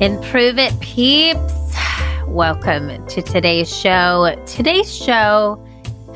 Improve 0.00 0.58
it, 0.58 0.78
peeps. 0.78 1.74
Welcome 2.28 3.04
to 3.08 3.20
today's 3.20 3.68
show. 3.68 4.40
Today's 4.46 4.94
show 4.94 5.60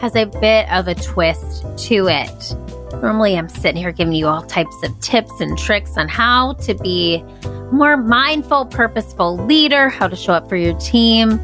has 0.01 0.15
a 0.15 0.27
bit 0.27 0.71
of 0.71 0.87
a 0.87 0.95
twist 0.95 1.65
to 1.89 2.07
it. 2.07 2.55
Normally, 3.03 3.37
I'm 3.37 3.49
sitting 3.49 3.83
here 3.83 3.91
giving 3.91 4.13
you 4.15 4.29
all 4.29 4.43
types 4.43 4.77
of 4.85 5.01
tips 5.01 5.33
and 5.41 5.59
tricks 5.59 5.97
on 5.97 6.07
how 6.07 6.53
to 6.65 6.75
be 6.75 7.25
more 7.73 7.97
mindful, 7.97 8.67
purposeful 8.67 9.37
leader, 9.47 9.89
how 9.89 10.07
to 10.07 10.15
show 10.15 10.33
up 10.33 10.49
for 10.49 10.55
your 10.55 10.79
team. 10.79 11.41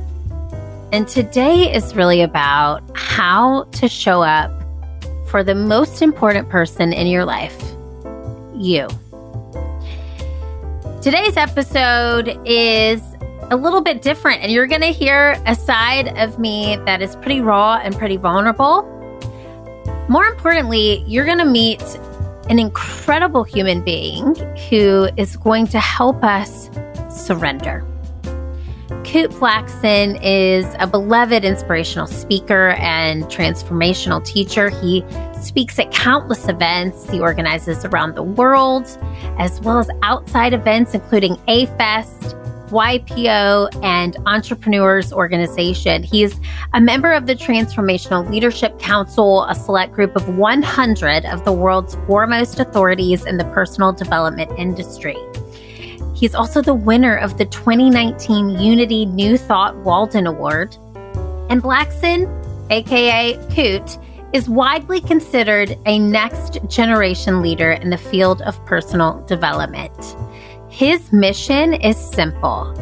And 0.92 1.08
today 1.08 1.74
is 1.74 1.96
really 1.96 2.20
about 2.20 2.84
how 2.94 3.64
to 3.64 3.88
show 3.88 4.22
up 4.22 4.52
for 5.26 5.42
the 5.42 5.56
most 5.56 6.02
important 6.02 6.48
person 6.50 6.92
in 6.92 7.08
your 7.08 7.24
life 7.24 7.60
you. 8.54 8.86
Today's 11.00 11.36
episode 11.36 12.36
is 12.44 13.00
a 13.52 13.56
little 13.56 13.80
bit 13.80 14.02
different, 14.02 14.42
and 14.42 14.50
you're 14.50 14.66
going 14.66 14.80
to 14.80 14.88
hear 14.88 15.40
a 15.46 15.54
side 15.54 16.08
of 16.18 16.40
me 16.40 16.76
that 16.86 17.00
is 17.00 17.14
pretty 17.14 17.40
raw 17.40 17.76
and 17.76 17.96
pretty 17.96 18.16
vulnerable. 18.16 18.82
More 20.08 20.26
importantly, 20.26 21.04
you're 21.06 21.24
going 21.24 21.38
to 21.38 21.44
meet 21.44 21.80
an 22.50 22.58
incredible 22.58 23.44
human 23.44 23.84
being 23.84 24.34
who 24.68 25.08
is 25.16 25.36
going 25.36 25.68
to 25.68 25.78
help 25.78 26.24
us 26.24 26.68
surrender. 27.08 27.87
Kute 28.88 29.28
Blackson 29.34 30.18
is 30.22 30.66
a 30.78 30.86
beloved 30.86 31.44
inspirational 31.44 32.06
speaker 32.06 32.70
and 32.78 33.24
transformational 33.24 34.24
teacher. 34.24 34.70
He 34.70 35.04
speaks 35.42 35.78
at 35.78 35.92
countless 35.92 36.48
events 36.48 37.08
he 37.10 37.20
organizes 37.20 37.84
around 37.84 38.14
the 38.14 38.22
world, 38.22 38.86
as 39.38 39.60
well 39.60 39.78
as 39.78 39.90
outside 40.02 40.54
events, 40.54 40.94
including 40.94 41.36
A 41.48 41.66
Fest, 41.76 42.34
YPO, 42.70 43.84
and 43.84 44.16
Entrepreneurs 44.24 45.12
Organization. 45.12 46.02
He's 46.02 46.40
a 46.72 46.80
member 46.80 47.12
of 47.12 47.26
the 47.26 47.34
Transformational 47.34 48.28
Leadership 48.30 48.78
Council, 48.78 49.44
a 49.44 49.54
select 49.54 49.92
group 49.92 50.16
of 50.16 50.38
100 50.38 51.26
of 51.26 51.44
the 51.44 51.52
world's 51.52 51.94
foremost 52.06 52.58
authorities 52.58 53.26
in 53.26 53.36
the 53.36 53.44
personal 53.46 53.92
development 53.92 54.50
industry. 54.58 55.16
He's 56.18 56.34
also 56.34 56.60
the 56.60 56.74
winner 56.74 57.16
of 57.16 57.38
the 57.38 57.44
2019 57.44 58.48
Unity 58.58 59.06
New 59.06 59.38
Thought 59.38 59.76
Walden 59.76 60.26
Award. 60.26 60.76
And 61.48 61.62
Blackson, 61.62 62.26
aka 62.70 63.36
Kute, 63.50 64.04
is 64.32 64.48
widely 64.48 65.00
considered 65.00 65.78
a 65.86 66.00
next 66.00 66.58
generation 66.66 67.40
leader 67.40 67.70
in 67.70 67.90
the 67.90 67.96
field 67.96 68.42
of 68.42 68.62
personal 68.66 69.24
development. 69.26 70.16
His 70.68 71.12
mission 71.12 71.72
is 71.72 71.96
simple 71.96 72.74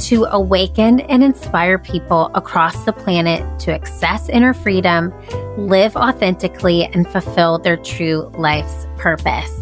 to 0.00 0.26
awaken 0.26 1.00
and 1.00 1.24
inspire 1.24 1.78
people 1.78 2.30
across 2.34 2.84
the 2.84 2.92
planet 2.92 3.58
to 3.60 3.72
access 3.72 4.28
inner 4.28 4.52
freedom, 4.52 5.14
live 5.56 5.96
authentically, 5.96 6.84
and 6.84 7.08
fulfill 7.08 7.58
their 7.58 7.78
true 7.78 8.30
life's 8.36 8.86
purpose. 8.98 9.61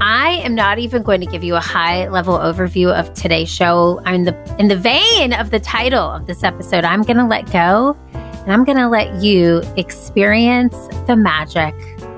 I 0.00 0.40
am 0.44 0.54
not 0.54 0.78
even 0.78 1.02
going 1.02 1.20
to 1.20 1.26
give 1.26 1.42
you 1.42 1.56
a 1.56 1.60
high 1.60 2.08
level 2.08 2.36
overview 2.38 2.92
of 2.92 3.12
today's 3.14 3.48
show. 3.48 4.00
I'm 4.04 4.14
in 4.14 4.24
the 4.24 4.56
in 4.58 4.68
the 4.68 4.76
vein 4.76 5.32
of 5.32 5.50
the 5.50 5.58
title 5.58 6.10
of 6.10 6.26
this 6.26 6.44
episode. 6.44 6.84
I'm 6.84 7.02
going 7.02 7.16
to 7.16 7.26
let 7.26 7.50
go 7.50 7.96
and 8.12 8.52
I'm 8.52 8.64
going 8.64 8.78
to 8.78 8.88
let 8.88 9.22
you 9.22 9.62
experience 9.76 10.76
the 11.06 11.16
magic 11.16 11.74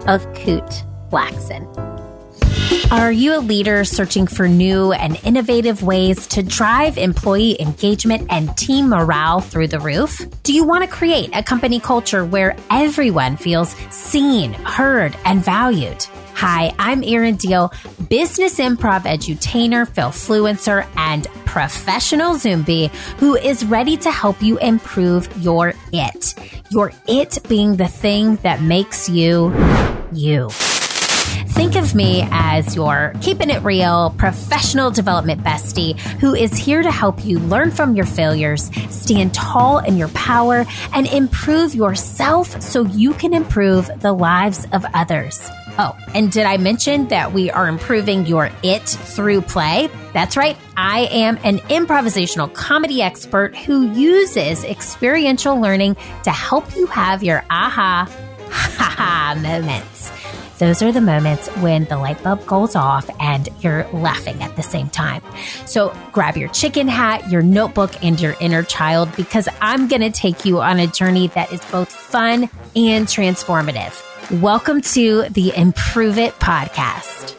of 0.08 0.26
Kute 0.34 0.84
Blackson. 1.10 1.66
Are 2.90 3.12
you 3.12 3.36
a 3.36 3.40
leader 3.40 3.84
searching 3.84 4.26
for 4.26 4.48
new 4.48 4.92
and 4.92 5.20
innovative 5.22 5.82
ways 5.82 6.26
to 6.28 6.42
drive 6.42 6.98
employee 6.98 7.60
engagement 7.60 8.26
and 8.30 8.56
team 8.56 8.88
morale 8.88 9.40
through 9.40 9.68
the 9.68 9.78
roof? 9.78 10.20
Do 10.42 10.52
you 10.52 10.64
want 10.64 10.84
to 10.84 10.90
create 10.90 11.30
a 11.34 11.42
company 11.42 11.80
culture 11.80 12.24
where 12.24 12.56
everyone 12.70 13.36
feels 13.36 13.76
seen, 13.90 14.54
heard, 14.54 15.14
and 15.24 15.44
valued? 15.44 16.06
Hi, 16.38 16.72
I'm 16.78 17.02
Erin 17.02 17.36
Diehl, 17.36 17.72
business 18.08 18.60
improv 18.60 19.02
edutainer, 19.02 19.84
Failfluencer, 19.88 20.86
and 20.96 21.26
professional 21.44 22.38
Zombie 22.38 22.92
who 23.16 23.34
is 23.34 23.64
ready 23.64 23.96
to 23.96 24.12
help 24.12 24.40
you 24.40 24.56
improve 24.58 25.28
your 25.42 25.74
it. 25.92 26.36
Your 26.70 26.92
it 27.08 27.38
being 27.48 27.74
the 27.74 27.88
thing 27.88 28.36
that 28.44 28.62
makes 28.62 29.08
you 29.08 29.52
you. 30.12 30.48
Think 31.58 31.74
of 31.74 31.96
me 31.96 32.28
as 32.30 32.76
your 32.76 33.14
keeping 33.20 33.50
it 33.50 33.64
real 33.64 34.14
professional 34.16 34.92
development 34.92 35.42
bestie 35.42 35.98
who 36.20 36.36
is 36.36 36.56
here 36.56 36.84
to 36.84 36.92
help 36.92 37.24
you 37.24 37.40
learn 37.40 37.72
from 37.72 37.96
your 37.96 38.06
failures, 38.06 38.70
stand 38.90 39.34
tall 39.34 39.78
in 39.78 39.96
your 39.96 40.10
power, 40.10 40.64
and 40.94 41.08
improve 41.08 41.74
yourself 41.74 42.62
so 42.62 42.82
you 42.84 43.12
can 43.14 43.34
improve 43.34 43.90
the 43.98 44.12
lives 44.12 44.68
of 44.70 44.84
others. 44.94 45.50
Oh, 45.80 45.96
and 46.12 46.32
did 46.32 46.44
I 46.44 46.56
mention 46.56 47.06
that 47.08 47.32
we 47.32 47.52
are 47.52 47.68
improving 47.68 48.26
your 48.26 48.50
it 48.64 48.82
through 48.82 49.42
play? 49.42 49.88
That's 50.12 50.36
right. 50.36 50.56
I 50.76 51.02
am 51.12 51.38
an 51.44 51.58
improvisational 51.58 52.52
comedy 52.52 53.00
expert 53.00 53.56
who 53.56 53.92
uses 53.92 54.64
experiential 54.64 55.60
learning 55.60 55.96
to 56.24 56.30
help 56.30 56.74
you 56.74 56.86
have 56.86 57.22
your 57.22 57.44
aha, 57.48 58.10
ha 58.50 58.94
ha 58.96 59.40
moments. 59.40 60.10
Those 60.58 60.82
are 60.82 60.90
the 60.90 61.00
moments 61.00 61.46
when 61.58 61.84
the 61.84 61.96
light 61.96 62.20
bulb 62.24 62.44
goes 62.44 62.74
off 62.74 63.08
and 63.20 63.48
you're 63.60 63.86
laughing 63.92 64.42
at 64.42 64.56
the 64.56 64.62
same 64.62 64.88
time. 64.88 65.22
So 65.66 65.96
grab 66.10 66.36
your 66.36 66.48
chicken 66.48 66.88
hat, 66.88 67.30
your 67.30 67.42
notebook, 67.42 68.02
and 68.02 68.20
your 68.20 68.34
inner 68.40 68.64
child 68.64 69.08
because 69.14 69.48
I'm 69.60 69.86
going 69.86 70.02
to 70.02 70.10
take 70.10 70.44
you 70.44 70.60
on 70.60 70.80
a 70.80 70.88
journey 70.88 71.28
that 71.28 71.52
is 71.52 71.60
both 71.66 71.90
fun 71.90 72.50
and 72.74 73.06
transformative. 73.06 74.02
Welcome 74.42 74.80
to 74.80 75.28
the 75.30 75.54
Improve 75.54 76.18
It 76.18 76.34
podcast. 76.40 77.37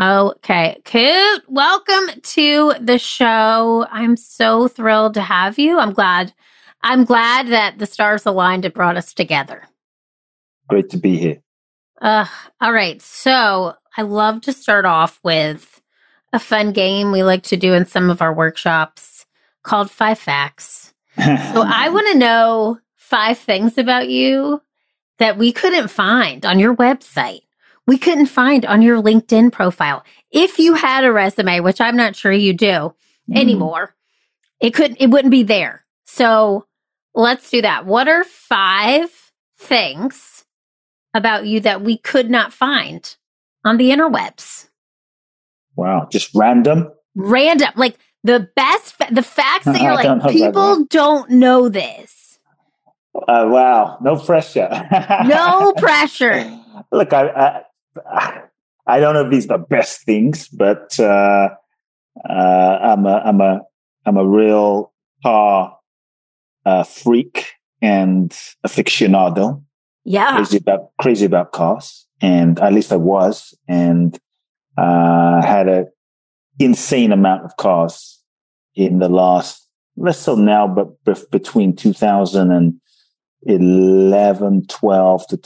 Okay, 0.00 0.80
Kute, 0.84 1.42
welcome 1.48 2.20
to 2.20 2.72
the 2.80 3.00
show. 3.00 3.84
I'm 3.90 4.16
so 4.16 4.68
thrilled 4.68 5.14
to 5.14 5.20
have 5.20 5.58
you. 5.58 5.76
I'm 5.76 5.92
glad. 5.92 6.32
I'm 6.82 7.04
glad 7.04 7.48
that 7.48 7.78
the 7.80 7.86
stars 7.86 8.24
aligned 8.24 8.64
and 8.64 8.72
brought 8.72 8.96
us 8.96 9.12
together. 9.12 9.64
Great 10.68 10.90
to 10.90 10.98
be 10.98 11.16
here. 11.16 11.42
Uh, 12.00 12.26
all 12.60 12.72
right. 12.72 13.02
So 13.02 13.74
I 13.96 14.02
love 14.02 14.42
to 14.42 14.52
start 14.52 14.84
off 14.84 15.18
with 15.24 15.82
a 16.32 16.38
fun 16.38 16.72
game 16.72 17.10
we 17.10 17.24
like 17.24 17.42
to 17.44 17.56
do 17.56 17.74
in 17.74 17.84
some 17.84 18.08
of 18.08 18.22
our 18.22 18.32
workshops 18.32 19.26
called 19.64 19.90
Five 19.90 20.20
Facts. 20.20 20.94
so 21.16 21.24
I 21.26 21.88
want 21.92 22.06
to 22.12 22.18
know 22.18 22.78
five 22.94 23.36
things 23.36 23.76
about 23.76 24.08
you 24.08 24.62
that 25.18 25.36
we 25.36 25.50
couldn't 25.50 25.88
find 25.88 26.46
on 26.46 26.60
your 26.60 26.76
website. 26.76 27.40
We 27.88 27.96
couldn't 27.96 28.26
find 28.26 28.66
on 28.66 28.82
your 28.82 29.02
LinkedIn 29.02 29.50
profile. 29.50 30.04
If 30.30 30.58
you 30.58 30.74
had 30.74 31.04
a 31.04 31.10
resume, 31.10 31.60
which 31.60 31.80
I'm 31.80 31.96
not 31.96 32.14
sure 32.14 32.30
you 32.30 32.52
do 32.52 32.66
mm. 32.66 32.94
anymore, 33.34 33.94
it 34.60 34.74
could 34.74 34.94
it 35.00 35.08
wouldn't 35.08 35.30
be 35.30 35.42
there. 35.42 35.86
So 36.04 36.66
let's 37.14 37.48
do 37.48 37.62
that. 37.62 37.86
What 37.86 38.06
are 38.06 38.24
five 38.24 39.32
things 39.56 40.44
about 41.14 41.46
you 41.46 41.60
that 41.60 41.80
we 41.80 41.96
could 41.96 42.28
not 42.28 42.52
find 42.52 43.16
on 43.64 43.78
the 43.78 43.88
interwebs? 43.88 44.68
Wow, 45.74 46.08
just 46.12 46.34
random. 46.34 46.92
Random, 47.14 47.70
like 47.74 47.98
the 48.22 48.50
best, 48.54 48.98
the 49.10 49.22
facts 49.22 49.64
that 49.64 49.80
you're 49.80 49.94
like, 49.94 50.30
people 50.30 50.84
don't 50.90 51.30
know 51.30 51.70
this. 51.70 52.38
Uh, 53.14 53.48
wow, 53.48 53.96
no 54.02 54.16
pressure. 54.16 54.68
no 55.24 55.72
pressure. 55.78 56.54
Look, 56.92 57.14
I, 57.14 57.28
I, 57.28 57.62
I 58.86 59.00
don't 59.00 59.14
know 59.14 59.24
if 59.24 59.30
these 59.30 59.46
are 59.46 59.58
the 59.58 59.64
best 59.64 60.04
things, 60.04 60.48
but 60.48 60.98
uh, 60.98 61.50
uh, 62.28 62.78
I'm 62.82 63.06
a, 63.06 63.22
I'm 63.24 63.40
a, 63.40 63.60
I'm 64.06 64.16
a 64.16 64.26
real 64.26 64.92
car 65.22 65.76
uh, 66.64 66.84
freak 66.84 67.46
and 67.82 68.30
aficionado. 68.66 69.62
Yeah, 70.04 70.36
crazy 70.36 70.56
about 70.56 70.90
crazy 70.98 71.26
about 71.26 71.52
cars, 71.52 72.06
and 72.22 72.58
at 72.60 72.72
least 72.72 72.92
I 72.92 72.96
was, 72.96 73.52
and 73.68 74.18
uh, 74.78 75.42
had 75.42 75.68
an 75.68 75.86
insane 76.58 77.12
amount 77.12 77.44
of 77.44 77.54
cars 77.56 78.22
in 78.74 78.98
the 79.00 79.08
last, 79.08 79.66
less 79.96 80.20
so 80.20 80.34
now, 80.34 80.66
but 80.66 80.88
between 81.30 81.74
2011, 81.74 84.66
12 84.66 85.26
to 85.26 85.36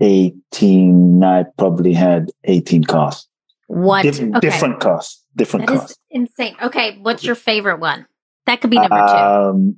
2018, 0.00 1.22
I 1.24 1.44
probably 1.56 1.92
had 1.92 2.30
18 2.44 2.84
cars. 2.84 3.26
What? 3.66 4.02
Dif- 4.02 4.20
okay. 4.20 4.40
Different 4.40 4.80
cars. 4.80 5.22
Different 5.36 5.66
that 5.66 5.78
cars. 5.78 5.96
insane. 6.10 6.56
Okay. 6.62 6.98
What's 7.02 7.24
your 7.24 7.34
favorite 7.34 7.80
one? 7.80 8.06
That 8.46 8.60
could 8.60 8.70
be 8.70 8.76
number 8.76 8.96
two. 8.96 9.02
Um, 9.14 9.76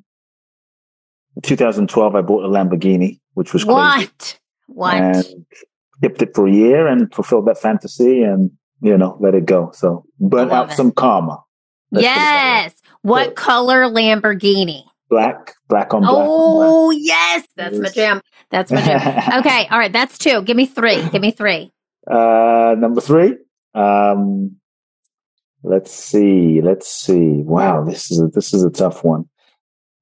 2012, 1.43 2.15
I 2.15 2.21
bought 2.23 2.45
a 2.45 2.49
Lamborghini, 2.49 3.21
which 3.35 3.53
was 3.53 3.65
crazy. 3.65 3.75
What? 3.75 4.39
What? 4.69 4.95
And 4.95 5.25
kept 6.03 6.23
it 6.23 6.35
for 6.35 6.47
a 6.47 6.53
year 6.53 6.87
and 6.87 7.13
fulfilled 7.13 7.47
that 7.47 7.59
fantasy 7.59 8.23
and, 8.23 8.51
you 8.81 8.97
know, 8.97 9.17
let 9.21 9.35
it 9.35 9.45
go. 9.47 9.71
So 9.75 10.05
Love 10.21 10.53
out 10.53 10.71
it. 10.73 10.77
some 10.77 10.93
karma. 10.93 11.43
Let's 11.91 12.07
put 12.07 12.11
it 12.13 12.15
that 12.15 12.55
way. 12.55 12.63
yes. 12.65 12.75
What 13.03 13.27
So- 13.27 13.33
color 13.33 13.83
Lamborghini? 13.85 14.83
Black, 15.11 15.55
black 15.69 15.93
on 15.93 16.03
black. 16.03 16.13
Oh, 16.15 16.91
yes. 16.93 17.45
That's 17.57 17.77
my 17.79 17.89
jam. 17.89 18.21
That's 18.51 18.71
my 18.71 18.81
jam. 18.81 19.01
Okay. 19.41 19.67
All 19.71 19.79
right. 19.79 19.93
That's 19.93 20.17
two. 20.17 20.43
Give 20.43 20.57
me 20.57 20.67
three. 20.67 21.07
Give 21.11 21.21
me 21.21 21.33
three. 21.33 21.73
Uh, 22.07 22.77
number 22.79 23.01
three. 23.01 23.37
Um, 23.75 24.57
let's 25.65 25.91
see. 25.93 26.61
Let's 26.63 26.87
see. 26.89 27.43
Wow, 27.43 27.85
this 27.85 28.11
is 28.11 28.21
a, 28.21 28.29
this 28.29 28.55
is 28.55 28.63
a 28.65 28.71
tough 28.71 29.03
one. 29.05 29.29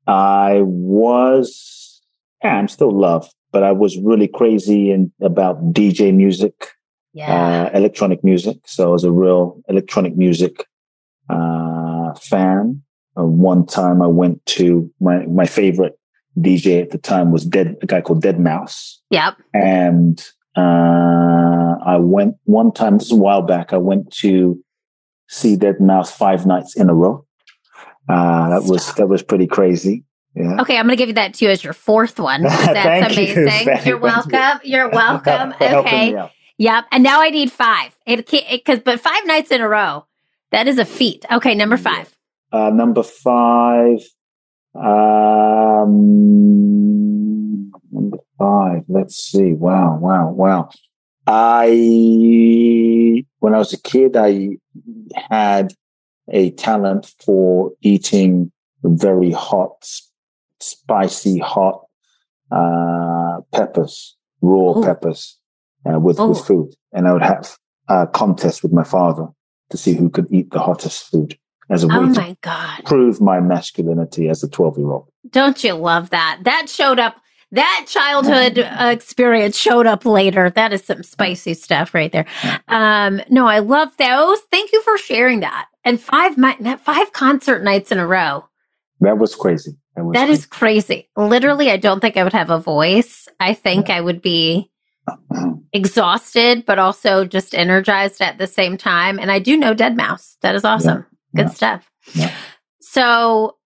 I 0.06 0.60
was, 0.62 2.00
yeah, 2.44 2.56
I'm 2.56 2.68
still 2.68 2.92
loved, 2.92 3.34
but 3.50 3.62
I 3.62 3.72
was 3.72 3.98
really 3.98 4.28
crazy 4.28 4.90
in 4.90 5.12
about 5.20 5.72
DJ 5.74 6.14
music, 6.14 6.68
Yeah. 7.12 7.68
uh, 7.72 7.76
electronic 7.76 8.22
music. 8.24 8.58
So 8.66 8.88
I 8.88 8.92
was 8.92 9.04
a 9.04 9.12
real 9.12 9.60
electronic 9.68 10.16
music 10.16 10.66
uh, 11.28 12.14
fan. 12.14 12.82
Uh, 13.18 13.24
one 13.24 13.66
time 13.66 14.00
I 14.02 14.06
went 14.06 14.44
to 14.46 14.90
my 15.00 15.26
my 15.26 15.46
favorite 15.46 15.98
DJ 16.38 16.82
at 16.82 16.90
the 16.90 16.98
time 16.98 17.32
was 17.32 17.44
Dead, 17.44 17.76
a 17.82 17.86
guy 17.86 18.00
called 18.00 18.22
deadmau5 18.22 18.98
yep. 19.10 19.36
and 19.54 20.24
uh, 20.56 21.74
I 21.84 21.96
went 21.98 22.36
one 22.44 22.72
time. 22.72 22.98
This 22.98 23.06
is 23.06 23.12
a 23.12 23.16
while 23.16 23.42
back. 23.42 23.72
I 23.72 23.76
went 23.78 24.12
to 24.18 24.62
see 25.28 25.56
deadmau5 25.56 26.08
five 26.10 26.46
nights 26.46 26.76
in 26.76 26.88
a 26.88 26.94
row. 26.94 27.24
Uh, 28.08 28.48
that 28.50 28.64
was 28.64 28.94
that 28.94 29.08
was 29.08 29.22
pretty 29.22 29.46
crazy. 29.46 30.04
Yeah. 30.34 30.60
Okay. 30.60 30.76
I'm 30.76 30.86
going 30.86 30.96
to 30.96 30.96
give 30.96 31.08
you 31.08 31.14
that 31.14 31.34
too 31.34 31.48
as 31.48 31.64
your 31.64 31.72
fourth 31.72 32.18
one. 32.18 32.42
That's 32.42 32.72
Thank 32.72 33.16
you. 33.16 33.24
amazing. 33.24 33.46
Thank- 33.48 33.66
You're 33.66 33.76
thank 33.76 33.86
you. 33.86 33.98
welcome. 33.98 34.60
You're 34.64 34.88
welcome. 34.92 35.54
Okay. 35.60 36.30
Yep. 36.58 36.84
And 36.92 37.02
now 37.02 37.20
I 37.20 37.30
need 37.30 37.52
five. 37.52 37.96
It 38.06 38.26
can't, 38.26 38.46
because, 38.50 38.80
but 38.80 39.00
five 39.00 39.26
nights 39.26 39.50
in 39.50 39.60
a 39.60 39.68
row, 39.68 40.06
that 40.50 40.66
is 40.66 40.78
a 40.78 40.84
feat. 40.84 41.24
Okay. 41.30 41.54
Number 41.54 41.76
five. 41.76 42.17
Uh, 42.52 42.70
number 42.70 43.02
five. 43.02 44.00
Um, 44.74 45.90
number 47.90 48.18
five. 48.38 48.84
Let's 48.88 49.16
see. 49.16 49.52
Wow, 49.52 49.98
wow, 49.98 50.30
wow. 50.30 50.70
I, 51.26 51.66
when 53.40 53.54
I 53.54 53.58
was 53.58 53.72
a 53.74 53.80
kid, 53.80 54.16
I 54.16 54.56
had 55.28 55.74
a 56.30 56.50
talent 56.52 57.12
for 57.24 57.72
eating 57.82 58.50
very 58.82 59.30
hot, 59.32 59.86
spicy, 60.60 61.38
hot 61.38 61.84
uh, 62.50 63.40
peppers, 63.52 64.16
raw 64.40 64.78
Ooh. 64.78 64.82
peppers 64.82 65.38
uh, 65.84 65.98
with, 65.98 66.18
with 66.18 66.46
food. 66.46 66.74
And 66.92 67.06
I 67.06 67.12
would 67.12 67.22
have 67.22 67.58
a 67.88 68.06
contest 68.06 68.62
with 68.62 68.72
my 68.72 68.84
father 68.84 69.26
to 69.70 69.76
see 69.76 69.92
who 69.94 70.08
could 70.08 70.32
eat 70.32 70.50
the 70.50 70.60
hottest 70.60 71.10
food 71.10 71.36
as 71.70 71.84
a 71.84 71.88
way 71.88 71.94
Oh 71.96 72.06
my 72.06 72.36
God. 72.42 72.84
prove 72.84 73.20
my 73.20 73.40
masculinity 73.40 74.28
as 74.28 74.42
a 74.42 74.48
12 74.48 74.78
year 74.78 74.92
old. 74.92 75.08
Don't 75.30 75.62
you 75.62 75.74
love 75.74 76.10
that? 76.10 76.40
That 76.44 76.66
showed 76.68 76.98
up. 76.98 77.16
That 77.50 77.86
childhood 77.88 78.58
uh, 78.58 78.90
experience 78.92 79.56
showed 79.56 79.86
up 79.86 80.04
later. 80.04 80.50
That 80.50 80.74
is 80.74 80.84
some 80.84 81.02
spicy 81.02 81.54
stuff 81.54 81.94
right 81.94 82.12
there. 82.12 82.26
Um, 82.68 83.22
no, 83.30 83.46
I 83.46 83.60
love 83.60 83.88
those. 83.98 84.38
Thank 84.50 84.70
you 84.72 84.82
for 84.82 84.98
sharing 84.98 85.40
that. 85.40 85.66
And 85.82 85.98
five 85.98 86.34
five 86.82 87.12
concert 87.14 87.62
nights 87.64 87.90
in 87.90 87.98
a 87.98 88.06
row. 88.06 88.44
That 89.00 89.16
was 89.16 89.34
crazy. 89.34 89.72
That 89.96 90.04
was 90.04 90.12
That 90.12 90.28
is 90.28 90.44
crazy. 90.44 91.08
Literally, 91.16 91.70
I 91.70 91.78
don't 91.78 92.00
think 92.00 92.18
I 92.18 92.24
would 92.24 92.34
have 92.34 92.50
a 92.50 92.58
voice. 92.58 93.28
I 93.40 93.54
think 93.54 93.88
I 93.88 94.02
would 94.02 94.20
be 94.20 94.70
exhausted, 95.72 96.66
but 96.66 96.78
also 96.78 97.24
just 97.24 97.54
energized 97.54 98.20
at 98.20 98.36
the 98.36 98.46
same 98.46 98.76
time. 98.76 99.18
And 99.18 99.30
I 99.30 99.38
do 99.38 99.56
know 99.56 99.74
deadmau5. 99.74 100.36
That 100.42 100.54
is 100.54 100.64
awesome. 100.64 101.06
Good 101.38 101.46
Yeah. 101.46 101.52
stuff. 101.54 101.90
Yeah. 102.14 102.34
So 102.80 103.56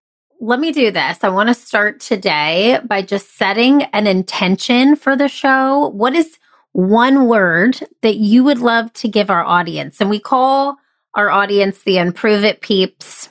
let 0.40 0.60
me 0.60 0.72
do 0.72 0.90
this. 0.90 1.19
I 1.22 1.28
want 1.30 1.48
to 1.48 1.54
start 1.54 2.00
today 2.00 2.80
by 2.84 3.02
just 3.02 3.36
setting 3.36 3.84
an 3.94 4.06
intention 4.06 4.96
for 4.96 5.16
the 5.16 5.28
show. 5.28 5.88
What 5.94 6.14
is 6.14 6.38
one 6.72 7.28
word 7.28 7.80
that 8.02 8.16
you 8.16 8.44
would 8.44 8.58
love 8.58 8.92
to 8.94 9.08
give 9.08 9.30
our 9.30 9.44
audience? 9.44 10.00
And 10.00 10.10
we 10.10 10.19
call 10.19 10.76
our 11.14 11.30
audience 11.30 11.82
the 11.84 11.98
Improve 11.98 12.44
It 12.44 12.60
Peeps. 12.60 13.28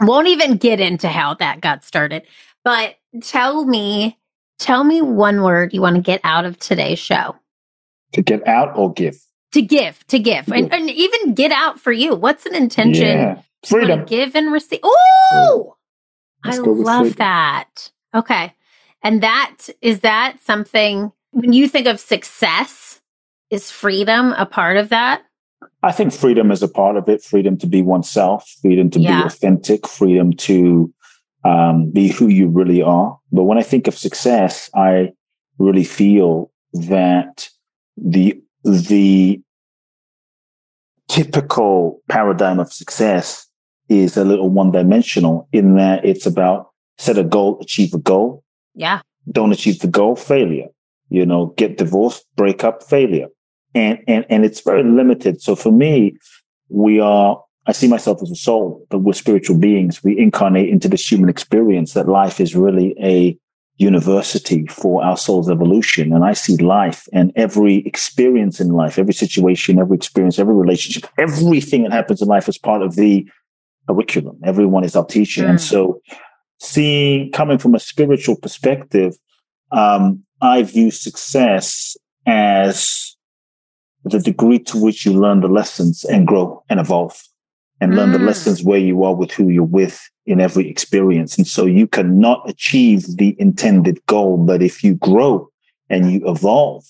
Won't 0.00 0.28
even 0.28 0.56
get 0.56 0.80
into 0.80 1.08
how 1.08 1.34
that 1.34 1.60
got 1.60 1.84
started, 1.84 2.22
but 2.64 2.96
tell 3.22 3.64
me, 3.64 4.16
tell 4.58 4.84
me 4.84 5.02
one 5.02 5.42
word 5.42 5.74
you 5.74 5.80
want 5.82 5.96
to 5.96 6.02
get 6.02 6.20
out 6.24 6.44
of 6.44 6.58
today's 6.58 7.00
show 7.00 7.36
to 8.12 8.22
get 8.22 8.46
out 8.46 8.76
or 8.76 8.92
give? 8.92 9.16
to 9.52 9.62
give, 9.62 10.06
to 10.08 10.18
give, 10.18 10.46
To 10.46 10.54
and, 10.54 10.72
and 10.72 10.90
even 10.90 11.34
get 11.34 11.50
out 11.52 11.80
for 11.80 11.90
you. 11.92 12.14
What's 12.14 12.46
an 12.46 12.54
intention? 12.54 13.18
Yeah. 13.18 13.42
Freedom. 13.66 14.04
give 14.04 14.34
and 14.34 14.52
receive. 14.52 14.80
Oh, 14.82 15.76
Let's 16.44 16.58
I 16.58 16.62
love 16.62 17.00
freedom. 17.06 17.18
that. 17.18 17.90
Okay. 18.14 18.54
And 19.02 19.22
that 19.22 19.68
is 19.82 20.00
that 20.00 20.38
something 20.42 21.12
when 21.32 21.52
you 21.52 21.68
think 21.68 21.86
of 21.86 22.00
success, 22.00 23.00
is 23.50 23.70
freedom 23.70 24.32
a 24.36 24.46
part 24.46 24.76
of 24.76 24.88
that? 24.90 25.22
I 25.82 25.92
think 25.92 26.12
freedom 26.12 26.50
is 26.50 26.62
a 26.62 26.68
part 26.68 26.96
of 26.96 27.08
it. 27.08 27.22
Freedom 27.22 27.56
to 27.58 27.66
be 27.66 27.82
oneself, 27.82 28.48
freedom 28.62 28.90
to 28.90 29.00
Yeah. 29.00 29.20
be 29.22 29.26
authentic, 29.26 29.86
freedom 29.88 30.32
to 30.34 30.92
um, 31.44 31.90
be 31.90 32.08
who 32.08 32.28
you 32.28 32.48
really 32.48 32.82
are. 32.82 33.18
But 33.32 33.44
when 33.44 33.58
I 33.58 33.62
think 33.62 33.86
of 33.86 33.96
success, 33.96 34.70
I 34.74 35.12
really 35.58 35.84
feel 35.84 36.50
that 36.74 37.48
the 37.96 38.40
the 38.64 39.40
typical 41.08 42.00
paradigm 42.08 42.60
of 42.60 42.72
success 42.72 43.47
is 43.88 44.16
a 44.16 44.24
little 44.24 44.50
one 44.50 44.70
dimensional 44.70 45.48
in 45.52 45.76
that 45.76 46.04
it's 46.04 46.26
about 46.26 46.70
set 46.98 47.16
a 47.18 47.24
goal, 47.24 47.58
achieve 47.60 47.94
a 47.94 47.98
goal, 47.98 48.42
Yeah. 48.74 49.00
don't 49.30 49.52
achieve 49.52 49.78
the 49.80 49.86
goal, 49.88 50.16
failure. 50.16 50.68
You 51.10 51.24
know, 51.24 51.46
get 51.56 51.78
divorced, 51.78 52.26
break 52.36 52.64
up, 52.64 52.82
failure. 52.82 53.28
And 53.74 53.98
and 54.06 54.24
and 54.28 54.44
it's 54.44 54.60
very 54.60 54.82
limited. 54.84 55.40
So 55.40 55.54
for 55.54 55.72
me, 55.72 56.16
we 56.68 57.00
are 57.00 57.40
I 57.66 57.72
see 57.72 57.88
myself 57.88 58.22
as 58.22 58.30
a 58.30 58.34
soul, 58.34 58.84
but 58.90 59.00
we're 59.00 59.12
spiritual 59.12 59.58
beings. 59.58 60.02
We 60.02 60.18
incarnate 60.18 60.70
into 60.70 60.88
this 60.88 61.10
human 61.10 61.28
experience 61.28 61.92
that 61.92 62.08
life 62.08 62.40
is 62.40 62.54
really 62.56 62.94
a 63.02 63.38
university 63.76 64.66
for 64.66 65.04
our 65.04 65.16
soul's 65.16 65.48
evolution. 65.48 66.12
And 66.12 66.24
I 66.24 66.32
see 66.32 66.56
life 66.56 67.06
and 67.12 67.32
every 67.36 67.76
experience 67.86 68.60
in 68.60 68.70
life, 68.72 68.98
every 68.98 69.14
situation, 69.14 69.78
every 69.78 69.96
experience, 69.96 70.38
every 70.38 70.54
relationship, 70.54 71.08
everything 71.16 71.84
that 71.84 71.92
happens 71.92 72.20
in 72.20 72.28
life 72.28 72.48
is 72.48 72.58
part 72.58 72.82
of 72.82 72.96
the 72.96 73.26
curriculum. 73.88 74.38
Everyone 74.44 74.84
is 74.84 74.94
our 74.94 75.06
teacher. 75.06 75.46
And 75.46 75.58
Mm. 75.58 75.68
so 75.72 76.00
seeing 76.60 77.30
coming 77.32 77.58
from 77.58 77.74
a 77.74 77.80
spiritual 77.80 78.36
perspective, 78.36 79.16
um, 79.72 80.24
I 80.40 80.62
view 80.62 80.90
success 80.90 81.96
as 82.26 83.16
the 84.04 84.20
degree 84.20 84.58
to 84.60 84.78
which 84.78 85.04
you 85.04 85.12
learn 85.12 85.40
the 85.40 85.48
lessons 85.48 86.04
and 86.04 86.26
grow 86.26 86.62
and 86.68 86.78
evolve 86.80 87.16
and 87.80 87.94
learn 87.96 88.12
the 88.12 88.18
Mm. 88.18 88.26
lessons 88.26 88.62
where 88.62 88.78
you 88.78 89.04
are 89.04 89.14
with 89.14 89.32
who 89.32 89.48
you're 89.48 89.64
with 89.80 89.98
in 90.26 90.40
every 90.40 90.68
experience. 90.68 91.36
And 91.38 91.46
so 91.46 91.64
you 91.66 91.86
cannot 91.86 92.48
achieve 92.48 93.02
the 93.16 93.34
intended 93.38 93.98
goal, 94.06 94.36
but 94.36 94.62
if 94.62 94.84
you 94.84 94.94
grow 94.94 95.48
and 95.90 96.12
you 96.12 96.20
evolve 96.28 96.84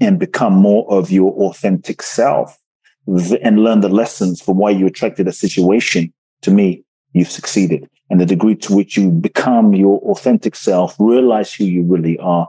and 0.00 0.18
become 0.18 0.54
more 0.54 0.84
of 0.90 1.10
your 1.10 1.32
authentic 1.32 2.02
self 2.02 2.56
th- 3.06 3.40
and 3.42 3.62
learn 3.64 3.80
the 3.80 3.88
lessons 3.88 4.40
for 4.40 4.54
why 4.54 4.70
you 4.70 4.86
attracted 4.86 5.28
a 5.28 5.32
situation, 5.32 6.12
to 6.42 6.50
me, 6.50 6.84
you've 7.12 7.30
succeeded. 7.30 7.88
And 8.08 8.20
the 8.20 8.26
degree 8.26 8.56
to 8.56 8.74
which 8.74 8.96
you 8.96 9.10
become 9.10 9.74
your 9.74 9.98
authentic 10.00 10.56
self, 10.56 10.96
realize 10.98 11.52
who 11.54 11.64
you 11.64 11.82
really 11.82 12.18
are, 12.18 12.48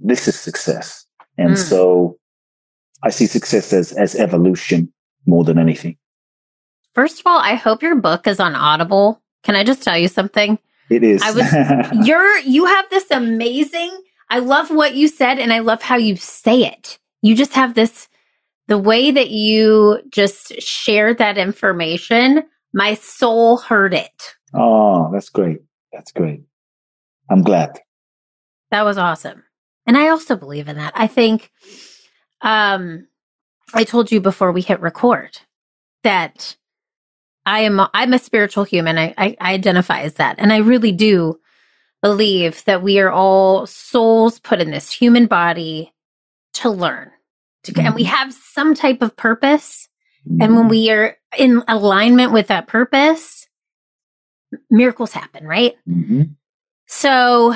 this 0.00 0.28
is 0.28 0.38
success. 0.38 1.04
And 1.36 1.52
Mm. 1.52 1.58
so 1.58 2.18
I 3.02 3.10
see 3.10 3.26
success 3.26 3.72
as, 3.72 3.92
as 3.92 4.14
evolution 4.14 4.92
more 5.26 5.44
than 5.44 5.58
anything. 5.58 5.96
First 6.94 7.20
of 7.20 7.26
all, 7.26 7.38
I 7.38 7.54
hope 7.54 7.82
your 7.82 7.94
book 7.96 8.26
is 8.26 8.40
on 8.40 8.54
Audible. 8.54 9.22
Can 9.44 9.54
I 9.56 9.62
just 9.62 9.82
tell 9.82 9.96
you 9.98 10.08
something? 10.08 10.58
It 10.90 11.04
is. 11.04 11.22
I 11.22 11.30
was- 11.32 12.06
You're 12.06 12.38
you 12.38 12.64
have 12.64 12.86
this 12.90 13.10
amazing 13.10 13.90
I 14.30 14.40
love 14.40 14.70
what 14.70 14.94
you 14.94 15.08
said 15.08 15.38
and 15.38 15.52
I 15.52 15.60
love 15.60 15.80
how 15.82 15.96
you 15.96 16.16
say 16.16 16.64
it. 16.64 16.98
You 17.22 17.34
just 17.34 17.54
have 17.54 17.74
this 17.74 18.08
the 18.66 18.78
way 18.78 19.10
that 19.10 19.30
you 19.30 20.00
just 20.10 20.60
share 20.60 21.14
that 21.14 21.38
information, 21.38 22.42
my 22.78 22.94
soul 22.94 23.58
heard 23.58 23.92
it. 23.92 24.36
oh, 24.54 25.10
that's 25.12 25.28
great. 25.28 25.58
That's 25.92 26.12
great. 26.12 26.42
I'm 27.28 27.42
glad. 27.42 27.78
That 28.70 28.84
was 28.84 28.98
awesome. 28.98 29.42
And 29.86 29.98
I 29.98 30.08
also 30.08 30.36
believe 30.36 30.68
in 30.68 30.76
that. 30.76 30.92
I 30.94 31.08
think 31.08 31.50
um 32.40 33.08
I 33.74 33.84
told 33.84 34.12
you 34.12 34.20
before 34.20 34.52
we 34.52 34.62
hit 34.62 34.80
record 34.80 35.38
that 36.04 36.56
I 37.44 37.60
am 37.60 37.80
a, 37.80 37.90
I'm 37.92 38.12
a 38.12 38.18
spiritual 38.18 38.64
human. 38.64 38.96
I, 38.96 39.14
I, 39.18 39.36
I 39.40 39.54
identify 39.54 40.02
as 40.02 40.14
that. 40.14 40.36
And 40.38 40.52
I 40.52 40.58
really 40.58 40.92
do 40.92 41.40
believe 42.00 42.64
that 42.66 42.82
we 42.82 43.00
are 43.00 43.10
all 43.10 43.66
souls 43.66 44.38
put 44.38 44.60
in 44.60 44.70
this 44.70 44.92
human 44.92 45.26
body 45.26 45.92
to 46.54 46.70
learn. 46.70 47.10
To, 47.64 47.72
mm-hmm. 47.72 47.86
And 47.86 47.94
we 47.94 48.04
mm-hmm. 48.04 48.14
have 48.14 48.32
some 48.32 48.74
type 48.74 49.02
of 49.02 49.16
purpose. 49.16 49.88
And 50.30 50.54
when 50.54 50.64
mm-hmm. 50.64 50.68
we 50.68 50.90
are 50.90 51.16
in 51.36 51.62
alignment 51.68 52.32
with 52.32 52.48
that 52.48 52.66
purpose, 52.66 53.46
miracles 54.70 55.12
happen, 55.12 55.46
right? 55.46 55.76
Mm-hmm. 55.88 56.22
So 56.86 57.54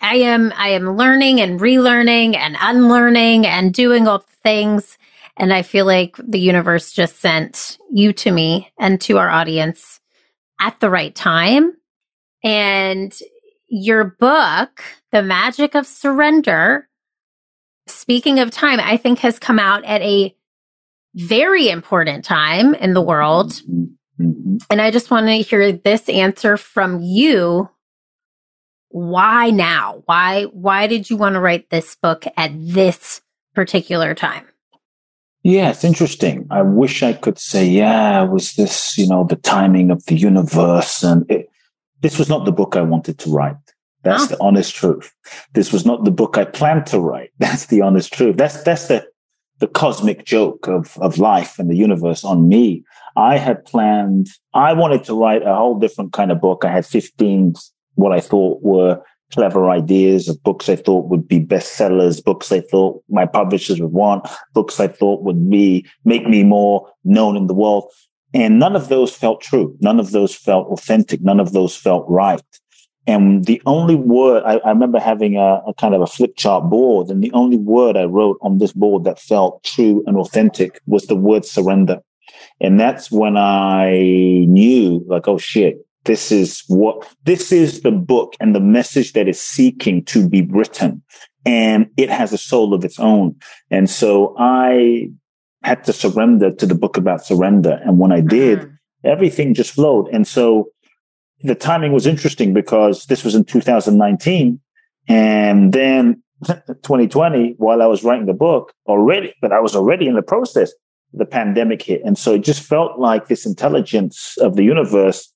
I 0.00 0.16
am 0.16 0.52
I 0.56 0.70
am 0.70 0.96
learning 0.96 1.40
and 1.40 1.60
relearning 1.60 2.36
and 2.36 2.56
unlearning 2.60 3.46
and 3.46 3.72
doing 3.72 4.08
all 4.08 4.18
the 4.18 4.24
things. 4.42 4.98
And 5.36 5.52
I 5.52 5.62
feel 5.62 5.86
like 5.86 6.16
the 6.16 6.40
universe 6.40 6.92
just 6.92 7.20
sent 7.20 7.78
you 7.90 8.12
to 8.14 8.30
me 8.30 8.72
and 8.78 9.00
to 9.02 9.18
our 9.18 9.30
audience 9.30 10.00
at 10.60 10.78
the 10.80 10.90
right 10.90 11.14
time. 11.14 11.74
And 12.42 13.16
your 13.68 14.04
book, 14.04 14.82
The 15.12 15.22
Magic 15.22 15.74
of 15.74 15.86
Surrender, 15.86 16.88
speaking 17.86 18.40
of 18.40 18.50
time, 18.50 18.80
I 18.80 18.96
think 18.96 19.20
has 19.20 19.38
come 19.38 19.58
out 19.58 19.84
at 19.84 20.02
a 20.02 20.34
very 21.18 21.68
important 21.68 22.24
time 22.24 22.74
in 22.74 22.94
the 22.94 23.02
world. 23.02 23.60
And 24.18 24.80
I 24.80 24.90
just 24.90 25.10
want 25.10 25.26
to 25.26 25.34
hear 25.34 25.72
this 25.72 26.08
answer 26.08 26.56
from 26.56 27.00
you. 27.02 27.68
Why 28.90 29.50
now? 29.50 30.02
Why 30.06 30.44
why 30.44 30.86
did 30.86 31.10
you 31.10 31.16
want 31.16 31.34
to 31.34 31.40
write 31.40 31.68
this 31.70 31.94
book 31.96 32.24
at 32.36 32.50
this 32.54 33.20
particular 33.54 34.14
time? 34.14 34.46
Yeah, 35.42 35.70
it's 35.70 35.84
interesting. 35.84 36.46
I 36.50 36.62
wish 36.62 37.02
I 37.02 37.12
could 37.12 37.38
say, 37.38 37.66
yeah, 37.66 38.22
was 38.22 38.54
this, 38.54 38.98
you 38.98 39.08
know, 39.08 39.24
the 39.24 39.36
timing 39.36 39.90
of 39.90 40.04
the 40.06 40.16
universe. 40.16 41.02
And 41.02 41.30
it, 41.30 41.48
this 42.00 42.18
was 42.18 42.28
not 42.28 42.44
the 42.44 42.52
book 42.52 42.76
I 42.76 42.82
wanted 42.82 43.18
to 43.20 43.30
write. 43.30 43.56
That's 44.02 44.24
huh? 44.24 44.36
the 44.36 44.42
honest 44.42 44.74
truth. 44.74 45.12
This 45.54 45.72
was 45.72 45.86
not 45.86 46.04
the 46.04 46.10
book 46.10 46.36
I 46.36 46.44
planned 46.44 46.86
to 46.86 47.00
write. 47.00 47.30
That's 47.38 47.66
the 47.66 47.82
honest 47.82 48.12
truth. 48.12 48.36
That's, 48.36 48.62
that's 48.62 48.88
the, 48.88 49.06
the 49.58 49.68
cosmic 49.68 50.24
joke 50.24 50.68
of, 50.68 50.96
of 50.98 51.18
life 51.18 51.58
and 51.58 51.70
the 51.70 51.76
universe 51.76 52.24
on 52.24 52.48
me. 52.48 52.84
I 53.16 53.38
had 53.38 53.64
planned, 53.64 54.28
I 54.54 54.72
wanted 54.72 55.04
to 55.04 55.14
write 55.14 55.42
a 55.42 55.54
whole 55.54 55.78
different 55.78 56.12
kind 56.12 56.30
of 56.30 56.40
book. 56.40 56.64
I 56.64 56.70
had 56.70 56.86
15, 56.86 57.54
what 57.96 58.12
I 58.12 58.20
thought 58.20 58.62
were 58.62 59.02
clever 59.32 59.68
ideas 59.68 60.28
of 60.28 60.42
books 60.42 60.68
I 60.68 60.76
thought 60.76 61.08
would 61.08 61.28
be 61.28 61.40
bestsellers, 61.40 62.24
books 62.24 62.50
I 62.50 62.60
thought 62.60 63.02
my 63.08 63.26
publishers 63.26 63.80
would 63.80 63.92
want, 63.92 64.26
books 64.54 64.80
I 64.80 64.88
thought 64.88 65.22
would 65.22 65.50
be 65.50 65.86
make 66.04 66.26
me 66.26 66.44
more 66.44 66.90
known 67.04 67.36
in 67.36 67.46
the 67.46 67.54
world. 67.54 67.92
And 68.34 68.58
none 68.58 68.76
of 68.76 68.88
those 68.88 69.14
felt 69.14 69.40
true. 69.40 69.76
None 69.80 69.98
of 69.98 70.12
those 70.12 70.34
felt 70.34 70.68
authentic. 70.68 71.22
None 71.22 71.40
of 71.40 71.52
those 71.52 71.74
felt 71.74 72.04
right. 72.08 72.42
And 73.08 73.46
the 73.46 73.60
only 73.64 73.94
word 73.94 74.42
I, 74.44 74.58
I 74.58 74.68
remember 74.68 75.00
having 75.00 75.36
a, 75.36 75.62
a, 75.66 75.72
kind 75.72 75.94
of 75.94 76.02
a 76.02 76.06
flip 76.06 76.36
chart 76.36 76.68
board, 76.68 77.08
and 77.08 77.24
the 77.24 77.32
only 77.32 77.56
word 77.56 77.96
I 77.96 78.04
wrote 78.04 78.36
on 78.42 78.58
this 78.58 78.72
board 78.72 79.04
that 79.04 79.18
felt 79.18 79.64
true 79.64 80.04
and 80.06 80.18
authentic 80.18 80.78
was 80.86 81.06
the 81.06 81.16
word 81.16 81.46
surrender. 81.46 82.00
And 82.60 82.78
that's 82.78 83.10
when 83.10 83.38
I 83.38 84.44
knew, 84.46 85.02
like, 85.08 85.26
oh 85.26 85.38
shit, 85.38 85.78
this 86.04 86.30
is 86.30 86.62
what, 86.68 87.08
this 87.24 87.50
is 87.50 87.80
the 87.80 87.90
book 87.90 88.34
and 88.40 88.54
the 88.54 88.60
message 88.60 89.14
that 89.14 89.26
is 89.26 89.40
seeking 89.40 90.04
to 90.04 90.28
be 90.28 90.42
written. 90.42 91.02
And 91.46 91.88
it 91.96 92.10
has 92.10 92.34
a 92.34 92.38
soul 92.38 92.74
of 92.74 92.84
its 92.84 93.00
own. 93.00 93.36
And 93.70 93.88
so 93.88 94.34
I 94.38 95.08
had 95.62 95.82
to 95.84 95.94
surrender 95.94 96.50
to 96.50 96.66
the 96.66 96.74
book 96.74 96.98
about 96.98 97.24
surrender. 97.24 97.80
And 97.86 97.98
when 97.98 98.12
I 98.12 98.20
did, 98.20 98.58
mm-hmm. 98.58 98.74
everything 99.04 99.54
just 99.54 99.72
flowed. 99.72 100.08
And 100.08 100.26
so 100.26 100.68
the 101.42 101.54
timing 101.54 101.92
was 101.92 102.06
interesting 102.06 102.52
because 102.52 103.06
this 103.06 103.24
was 103.24 103.34
in 103.34 103.44
2019. 103.44 104.60
And 105.08 105.72
then 105.72 106.22
2020, 106.46 107.54
while 107.58 107.82
I 107.82 107.86
was 107.86 108.04
writing 108.04 108.26
the 108.26 108.34
book 108.34 108.72
already, 108.86 109.34
but 109.40 109.52
I 109.52 109.60
was 109.60 109.74
already 109.74 110.06
in 110.06 110.14
the 110.14 110.22
process, 110.22 110.72
the 111.12 111.26
pandemic 111.26 111.82
hit. 111.82 112.02
And 112.04 112.18
so 112.18 112.34
it 112.34 112.44
just 112.44 112.62
felt 112.62 112.98
like 112.98 113.28
this 113.28 113.46
intelligence 113.46 114.36
of 114.40 114.56
the 114.56 114.64
universe 114.64 115.32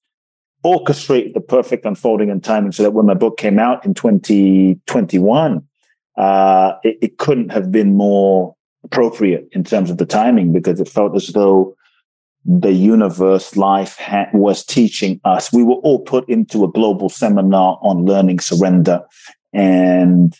orchestrate 0.64 1.34
the 1.34 1.40
perfect 1.40 1.84
unfolding 1.84 2.30
and 2.30 2.42
timing 2.42 2.72
so 2.72 2.82
that 2.84 2.92
when 2.92 3.06
my 3.06 3.14
book 3.14 3.36
came 3.36 3.58
out 3.58 3.84
in 3.84 3.94
2021, 3.94 5.62
uh, 6.16 6.72
it, 6.84 6.98
it, 7.02 7.18
couldn't 7.18 7.50
have 7.50 7.72
been 7.72 7.96
more 7.96 8.54
appropriate 8.84 9.48
in 9.52 9.64
terms 9.64 9.90
of 9.90 9.96
the 9.96 10.06
timing 10.06 10.52
because 10.52 10.78
it 10.78 10.88
felt 10.88 11.16
as 11.16 11.28
though 11.28 11.74
the 12.44 12.72
universe 12.72 13.56
life 13.56 13.96
ha- 13.98 14.28
was 14.32 14.64
teaching 14.64 15.20
us. 15.24 15.52
We 15.52 15.62
were 15.62 15.76
all 15.76 16.00
put 16.00 16.28
into 16.28 16.64
a 16.64 16.70
global 16.70 17.08
seminar 17.08 17.78
on 17.82 18.04
learning 18.04 18.40
surrender 18.40 19.00
and 19.52 20.36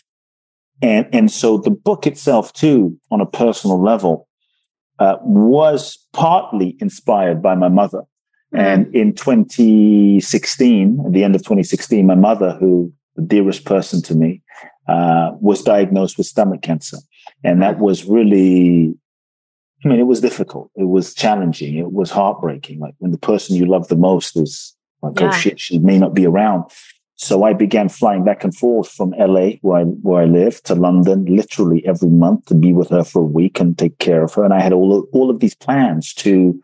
and 0.81 1.07
and 1.13 1.31
so 1.31 1.57
the 1.57 1.69
book 1.69 2.05
itself 2.07 2.51
too 2.53 2.97
on 3.11 3.21
a 3.21 3.25
personal 3.25 3.81
level 3.81 4.27
uh, 4.99 5.17
was 5.21 5.97
partly 6.13 6.75
inspired 6.79 7.41
by 7.41 7.55
my 7.55 7.69
mother 7.69 8.03
and 8.53 8.93
in 8.95 9.13
2016, 9.13 11.03
at 11.05 11.11
the 11.11 11.23
end 11.23 11.35
of 11.35 11.41
2016, 11.41 12.05
my 12.05 12.15
mother, 12.15 12.55
who 12.59 12.93
the 13.15 13.23
dearest 13.23 13.65
person 13.65 14.01
to 14.03 14.15
me, 14.15 14.41
uh, 14.87 15.31
was 15.41 15.63
diagnosed 15.63 16.17
with 16.17 16.27
stomach 16.27 16.61
cancer. 16.61 16.97
And 17.43 17.61
that 17.63 17.79
was 17.79 18.05
really, 18.05 18.93
I 19.83 19.87
mean, 19.87 19.99
it 19.99 20.07
was 20.07 20.21
difficult. 20.21 20.71
It 20.75 20.87
was 20.87 21.13
challenging. 21.13 21.77
It 21.77 21.91
was 21.91 22.09
heartbreaking. 22.09 22.79
Like 22.79 22.95
when 22.99 23.11
the 23.11 23.17
person 23.17 23.55
you 23.55 23.65
love 23.65 23.87
the 23.87 23.95
most 23.95 24.37
is 24.37 24.75
like, 25.01 25.19
oh, 25.21 25.25
yeah. 25.25 25.29
oh 25.29 25.37
shit, 25.37 25.59
she 25.59 25.79
may 25.79 25.99
not 25.99 26.13
be 26.13 26.25
around. 26.25 26.65
So 27.15 27.43
I 27.43 27.53
began 27.53 27.89
flying 27.89 28.23
back 28.23 28.43
and 28.43 28.55
forth 28.55 28.89
from 28.89 29.13
LA, 29.17 29.51
where 29.61 29.81
I, 29.81 29.83
where 29.83 30.23
I 30.23 30.25
live, 30.25 30.61
to 30.63 30.75
London, 30.75 31.25
literally 31.25 31.85
every 31.85 32.09
month 32.09 32.45
to 32.47 32.55
be 32.55 32.73
with 32.73 32.89
her 32.89 33.03
for 33.03 33.21
a 33.21 33.25
week 33.25 33.59
and 33.59 33.77
take 33.77 33.97
care 33.99 34.23
of 34.23 34.33
her. 34.33 34.43
And 34.43 34.53
I 34.53 34.61
had 34.61 34.73
all 34.73 34.97
of, 34.97 35.05
all 35.11 35.29
of 35.29 35.39
these 35.39 35.55
plans 35.55 36.13
to 36.15 36.59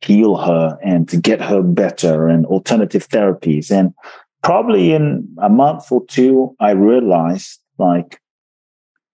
heal 0.00 0.36
her 0.36 0.78
and 0.82 1.08
to 1.08 1.16
get 1.16 1.40
her 1.40 1.62
better 1.62 2.26
and 2.26 2.44
alternative 2.46 3.08
therapies. 3.08 3.70
And 3.70 3.94
probably 4.42 4.92
in 4.92 5.28
a 5.40 5.48
month 5.48 5.90
or 5.92 6.04
two, 6.06 6.56
I 6.58 6.72
realized 6.72 7.60
like 7.78 8.20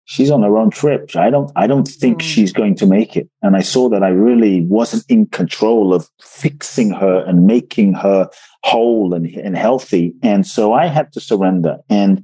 she's 0.08 0.30
on 0.30 0.42
her 0.42 0.58
own 0.58 0.72
trip. 0.72 1.16
I 1.16 1.30
don't, 1.30 1.52
I 1.56 1.68
don't 1.68 1.88
think 1.88 2.18
mm. 2.18 2.22
she's 2.22 2.52
going 2.52 2.76
to 2.76 2.86
make 2.86 3.16
it. 3.16 3.30
And 3.42 3.56
I 3.56 3.62
saw 3.62 3.88
that 3.90 4.04
I 4.04 4.10
really 4.10 4.62
wasn't 4.62 5.06
in 5.08 5.28
control 5.28 5.94
of 5.94 6.10
fixing 6.22 6.90
her 6.92 7.24
and 7.26 7.46
making 7.48 7.94
her 7.94 8.30
whole 8.64 9.14
and, 9.14 9.28
and 9.28 9.56
healthy. 9.56 10.14
And 10.22 10.46
so 10.46 10.74
I 10.74 10.88
had 10.88 11.14
to 11.14 11.22
surrender. 11.22 11.78
And 11.90 12.24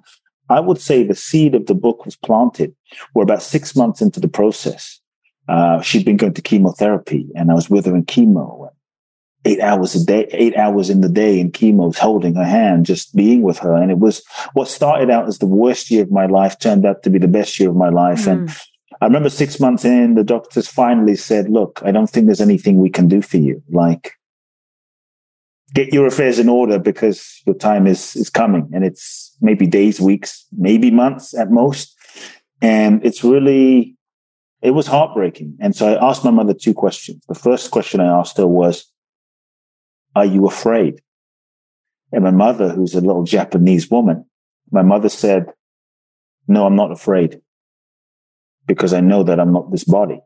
I 0.50 0.60
would 0.60 0.82
say 0.82 1.04
the 1.04 1.16
seed 1.16 1.56
of 1.56 1.68
the 1.68 1.76
book 1.76 2.06
was 2.06 2.18
planted. 2.18 2.76
We're 3.16 3.24
about 3.24 3.42
six 3.42 3.76
months 3.76 4.02
into 4.02 4.20
the 4.20 4.28
process 4.28 5.00
uh, 5.48 5.82
she'd 5.82 6.06
been 6.06 6.18
going 6.18 6.34
to 6.34 6.42
chemotherapy 6.42 7.30
and 7.36 7.52
I 7.52 7.54
was 7.54 7.70
with 7.70 7.86
her 7.86 7.96
in 7.96 8.06
chemo. 8.06 8.70
Eight 9.46 9.60
hours 9.60 9.94
a 9.94 10.06
day, 10.06 10.28
eight 10.32 10.56
hours 10.56 10.90
in 10.90 11.02
the 11.02 11.10
day 11.10 11.40
in 11.40 11.52
chemo, 11.52 11.94
holding 11.96 12.36
her 12.36 12.46
hand, 12.46 12.86
just 12.86 13.14
being 13.16 13.42
with 13.42 13.60
her. 13.60 13.76
And 13.76 13.92
it 13.92 14.00
was 14.00 14.24
what 14.54 14.70
started 14.70 15.10
out 15.10 15.28
as 15.28 15.40
the 15.40 15.46
worst 15.46 15.92
year 15.92 16.04
of 16.04 16.12
my 16.12 16.28
life 16.28 16.58
turned 16.60 16.86
out 16.86 17.04
to 17.04 17.10
be 17.10 17.20
the 17.20 17.28
best 17.28 17.60
year 17.60 17.70
of 17.70 17.76
my 17.76 17.90
life. 17.90 18.26
Mm. 18.26 18.32
And 18.32 18.50
I 19.02 19.06
remember 19.06 19.30
six 19.30 19.60
months 19.60 19.84
in, 19.84 20.16
the 20.16 20.24
doctors 20.24 20.68
finally 20.68 21.18
said, 21.18 21.50
look, 21.50 21.82
I 21.84 21.92
don't 21.92 22.10
think 22.10 22.28
there's 22.28 22.40
anything 22.40 22.78
we 22.78 22.90
can 22.90 23.10
do 23.10 23.22
for 23.22 23.38
you. 23.38 23.62
Like, 23.70 24.14
get 25.74 25.92
your 25.92 26.06
affairs 26.06 26.40
in 26.40 26.48
order 26.48 26.80
because 26.80 27.42
your 27.46 27.56
time 27.56 27.86
is, 27.86 28.16
is 28.16 28.30
coming 28.30 28.70
and 28.74 28.86
it's 28.86 29.36
maybe 29.42 29.68
days, 29.68 30.00
weeks, 30.00 30.46
maybe 30.54 30.90
months 30.90 31.38
at 31.38 31.52
most. 31.52 31.98
And 32.62 33.06
it's 33.06 33.26
really 33.26 33.98
it 34.64 34.72
was 34.72 34.88
heartbreaking. 34.88 35.58
And 35.60 35.76
so 35.76 35.94
I 35.94 36.10
asked 36.10 36.24
my 36.24 36.32
mother 36.32 36.54
two 36.54 36.74
questions. 36.74 37.22
The 37.28 37.36
first 37.36 37.70
question 37.70 38.00
I 38.00 38.06
asked 38.06 38.38
her 38.38 38.48
was, 38.48 38.90
Are 40.16 40.26
you 40.26 40.48
afraid? 40.48 41.02
And 42.12 42.24
my 42.24 42.32
mother, 42.32 42.70
who's 42.70 42.94
a 42.94 43.02
little 43.02 43.24
Japanese 43.24 43.90
woman, 43.90 44.26
my 44.72 44.84
mother 44.84 45.10
said, 45.10 45.52
No, 46.48 46.66
I'm 46.66 46.76
not 46.76 46.92
afraid 46.92 47.42
because 48.68 48.94
I 48.94 49.02
know 49.02 49.24
that 49.24 49.40
I'm 49.40 49.52
not 49.52 49.72
this 49.72 49.84
body, 49.84 50.22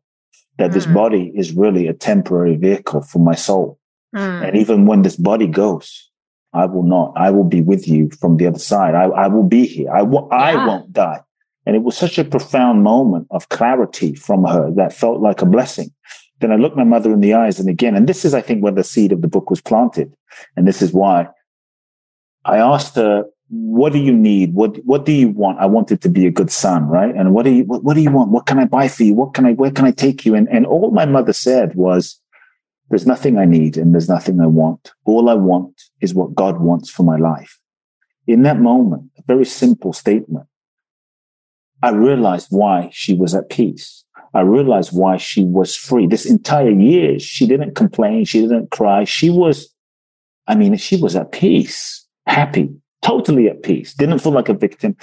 that 0.58 0.72
mm. 0.72 0.74
this 0.74 0.86
body 0.86 1.32
is 1.36 1.54
really 1.54 1.88
a 1.88 1.94
temporary 1.94 2.56
vehicle 2.56 3.02
for 3.02 3.20
my 3.20 3.36
soul. 3.36 3.80
Mm. 4.16 4.48
And 4.48 4.58
even 4.58 4.86
when 4.86 5.02
this 5.02 5.16
body 5.16 5.48
goes, 5.48 6.10
I 6.54 6.66
will 6.66 6.84
not, 6.84 7.14
I 7.16 7.30
will 7.30 7.44
be 7.44 7.62
with 7.62 7.88
you 7.88 8.10
from 8.20 8.38
the 8.38 8.48
other 8.48 8.60
side. 8.60 8.96
I, 8.96 9.06
I 9.06 9.28
will 9.28 9.44
be 9.44 9.66
here. 9.66 9.92
I, 9.92 10.00
w- 10.00 10.28
yeah. 10.32 10.38
I 10.38 10.66
won't 10.66 10.94
die. 10.94 11.22
And 11.66 11.76
it 11.76 11.84
was 11.84 11.98
such 11.98 12.18
a 12.18 12.24
profound 12.24 12.84
moment 12.84 13.28
of 13.30 13.50
clarity 13.50 14.16
from 14.16 14.46
her 14.46 14.72
that 14.76 14.94
felt 14.94 15.20
like 15.20 15.42
a 15.42 15.46
blessing. 15.46 15.92
Then 16.40 16.52
I 16.52 16.56
looked 16.56 16.78
my 16.78 16.84
mother 16.84 17.12
in 17.12 17.20
the 17.20 17.34
eyes 17.34 17.60
and 17.60 17.70
again, 17.70 17.96
and 17.96 18.08
this 18.08 18.24
is, 18.24 18.34
I 18.34 18.42
think, 18.42 18.62
where 18.62 18.72
the 18.72 18.84
seed 18.84 19.12
of 19.12 19.22
the 19.22 19.28
book 19.28 19.50
was 19.50 19.62
planted. 19.62 20.16
And 20.56 20.68
this 20.68 20.82
is 20.82 20.94
why 20.94 21.28
I 22.46 22.58
asked 22.58 22.96
her, 22.96 23.26
what 23.50 23.94
do 23.94 24.00
you 24.00 24.14
need? 24.14 24.54
What, 24.54 24.78
what 24.86 25.06
do 25.06 25.12
you 25.14 25.30
want? 25.30 25.60
I 25.60 25.66
wanted 25.66 26.02
to 26.02 26.10
be 26.10 26.28
a 26.28 26.32
good 26.32 26.52
son, 26.52 26.88
right? 26.88 27.16
And 27.16 27.34
what 27.34 27.44
do 27.44 27.52
you, 27.52 27.64
what, 27.64 27.84
what 27.84 27.94
do 27.96 28.02
you 28.02 28.12
want? 28.12 28.30
What 28.30 28.46
can 28.46 28.60
I 28.60 28.66
buy 28.66 28.88
for 28.88 29.04
you? 29.04 29.14
What 29.14 29.34
can 29.34 29.46
I, 29.46 29.54
where 29.54 29.72
can 29.72 29.86
I 29.86 29.92
take 29.92 30.26
you? 30.26 30.36
And, 30.36 30.48
and 30.50 30.66
all 30.66 30.92
my 30.92 31.06
mother 31.06 31.34
said 31.34 31.74
was, 31.76 32.20
there's 32.90 33.08
nothing 33.08 33.38
I 33.38 33.46
need 33.46 33.78
and 33.78 33.94
there's 33.94 34.10
nothing 34.10 34.40
I 34.40 34.48
want. 34.48 34.92
All 35.06 35.30
I 35.30 35.34
want 35.34 35.82
is 36.02 36.14
what 36.14 36.36
God 36.36 36.60
wants 36.60 36.90
for 36.90 37.04
my 37.04 37.18
life. 37.18 37.60
in 38.28 38.44
that 38.44 38.60
moment, 38.60 39.10
a 39.18 39.24
very 39.26 39.46
simple 39.46 39.94
statement, 39.94 40.48
I 41.82 41.90
realized 41.92 42.48
why 42.50 42.90
she 42.92 43.14
was 43.14 43.34
at 43.34 43.50
peace. 43.50 44.04
I 44.34 44.42
realized 44.42 44.92
why 44.92 45.18
she 45.18 45.44
was 45.44 45.76
free. 45.76 46.08
This 46.08 46.26
entire 46.26 46.70
year, 46.70 47.20
she 47.20 47.48
didn't 47.48 47.76
complain. 47.76 48.26
She 48.26 48.42
didn't 48.42 48.72
cry. 48.72 49.04
She 49.04 49.30
was, 49.30 49.74
I 50.48 50.56
mean, 50.56 50.76
she 50.78 50.98
was 50.98 51.16
at 51.16 51.32
peace, 51.32 52.06
happy, 52.26 52.70
totally 53.02 53.48
at 53.48 53.64
peace, 53.64 53.94
didn't 53.94 54.20
feel 54.20 54.34
like 54.34 54.50
a 54.50 54.54
victim. 54.54 54.96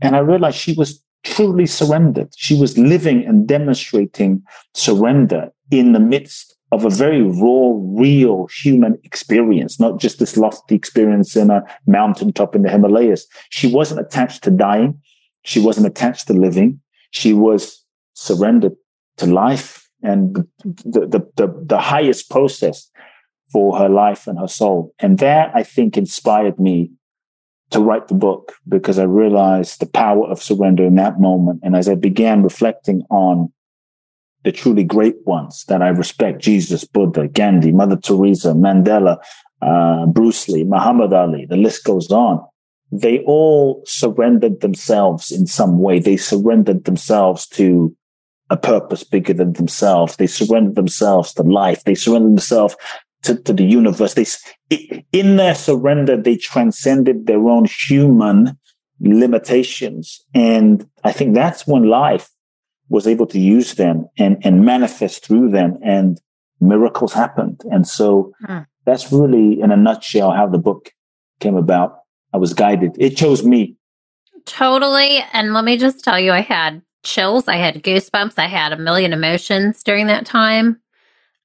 And 0.00 0.16
I 0.16 0.20
realized 0.20 0.56
she 0.56 0.74
was 0.74 1.02
truly 1.24 1.66
surrendered. 1.66 2.32
She 2.36 2.58
was 2.58 2.78
living 2.78 3.24
and 3.26 3.46
demonstrating 3.46 4.42
surrender 4.74 5.50
in 5.70 5.92
the 5.92 6.00
midst 6.00 6.56
of 6.70 6.84
a 6.84 6.90
very 6.90 7.22
raw, 7.22 7.72
real 7.76 8.46
human 8.62 8.98
experience, 9.02 9.80
not 9.80 9.98
just 9.98 10.18
this 10.18 10.36
lofty 10.36 10.74
experience 10.74 11.34
in 11.34 11.50
a 11.50 11.62
mountaintop 11.86 12.54
in 12.54 12.62
the 12.62 12.68
Himalayas. 12.70 13.26
She 13.50 13.72
wasn't 13.72 14.00
attached 14.00 14.44
to 14.44 14.50
dying. 14.50 15.00
She 15.44 15.60
wasn't 15.60 15.86
attached 15.86 16.26
to 16.26 16.34
living. 16.34 16.80
She 17.10 17.32
was 17.32 17.82
surrendered 18.18 18.74
to 19.16 19.26
life 19.26 19.88
and 20.02 20.34
the, 20.64 21.06
the, 21.06 21.26
the, 21.36 21.64
the 21.66 21.78
highest 21.78 22.28
process 22.28 22.90
for 23.52 23.78
her 23.78 23.88
life 23.88 24.26
and 24.26 24.38
her 24.38 24.48
soul. 24.48 24.92
And 24.98 25.18
that 25.18 25.52
I 25.54 25.62
think 25.62 25.96
inspired 25.96 26.58
me 26.58 26.90
to 27.70 27.80
write 27.80 28.08
the 28.08 28.14
book 28.14 28.54
because 28.66 28.98
I 28.98 29.04
realized 29.04 29.80
the 29.80 29.86
power 29.86 30.26
of 30.26 30.42
surrender 30.42 30.84
in 30.84 30.96
that 30.96 31.20
moment. 31.20 31.60
And 31.62 31.76
as 31.76 31.88
I 31.88 31.94
began 31.94 32.42
reflecting 32.42 33.02
on 33.10 33.52
the 34.42 34.52
truly 34.52 34.84
great 34.84 35.16
ones 35.24 35.64
that 35.68 35.80
I 35.80 35.88
respect, 35.88 36.42
Jesus, 36.42 36.84
Buddha, 36.84 37.28
Gandhi, 37.28 37.70
Mother 37.70 37.96
Teresa, 37.96 38.48
Mandela, 38.52 39.18
uh, 39.62 40.06
Bruce 40.06 40.48
Lee, 40.48 40.64
Muhammad 40.64 41.12
Ali, 41.12 41.46
the 41.46 41.56
list 41.56 41.84
goes 41.84 42.10
on. 42.10 42.44
They 42.90 43.20
all 43.20 43.82
surrendered 43.86 44.60
themselves 44.60 45.30
in 45.30 45.46
some 45.46 45.78
way. 45.78 45.98
They 46.00 46.16
surrendered 46.16 46.84
themselves 46.84 47.46
to 47.48 47.94
a 48.50 48.56
purpose 48.56 49.04
bigger 49.04 49.34
than 49.34 49.52
themselves. 49.54 50.16
They 50.16 50.26
surrendered 50.26 50.76
themselves 50.76 51.34
to 51.34 51.42
life. 51.42 51.84
They 51.84 51.94
surrendered 51.94 52.32
themselves 52.32 52.76
to, 53.22 53.34
to 53.34 53.52
the 53.52 53.64
universe. 53.64 54.14
They, 54.14 55.04
in 55.12 55.36
their 55.36 55.54
surrender, 55.54 56.16
they 56.16 56.36
transcended 56.36 57.26
their 57.26 57.48
own 57.48 57.66
human 57.66 58.58
limitations. 59.00 60.20
And 60.34 60.88
I 61.04 61.12
think 61.12 61.34
that's 61.34 61.66
when 61.66 61.84
life 61.84 62.28
was 62.88 63.06
able 63.06 63.26
to 63.26 63.38
use 63.38 63.74
them 63.74 64.08
and, 64.18 64.38
and 64.44 64.64
manifest 64.64 65.26
through 65.26 65.50
them 65.50 65.78
and 65.82 66.20
miracles 66.60 67.12
happened. 67.12 67.60
And 67.70 67.86
so 67.86 68.32
mm. 68.46 68.66
that's 68.84 69.12
really 69.12 69.60
in 69.60 69.70
a 69.70 69.76
nutshell 69.76 70.32
how 70.32 70.46
the 70.46 70.58
book 70.58 70.90
came 71.40 71.56
about. 71.56 71.98
I 72.32 72.38
was 72.38 72.54
guided. 72.54 72.96
It 72.98 73.16
chose 73.16 73.44
me. 73.44 73.76
Totally. 74.46 75.22
And 75.32 75.52
let 75.52 75.64
me 75.64 75.76
just 75.76 76.02
tell 76.02 76.18
you, 76.18 76.32
I 76.32 76.40
had 76.40 76.82
chills. 77.08 77.48
I 77.48 77.56
had 77.56 77.82
goosebumps. 77.82 78.34
I 78.38 78.46
had 78.46 78.72
a 78.72 78.76
million 78.76 79.12
emotions 79.12 79.82
during 79.82 80.06
that 80.06 80.26
time. 80.26 80.80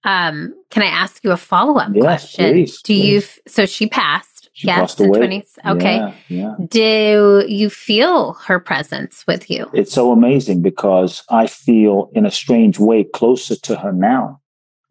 Um, 0.04 0.54
can 0.70 0.84
I 0.84 0.88
ask 0.88 1.24
you 1.24 1.32
a 1.32 1.38
follow 1.38 1.78
up 1.78 1.92
yes, 1.94 2.04
question? 2.04 2.52
Please, 2.52 2.82
Do 2.82 2.94
please. 2.94 3.06
you? 3.06 3.42
So 3.48 3.66
she 3.66 3.88
passed. 3.88 4.50
She 4.54 4.68
yes, 4.68 4.78
passed 4.78 5.00
away. 5.00 5.20
20s. 5.20 5.58
Okay. 5.66 5.98
Yeah, 5.98 6.14
yeah. 6.28 6.56
Do 6.68 7.46
you 7.48 7.70
feel 7.70 8.34
her 8.34 8.60
presence 8.60 9.26
with 9.26 9.50
you? 9.50 9.68
It's 9.74 9.94
so 9.94 10.12
amazing 10.12 10.62
because 10.62 11.24
I 11.30 11.48
feel 11.48 12.10
in 12.14 12.26
a 12.26 12.32
strange 12.32 12.78
way 12.78 13.04
closer 13.04 13.56
to 13.56 13.76
her 13.78 13.92
now 13.92 14.42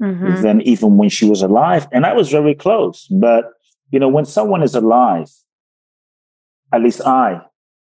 mm-hmm. 0.00 0.43
than 0.43 0.62
even 0.62 0.97
when 0.97 1.11
she 1.11 1.29
was 1.29 1.43
alive. 1.43 1.87
And 1.93 2.05
I 2.05 2.12
was 2.12 2.31
very 2.31 2.55
close. 2.55 3.07
But, 3.09 3.45
you 3.91 4.00
know, 4.00 4.09
when 4.09 4.25
someone 4.25 4.62
is 4.62 4.75
alive, 4.75 5.31
at 6.73 6.83
least 6.83 7.02
I 7.02 7.43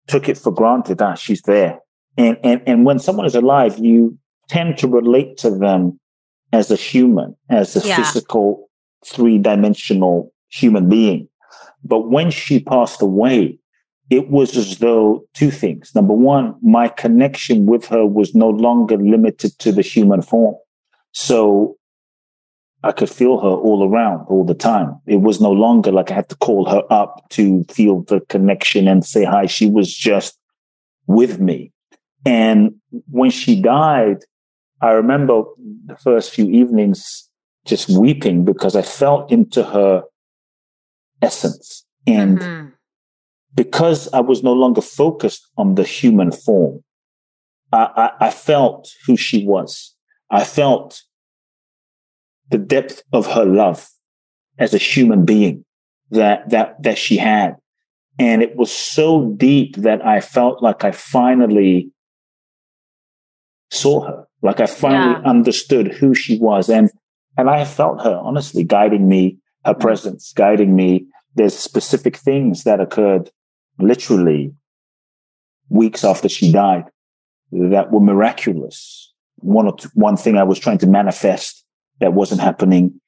took 0.07 0.29
it 0.29 0.37
for 0.37 0.53
granted 0.53 0.99
that 0.99 1.19
she's 1.19 1.41
there. 1.41 1.79
And, 2.17 2.37
and, 2.43 2.61
and 2.65 2.85
when 2.85 2.99
someone 2.99 3.25
is 3.25 3.35
alive, 3.35 3.77
you 3.77 4.17
tend 4.49 4.77
to 4.79 4.87
relate 4.87 5.37
to 5.37 5.51
them 5.51 5.99
as 6.53 6.71
a 6.71 6.75
human, 6.75 7.35
as 7.49 7.75
a 7.75 7.87
yeah. 7.87 7.97
physical, 7.97 8.69
three 9.05 9.37
dimensional 9.37 10.33
human 10.49 10.89
being. 10.89 11.27
But 11.83 12.09
when 12.09 12.31
she 12.31 12.59
passed 12.59 13.01
away, 13.01 13.59
it 14.09 14.29
was 14.29 14.55
as 14.55 14.77
though 14.77 15.25
two 15.33 15.51
things. 15.51 15.93
Number 15.93 16.13
one, 16.13 16.55
my 16.61 16.87
connection 16.87 17.65
with 17.65 17.85
her 17.87 18.05
was 18.05 18.33
no 18.33 18.49
longer 18.49 18.97
limited 18.97 19.57
to 19.59 19.71
the 19.71 19.81
human 19.81 20.21
form. 20.21 20.55
So 21.11 21.77
I 22.83 22.91
could 22.93 23.09
feel 23.09 23.39
her 23.39 23.49
all 23.49 23.89
around 23.89 24.25
all 24.27 24.45
the 24.45 24.53
time. 24.53 24.99
It 25.07 25.17
was 25.17 25.41
no 25.41 25.51
longer 25.51 25.91
like 25.91 26.11
I 26.11 26.15
had 26.15 26.29
to 26.29 26.37
call 26.37 26.69
her 26.69 26.83
up 26.89 27.27
to 27.31 27.65
feel 27.65 28.03
the 28.03 28.21
connection 28.29 28.87
and 28.87 29.05
say 29.05 29.25
hi. 29.25 29.45
She 29.45 29.69
was 29.69 29.93
just 29.93 30.37
with 31.07 31.39
me. 31.39 31.71
And 32.27 32.75
when 33.09 33.31
she 33.31 33.61
died, 33.61 34.17
I 34.81 34.91
remember 34.91 35.43
the 35.85 35.95
first 35.95 36.31
few 36.31 36.49
evenings 36.49 37.29
just 37.65 37.89
weeping 37.89 38.43
because 38.43 38.75
I 38.75 38.81
felt 38.81 39.31
into 39.31 39.63
her 39.63 40.03
essence. 41.21 41.85
And 42.05 42.39
mm-hmm. 42.39 42.67
because 43.55 44.11
I 44.13 44.19
was 44.19 44.43
no 44.43 44.51
longer 44.51 44.81
focused 44.81 45.47
on 45.57 45.75
the 45.75 45.85
human 45.85 46.33
form, 46.33 46.83
I, 47.71 48.11
I, 48.19 48.27
I 48.27 48.29
felt 48.29 48.89
who 49.05 49.15
she 49.15 49.45
was. 49.45 49.95
I 50.29 50.43
felt 50.43 51.01
the 52.49 52.57
depth 52.57 53.03
of 53.13 53.25
her 53.27 53.45
love 53.45 53.87
as 54.59 54.73
a 54.73 54.77
human 54.77 55.23
being 55.23 55.63
that, 56.11 56.49
that, 56.49 56.83
that 56.83 56.97
she 56.97 57.15
had. 57.15 57.55
And 58.19 58.43
it 58.43 58.57
was 58.57 58.69
so 58.69 59.29
deep 59.37 59.77
that 59.77 60.05
I 60.05 60.19
felt 60.19 60.61
like 60.61 60.83
I 60.83 60.91
finally 60.91 61.93
saw 63.71 64.05
her. 64.05 64.27
Like 64.41 64.59
I 64.59 64.65
finally 64.65 65.19
yeah. 65.21 65.29
understood 65.29 65.93
who 65.93 66.13
she 66.13 66.37
was. 66.39 66.69
And, 66.69 66.89
and 67.37 67.49
I 67.49 67.65
felt 67.65 68.03
her 68.03 68.15
honestly 68.17 68.63
guiding 68.63 69.07
me, 69.07 69.37
her 69.65 69.73
mm. 69.73 69.79
presence 69.79 70.33
guiding 70.33 70.75
me. 70.75 71.05
There's 71.35 71.57
specific 71.57 72.17
things 72.17 72.63
that 72.63 72.79
occurred 72.79 73.29
literally 73.79 74.53
weeks 75.69 76.03
after 76.03 76.29
she 76.29 76.51
died 76.51 76.85
that 77.51 77.91
were 77.91 77.99
miraculous. 77.99 79.13
One 79.37 79.67
or 79.67 79.77
two, 79.77 79.89
one 79.93 80.17
thing 80.17 80.37
I 80.37 80.43
was 80.43 80.57
trying 80.57 80.79
to 80.79 80.87
manifest 80.87 81.63
that 81.99 82.13
wasn't 82.13 82.41
happening. 82.41 82.99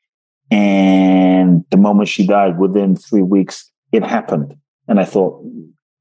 And 0.52 1.66
the 1.70 1.78
moment 1.78 2.10
she 2.10 2.26
died, 2.26 2.60
within 2.60 2.96
three 2.96 3.24
weeks, 3.24 3.70
it 3.92 4.04
happened. 4.04 4.56
And 4.88 5.00
I 5.00 5.06
thought, 5.06 5.44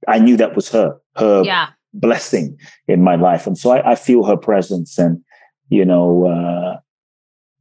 I 0.06 0.18
knew 0.18 0.36
that 0.36 0.54
was 0.54 0.70
her, 0.70 0.96
her 1.16 1.42
yeah 1.44 1.68
blessing 2.00 2.58
in 2.86 3.02
my 3.02 3.16
life. 3.16 3.46
And 3.46 3.56
so 3.56 3.70
I, 3.70 3.92
I 3.92 3.94
feel 3.94 4.24
her 4.24 4.36
presence 4.36 4.98
and, 4.98 5.22
you 5.68 5.84
know, 5.84 6.26
uh, 6.26 6.80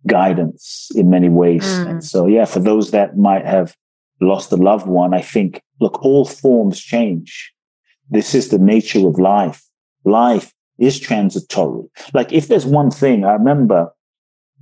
guidance 0.06 0.90
in 0.96 1.10
many 1.10 1.30
ways. 1.30 1.64
Mm. 1.64 1.90
And 1.90 2.04
so, 2.04 2.28
yeah, 2.28 2.46
for 2.46 2.60
those 2.60 2.92
that 2.92 3.18
might 3.18 3.46
have 3.46 3.76
lost 4.22 4.52
a 4.52 4.56
loved 4.56 4.88
one, 4.88 5.14
I 5.14 5.22
think, 5.22 5.62
look, 5.80 6.04
all 6.04 6.26
forms 6.26 6.80
change. 6.80 7.54
This 8.10 8.34
is 8.34 8.50
the 8.50 8.60
nature 8.60 9.06
of 9.08 9.20
life. 9.20 9.64
Life 10.06 10.54
is 10.78 11.00
transitory. 11.00 11.84
Like 12.14 12.32
if 12.32 12.48
there's 12.48 12.66
one 12.66 12.92
thing 12.92 13.26
I 13.26 13.34
remember 13.34 13.92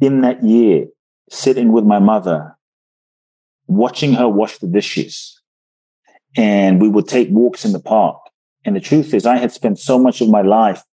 in 0.01 0.21
that 0.21 0.43
year 0.43 0.87
sitting 1.29 1.71
with 1.71 1.83
my 1.85 1.99
mother, 1.99 2.55
watching 3.67 4.13
her 4.13 4.29
wash 4.29 4.57
the 4.57 4.67
dishes 4.67 5.41
and 6.37 6.81
we 6.81 6.87
would 6.87 7.07
take 7.07 7.29
walks 7.29 7.65
in 7.65 7.71
the 7.71 7.79
park 7.79 8.17
and 8.65 8.75
the 8.75 8.81
truth 8.81 9.13
is, 9.13 9.25
I 9.25 9.37
had 9.37 9.51
spent 9.51 9.79
so 9.79 9.99
much 9.99 10.21
of 10.21 10.29
my 10.29 10.41
life 10.41 10.83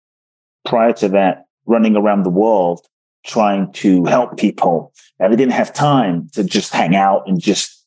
prior 0.65 0.93
to 0.95 1.09
that 1.09 1.47
running 1.67 1.97
around 1.97 2.23
the 2.23 2.31
world 2.31 2.87
trying 3.25 3.73
to 3.73 4.05
help 4.05 4.37
people. 4.37 4.93
And 5.19 5.33
I 5.33 5.37
didn't 5.37 5.53
have 5.53 5.73
time 5.73 6.29
to 6.35 6.45
just 6.45 6.73
hang 6.73 6.95
out 6.95 7.23
and 7.27 7.41
just 7.41 7.85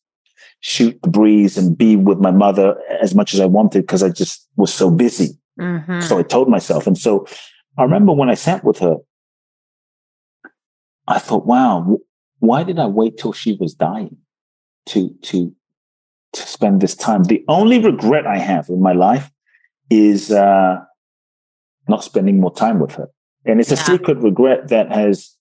shoot 0.62 1.00
the 1.04 1.10
breeze 1.10 1.58
and 1.58 1.78
be 1.78 1.96
with 1.96 2.20
my 2.20 2.32
mother 2.32 2.76
as 3.02 3.14
much 3.14 3.34
as 3.34 3.40
I 3.40 3.46
wanted 3.46 3.82
because 3.82 4.02
I 4.02 4.10
just 4.10 4.48
was 4.56 4.74
so 4.74 4.90
busy. 4.90 5.38
Mm-hmm. 5.60 6.02
So 6.02 6.18
I 6.18 6.24
told 6.24 6.50
myself. 6.50 6.88
And 6.88 6.98
so 6.98 7.28
I 7.78 7.84
remember 7.84 8.14
when 8.14 8.30
I 8.30 8.34
sat 8.34 8.64
with 8.64 8.80
her, 8.80 8.98
I 11.08 11.20
thought, 11.20 11.46
wow, 11.46 12.00
why 12.40 12.64
did 12.64 12.80
I 12.80 12.88
wait 12.88 13.18
till 13.18 13.34
she 13.34 13.56
was 13.60 13.76
dying 13.76 14.18
to, 14.88 15.10
to, 15.24 15.54
to 16.34 16.42
spend 16.42 16.82
this 16.82 16.96
time? 16.96 17.26
The 17.26 17.46
only 17.48 17.80
regret 17.80 18.26
I 18.26 18.40
have 18.40 18.70
in 18.70 18.82
my 18.82 18.94
life 18.94 19.30
is 19.90 20.32
uh, 20.32 20.78
not 21.88 22.04
spending 22.04 22.40
more 22.40 22.54
time 22.54 22.80
with 22.80 22.92
her. 22.94 23.10
And 23.46 23.60
it's 23.60 23.72
a 23.72 23.78
secret 23.78 24.18
regret 24.18 24.70
that 24.70 24.92
has 24.92 25.36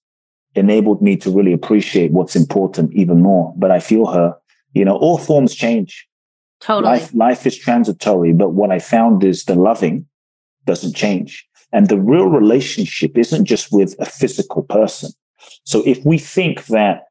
enabled 0.55 1.01
me 1.03 1.17
to 1.17 1.31
really 1.31 1.53
appreciate 1.53 2.13
what's 2.13 2.37
important 2.37 2.93
even 2.93 3.23
more. 3.23 3.55
But 3.57 3.71
I 3.71 3.81
feel 3.81 4.07
her, 4.07 4.37
you 4.75 4.85
know, 4.85 4.97
all 4.97 5.19
forms 5.19 5.55
change. 5.55 6.07
Totally. 6.61 6.93
Life, 6.93 7.15
life 7.15 7.47
is 7.47 7.57
transitory, 7.57 8.33
but 8.33 8.51
what 8.51 8.71
I 8.71 8.79
found 8.79 9.25
is 9.25 9.45
the 9.45 9.55
loving 9.55 10.07
doesn't 10.67 10.95
change. 10.95 11.47
And 11.73 11.89
the 11.89 11.99
real 11.99 12.27
relationship 12.27 13.19
isn't 13.19 13.47
just 13.47 13.73
with 13.73 13.97
a 13.99 14.07
physical 14.07 14.63
person. 14.63 15.11
So 15.65 15.83
if 15.85 16.05
we 16.05 16.19
think 16.19 16.67
that 16.67 17.05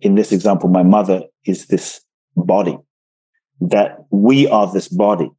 in 0.00 0.14
this 0.14 0.32
example, 0.32 0.68
my 0.68 0.82
mother 0.82 1.22
is 1.44 1.66
this 1.66 2.00
body 2.36 2.78
that 3.60 4.04
we 4.10 4.48
are 4.48 4.70
this 4.72 4.88
body, 4.88 5.30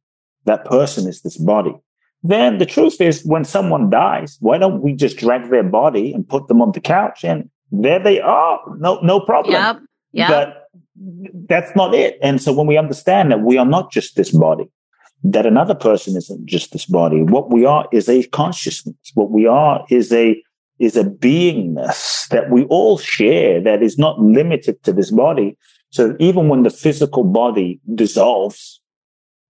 that 0.46 0.64
person 0.64 1.08
is 1.08 1.22
this 1.22 1.36
body, 1.36 1.74
then 2.22 2.58
the 2.58 2.66
truth 2.66 3.00
is 3.00 3.24
when 3.24 3.44
someone 3.44 3.90
dies, 3.90 4.36
why 4.40 4.58
don't 4.58 4.82
we 4.82 4.92
just 4.94 5.16
drag 5.16 5.50
their 5.50 5.62
body 5.62 6.12
and 6.12 6.28
put 6.28 6.48
them 6.48 6.62
on 6.62 6.72
the 6.72 6.80
couch 6.80 7.24
and 7.24 7.48
there 7.70 7.98
they 7.98 8.20
are. 8.20 8.60
No, 8.78 9.00
no 9.00 9.20
problem. 9.20 9.54
Yep. 9.54 9.76
Yep. 10.12 10.28
But 10.28 10.68
that's 11.48 11.74
not 11.76 11.94
it. 11.94 12.18
And 12.22 12.40
so 12.40 12.52
when 12.52 12.66
we 12.66 12.78
understand 12.78 13.30
that 13.30 13.40
we 13.40 13.58
are 13.58 13.66
not 13.66 13.90
just 13.90 14.16
this 14.16 14.30
body, 14.30 14.70
that 15.24 15.46
another 15.46 15.74
person 15.74 16.16
isn't 16.16 16.46
just 16.46 16.72
this 16.72 16.86
body, 16.86 17.22
what 17.22 17.50
we 17.50 17.64
are 17.64 17.88
is 17.92 18.08
a 18.08 18.22
consciousness. 18.28 18.96
What 19.14 19.30
we 19.30 19.46
are 19.46 19.84
is 19.90 20.12
a 20.12 20.40
is 20.78 20.96
a 20.96 21.04
beingness 21.04 22.28
that 22.28 22.50
we 22.50 22.64
all 22.64 22.98
share 22.98 23.62
that 23.62 23.82
is 23.82 23.96
not 23.96 24.20
limited 24.20 24.82
to 24.82 24.92
this 24.92 25.10
body. 25.10 25.56
So 25.90 26.14
even 26.20 26.48
when 26.48 26.64
the 26.64 26.70
physical 26.70 27.24
body 27.24 27.80
dissolves, 27.94 28.80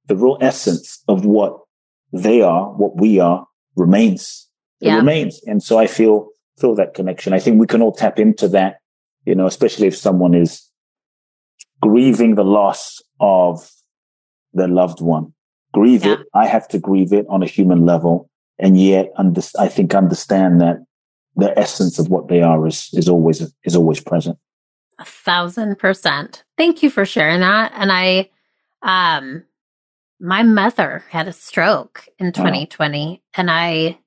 the 0.06 0.16
real 0.16 0.38
essence 0.40 1.02
of 1.08 1.24
what 1.24 1.58
they 2.12 2.40
are, 2.42 2.72
what 2.72 2.96
we 3.00 3.18
are, 3.20 3.46
remains. 3.76 4.48
It 4.80 4.86
Yeah. 4.88 4.96
remains. 4.96 5.40
And 5.46 5.62
so 5.62 5.78
I 5.78 5.86
feel 5.86 6.28
feel 6.58 6.74
that 6.74 6.94
connection. 6.94 7.34
I 7.34 7.38
think 7.38 7.60
we 7.60 7.66
can 7.66 7.82
all 7.82 7.92
tap 7.92 8.18
into 8.18 8.48
that, 8.48 8.78
you 9.26 9.34
know, 9.34 9.46
especially 9.46 9.88
if 9.88 9.96
someone 9.96 10.32
is 10.34 10.66
grieving 11.82 12.34
the 12.34 12.44
loss 12.44 13.02
of 13.20 13.70
their 14.54 14.68
loved 14.68 15.02
one. 15.02 15.34
Grieve 15.74 16.06
Yeah. 16.06 16.14
it. 16.14 16.20
I 16.32 16.46
have 16.46 16.66
to 16.68 16.78
grieve 16.78 17.12
it 17.12 17.26
on 17.28 17.42
a 17.42 17.46
human 17.46 17.84
level. 17.84 18.30
And 18.58 18.80
yet 18.80 19.12
under, 19.16 19.42
I 19.58 19.68
think 19.68 19.94
understand 19.94 20.62
that 20.62 20.78
the 21.36 21.56
essence 21.58 21.98
of 21.98 22.08
what 22.08 22.28
they 22.28 22.40
are 22.40 22.66
is 22.66 22.88
is 22.94 23.06
always 23.08 23.52
is 23.64 23.76
always 23.76 24.00
present. 24.00 24.38
A 24.98 25.04
thousand 25.04 25.78
percent. 25.78 26.42
Thank 26.56 26.82
you 26.82 26.88
for 26.88 27.04
sharing 27.04 27.40
that. 27.40 27.72
And 27.74 27.92
I, 27.92 28.30
um, 28.80 29.44
my 30.20 30.42
mother 30.42 31.04
had 31.10 31.28
a 31.28 31.32
stroke 31.32 32.06
in 32.18 32.32
2020, 32.32 33.22
and 33.34 33.50
I 33.50 33.98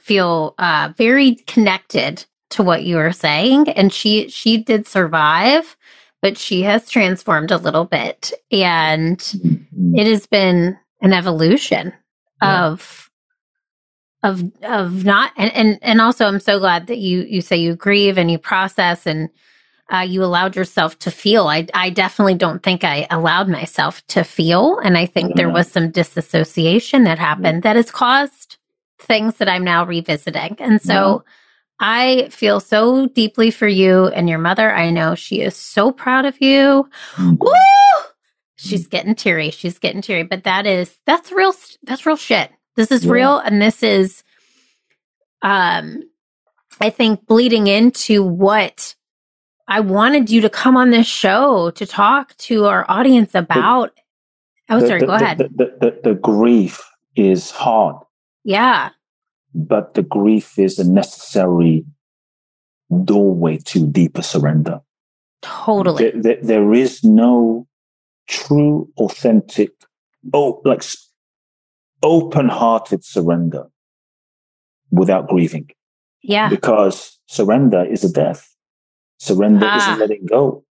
feel 0.00 0.54
uh, 0.58 0.92
very 0.96 1.36
connected 1.46 2.24
to 2.50 2.62
what 2.62 2.84
you 2.84 2.96
were 2.96 3.12
saying. 3.12 3.68
And 3.70 3.92
she 3.92 4.28
she 4.28 4.56
did 4.58 4.86
survive, 4.86 5.76
but 6.22 6.38
she 6.38 6.62
has 6.62 6.88
transformed 6.90 7.50
a 7.50 7.58
little 7.58 7.84
bit, 7.84 8.32
and 8.52 9.20
it 9.94 10.06
has 10.06 10.26
been 10.26 10.78
an 11.02 11.12
evolution 11.12 11.92
Yeah. 12.42 12.66
of 12.66 13.10
of 14.24 14.42
of 14.62 15.04
not 15.04 15.32
and, 15.36 15.52
and 15.54 15.78
and 15.82 16.00
also 16.00 16.26
I'm 16.26 16.40
so 16.40 16.58
glad 16.58 16.86
that 16.88 16.98
you 16.98 17.22
you 17.22 17.40
say 17.40 17.56
you 17.56 17.76
grieve 17.76 18.18
and 18.18 18.30
you 18.30 18.38
process 18.38 19.06
and 19.06 19.28
uh, 19.92 20.00
you 20.00 20.22
allowed 20.22 20.56
yourself 20.56 20.98
to 21.00 21.10
feel. 21.10 21.48
I 21.48 21.66
I 21.74 21.90
definitely 21.90 22.34
don't 22.34 22.62
think 22.62 22.84
I 22.84 23.06
allowed 23.10 23.48
myself 23.48 24.06
to 24.08 24.24
feel, 24.24 24.78
and 24.78 24.98
I 24.98 25.06
think 25.06 25.34
there 25.34 25.46
mm-hmm. 25.46 25.54
was 25.54 25.70
some 25.70 25.90
disassociation 25.90 27.04
that 27.04 27.18
mm-hmm. 27.18 27.24
happened 27.24 27.62
that 27.62 27.76
has 27.76 27.90
caused 27.90 28.58
things 28.98 29.36
that 29.36 29.48
I'm 29.48 29.64
now 29.64 29.84
revisiting. 29.84 30.56
And 30.58 30.82
so 30.82 30.94
mm-hmm. 30.94 31.28
I 31.80 32.28
feel 32.30 32.60
so 32.60 33.06
deeply 33.06 33.50
for 33.50 33.68
you 33.68 34.06
and 34.06 34.28
your 34.28 34.38
mother. 34.38 34.74
I 34.74 34.90
know 34.90 35.14
she 35.14 35.40
is 35.40 35.54
so 35.54 35.92
proud 35.92 36.24
of 36.24 36.40
you. 36.40 36.88
Woo! 37.18 37.52
She's 38.56 38.88
getting 38.88 39.14
teary. 39.14 39.50
She's 39.50 39.78
getting 39.78 40.02
teary. 40.02 40.24
But 40.24 40.44
that 40.44 40.66
is 40.66 40.98
that's 41.06 41.30
real. 41.32 41.54
That's 41.84 42.04
real 42.04 42.16
shit. 42.16 42.50
This 42.74 42.92
is 42.92 43.08
real, 43.08 43.38
and 43.38 43.60
this 43.60 43.82
is, 43.82 44.22
um, 45.42 46.04
I 46.80 46.90
think 46.90 47.26
bleeding 47.26 47.66
into 47.66 48.22
what 48.22 48.94
I 49.68 49.80
wanted 49.80 50.30
you 50.30 50.40
to 50.40 50.48
come 50.50 50.76
on 50.76 50.90
this 50.90 51.06
show 51.06 51.70
to 51.72 51.86
talk 51.86 52.36
to 52.38 52.64
our 52.64 52.84
audience 52.88 53.34
about. 53.34 53.92
Oh, 54.70 54.80
The- 54.80 54.86
sorry. 54.86 55.00
the- 55.00 55.06
Go 55.06 55.18
the- 55.18 55.24
ahead. 55.24 55.38
The, 55.38 55.48
the, 55.48 55.76
the, 55.80 56.00
the 56.10 56.14
grief 56.14 56.82
is 57.16 57.50
hard, 57.50 57.96
yeah. 58.44 58.90
but 59.54 59.94
the 59.94 60.02
grief 60.02 60.58
is 60.58 60.78
a 60.78 60.88
necessary 60.90 61.84
doorway 63.04 63.58
to 63.58 63.86
deeper 63.86 64.22
surrender. 64.22 64.80
Totally. 65.42 66.10
There, 66.10 66.22
there, 66.22 66.38
there 66.42 66.72
is 66.72 67.02
no 67.04 67.66
true, 68.28 68.88
authentic, 68.98 69.70
oh, 70.32 70.60
like 70.64 70.82
open-hearted 72.02 73.04
surrender 73.04 73.66
without 74.90 75.28
grieving, 75.28 75.68
Yeah. 76.22 76.48
because 76.48 77.18
surrender 77.26 77.84
is 77.84 78.04
a 78.04 78.12
death. 78.12 78.54
Surrender 79.18 79.66
is 79.66 79.82
Ah. 79.84 79.96
a 79.96 79.98
letting 79.98 80.26
go. 80.26 80.64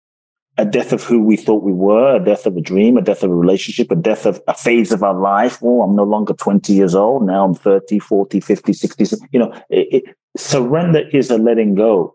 A 0.59 0.65
death 0.65 0.93
of 0.93 1.03
who 1.05 1.23
we 1.23 1.37
thought 1.37 1.63
we 1.63 1.73
were, 1.73 2.17
a 2.17 2.25
death 2.25 2.47
of 2.47 2.57
a 2.57 2.61
dream, 2.63 2.97
a 2.97 3.03
death 3.03 3.23
of 3.23 3.31
a 3.31 3.35
relationship, 3.35 3.91
a 3.91 3.97
death 3.97 4.25
of 4.25 4.41
a 4.49 4.55
phase 4.55 4.91
of 4.91 5.03
our 5.03 5.19
life. 5.19 5.59
Oh, 5.63 5.83
I'm 5.83 5.95
no 5.95 6.05
longer 6.05 6.33
20 6.33 6.73
years 6.73 6.95
old. 6.95 7.27
Now 7.27 7.45
I'm 7.45 7.55
30, 7.55 7.99
40, 7.99 8.41
50, 8.41 8.73
60. 8.73 9.05
You 9.33 9.41
know, 9.41 9.53
it, 9.69 9.87
it, 9.97 10.17
surrender 10.37 11.03
is 11.13 11.31
a 11.31 11.37
letting 11.37 11.75
go. 11.75 12.15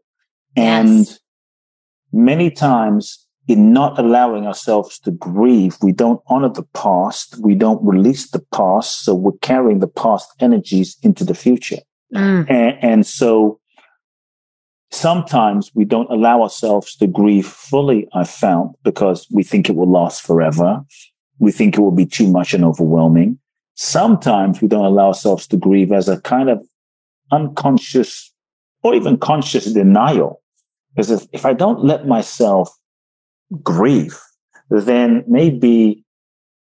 And 0.55 0.99
Yes. 0.99 1.19
many 2.11 2.49
times 2.49 3.27
in 3.47 3.73
not 3.73 3.99
allowing 3.99 4.47
ourselves 4.47 4.97
to 4.99 5.11
grieve, 5.11 5.77
we 5.83 5.91
don't 5.91 6.21
honor 6.27 6.49
the 6.49 6.65
past. 6.73 7.37
We 7.41 7.53
don't 7.53 7.83
release 7.85 8.31
the 8.31 8.43
past. 8.51 9.03
So 9.05 9.13
we're 9.13 9.37
carrying 9.41 9.79
the 9.79 9.87
past 9.87 10.29
energies 10.39 10.97
into 11.03 11.23
the 11.23 11.35
future. 11.35 11.79
Mm. 12.13 12.49
And, 12.49 12.77
and 12.83 13.05
so 13.05 13.59
sometimes 14.91 15.71
we 15.73 15.85
don't 15.85 16.11
allow 16.11 16.41
ourselves 16.41 16.95
to 16.97 17.07
grieve 17.07 17.47
fully, 17.47 18.07
I've 18.13 18.29
found, 18.29 18.75
because 18.83 19.27
we 19.31 19.43
think 19.43 19.69
it 19.69 19.75
will 19.75 19.89
last 19.89 20.21
forever. 20.21 20.83
We 21.39 21.51
think 21.51 21.75
it 21.75 21.81
will 21.81 21.91
be 21.91 22.05
too 22.05 22.27
much 22.27 22.53
and 22.53 22.63
overwhelming. 22.63 23.39
Sometimes 23.75 24.61
we 24.61 24.67
don't 24.67 24.85
allow 24.85 25.07
ourselves 25.07 25.47
to 25.47 25.57
grieve 25.57 25.91
as 25.91 26.07
a 26.07 26.21
kind 26.21 26.49
of 26.49 26.63
unconscious 27.31 28.31
or 28.83 28.93
even 28.93 29.17
conscious 29.17 29.65
denial. 29.65 30.41
Because 30.93 31.09
if, 31.09 31.27
if 31.31 31.45
I 31.45 31.53
don't 31.53 31.83
let 31.83 32.07
myself 32.07 32.69
grieve, 33.63 34.17
then 34.69 35.23
maybe 35.27 36.03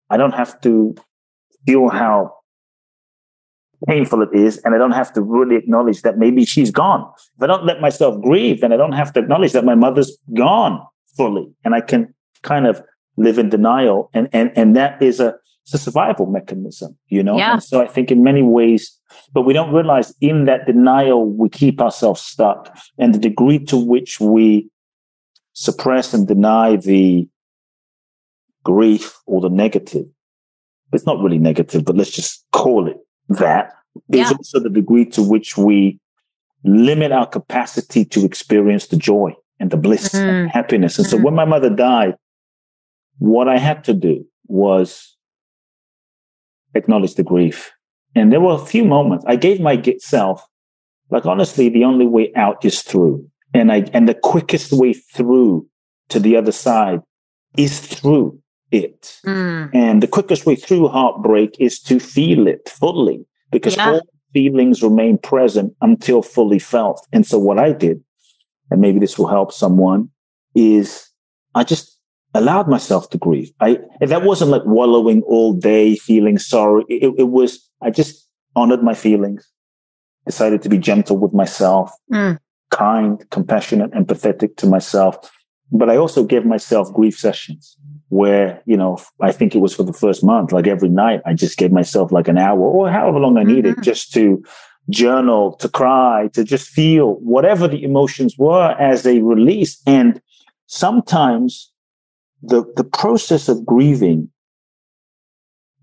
I 0.09 0.17
don't 0.17 0.33
have 0.33 0.59
to 0.61 0.95
feel 1.65 1.89
how 1.89 2.38
painful 3.87 4.21
it 4.21 4.29
is, 4.33 4.57
and 4.59 4.75
I 4.75 4.77
don't 4.77 4.91
have 4.91 5.13
to 5.13 5.21
really 5.21 5.55
acknowledge 5.55 6.01
that 6.01 6.17
maybe 6.17 6.45
she's 6.45 6.71
gone. 6.71 7.09
If 7.35 7.43
I 7.43 7.47
don't 7.47 7.65
let 7.65 7.81
myself 7.81 8.21
grieve, 8.21 8.61
then 8.61 8.73
I 8.73 8.77
don't 8.77 8.91
have 8.91 9.13
to 9.13 9.19
acknowledge 9.19 9.53
that 9.53 9.65
my 9.65 9.75
mother's 9.75 10.17
gone 10.33 10.81
fully, 11.15 11.47
and 11.63 11.75
I 11.75 11.81
can 11.81 12.13
kind 12.41 12.67
of 12.67 12.81
live 13.17 13.37
in 13.37 13.49
denial, 13.49 14.09
and 14.13 14.27
and 14.33 14.51
and 14.55 14.75
that 14.75 15.01
is 15.01 15.19
a 15.19 15.35
it's 15.63 15.73
a 15.73 15.77
survival 15.77 16.25
mechanism, 16.25 16.97
you 17.07 17.21
know. 17.21 17.37
Yeah. 17.37 17.53
And 17.53 17.63
so 17.63 17.81
I 17.81 17.87
think 17.87 18.11
in 18.11 18.23
many 18.23 18.41
ways, 18.41 18.97
but 19.33 19.43
we 19.43 19.53
don't 19.53 19.73
realize 19.73 20.13
in 20.19 20.45
that 20.45 20.65
denial 20.65 21.25
we 21.25 21.49
keep 21.49 21.81
ourselves 21.81 22.21
stuck, 22.21 22.75
and 22.97 23.13
the 23.13 23.19
degree 23.19 23.59
to 23.65 23.77
which 23.77 24.19
we 24.19 24.69
suppress 25.53 26.13
and 26.13 26.27
deny 26.27 26.75
the 26.75 27.27
grief 28.63 29.17
or 29.25 29.41
the 29.41 29.49
negative. 29.49 30.05
It's 30.91 31.05
not 31.05 31.21
really 31.21 31.37
negative, 31.37 31.85
but 31.85 31.95
let's 31.95 32.09
just 32.09 32.45
call 32.51 32.87
it 32.87 32.97
that 33.29 33.73
is 34.11 34.19
Yeah. 34.19 34.31
also 34.37 34.59
the 34.59 34.69
degree 34.69 35.05
to 35.05 35.23
which 35.23 35.57
we 35.57 35.99
limit 36.63 37.11
our 37.11 37.25
capacity 37.27 38.03
to 38.05 38.25
experience 38.25 38.87
the 38.87 38.97
joy 38.97 39.33
and 39.59 39.71
the 39.71 39.77
bliss 39.77 40.13
and 40.13 40.47
Mhm. 40.49 40.51
happiness. 40.51 40.97
And 40.99 41.07
so 41.07 41.17
Mhm. 41.17 41.23
when 41.23 41.35
my 41.35 41.45
mother 41.45 41.69
died, 41.69 42.15
what 43.19 43.47
I 43.47 43.57
had 43.57 43.83
to 43.85 43.93
do 43.93 44.25
was 44.47 45.15
acknowledge 46.75 47.15
the 47.15 47.23
grief. 47.23 47.71
And 48.15 48.31
there 48.31 48.41
were 48.41 48.53
a 48.55 48.65
few 48.65 48.83
moments 48.83 49.25
I 49.27 49.35
gave 49.35 49.59
my 49.59 49.75
g- 49.75 49.99
self, 49.99 50.45
like 51.09 51.25
honestly, 51.25 51.69
the 51.69 51.83
only 51.83 52.07
way 52.07 52.31
out 52.35 52.63
is 52.65 52.81
through. 52.81 53.25
And 53.53 53.71
I, 53.71 53.85
and 53.93 54.07
the 54.07 54.13
quickest 54.13 54.71
way 54.73 54.93
through 54.93 55.67
to 56.09 56.19
the 56.19 56.35
other 56.35 56.51
side 56.51 57.01
is 57.57 57.79
through 57.79 58.39
it. 58.71 59.19
Mm. 59.25 59.69
And 59.73 60.03
the 60.03 60.07
quickest 60.07 60.45
way 60.45 60.55
through 60.55 60.87
heartbreak 60.87 61.55
is 61.59 61.79
to 61.83 61.99
feel 61.99 62.47
it 62.47 62.69
fully 62.69 63.25
because 63.51 63.75
Yeah. 63.75 63.91
all 63.93 64.01
feelings 64.33 64.83
remain 64.83 65.17
present 65.17 65.73
until 65.81 66.21
fully 66.21 66.59
felt. 66.59 67.05
And 67.11 67.25
so 67.25 67.39
what 67.39 67.57
I 67.59 67.71
did, 67.73 68.03
and 68.69 68.79
maybe 68.81 68.99
this 68.99 69.17
will 69.17 69.27
help 69.27 69.51
someone, 69.51 70.09
is 70.55 71.07
I 71.55 71.63
just 71.63 71.97
allowed 72.35 72.67
myself 72.67 73.09
to 73.09 73.17
grieve. 73.17 73.51
I 73.59 73.79
and 74.01 74.11
that 74.11 74.23
wasn't 74.23 74.51
like 74.51 74.65
wallowing 74.65 75.23
all 75.23 75.53
day, 75.53 75.95
feeling 75.95 76.37
sorry. 76.37 76.83
It, 76.89 77.13
it 77.17 77.29
was 77.29 77.67
I 77.81 77.89
just 77.89 78.27
honored 78.55 78.83
my 78.83 78.93
feelings, 78.93 79.47
decided 80.25 80.61
to 80.61 80.69
be 80.69 80.77
gentle 80.77 81.17
with 81.17 81.33
myself, 81.33 81.91
Mm. 82.13 82.37
kind, 82.69 83.27
compassionate, 83.31 83.91
empathetic 83.91 84.57
to 84.57 84.67
myself. 84.67 85.15
But 85.71 85.89
I 85.89 85.97
also 85.97 86.23
gave 86.23 86.45
myself 86.45 86.91
grief 86.93 87.17
sessions 87.17 87.77
where, 88.09 88.61
you 88.65 88.75
know, 88.75 88.97
I 89.21 89.31
think 89.31 89.55
it 89.55 89.59
was 89.59 89.73
for 89.75 89.83
the 89.83 89.93
first 89.93 90.23
month, 90.23 90.51
like 90.51 90.67
every 90.67 90.89
night, 90.89 91.21
I 91.25 91.33
just 91.33 91.57
gave 91.57 91.71
myself 91.71 92.11
like 92.11 92.27
an 92.27 92.37
hour 92.37 92.59
or 92.59 92.89
however 92.89 93.19
long 93.19 93.37
I 93.37 93.43
needed 93.43 93.77
Mhm. 93.77 93.83
just 93.83 94.13
to 94.13 94.43
journal, 94.89 95.53
to 95.53 95.69
cry, 95.69 96.29
to 96.33 96.43
just 96.43 96.67
feel 96.67 97.13
whatever 97.21 97.67
the 97.67 97.83
emotions 97.83 98.37
were 98.37 98.75
as 98.79 99.05
a 99.05 99.21
release. 99.21 99.81
And 99.85 100.21
sometimes 100.65 101.71
the, 102.41 102.63
the 102.75 102.83
process 102.83 103.47
of 103.49 103.65
grieving 103.65 104.29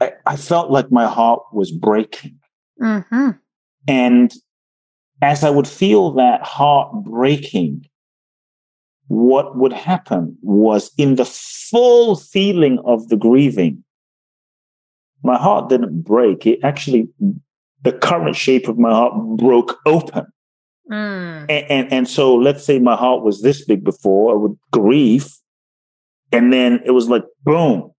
I, 0.00 0.12
I 0.26 0.36
felt 0.36 0.70
like 0.70 0.90
my 0.92 1.06
heart 1.06 1.42
was 1.52 1.70
breaking. 1.70 2.38
Mm-hmm. 2.80 3.30
And 3.88 4.34
as 5.22 5.42
I 5.44 5.50
would 5.50 5.68
feel 5.68 6.12
that 6.12 6.42
heart 6.42 6.92
breaking, 7.04 7.86
what 9.08 9.56
would 9.56 9.72
happen 9.72 10.36
was 10.42 10.90
in 10.98 11.16
the 11.16 11.24
full 11.24 12.16
feeling 12.16 12.78
of 12.84 13.08
the 13.08 13.16
grieving, 13.16 13.82
my 15.22 15.36
heart 15.36 15.68
didn't 15.68 16.02
break. 16.02 16.46
It 16.46 16.60
actually, 16.62 17.08
the 17.82 17.92
current 17.92 18.36
shape 18.36 18.68
of 18.68 18.78
my 18.78 18.90
heart 18.90 19.14
broke 19.36 19.78
open. 19.86 20.26
Mm. 20.90 21.46
And, 21.48 21.70
and, 21.70 21.92
and 21.92 22.08
so 22.08 22.34
let's 22.34 22.64
say 22.64 22.78
my 22.78 22.96
heart 22.96 23.22
was 23.22 23.42
this 23.42 23.64
big 23.64 23.84
before, 23.84 24.32
I 24.32 24.36
would 24.36 24.56
grieve. 24.72 25.28
And 26.32 26.52
then 26.52 26.80
it 26.84 26.90
was 26.90 27.08
like, 27.08 27.24
boom. 27.44 27.92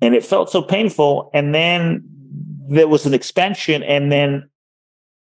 And 0.00 0.14
it 0.14 0.24
felt 0.24 0.50
so 0.50 0.62
painful. 0.62 1.30
And 1.34 1.54
then 1.54 2.04
there 2.68 2.88
was 2.88 3.06
an 3.06 3.14
expansion. 3.14 3.82
And 3.82 4.12
then, 4.12 4.48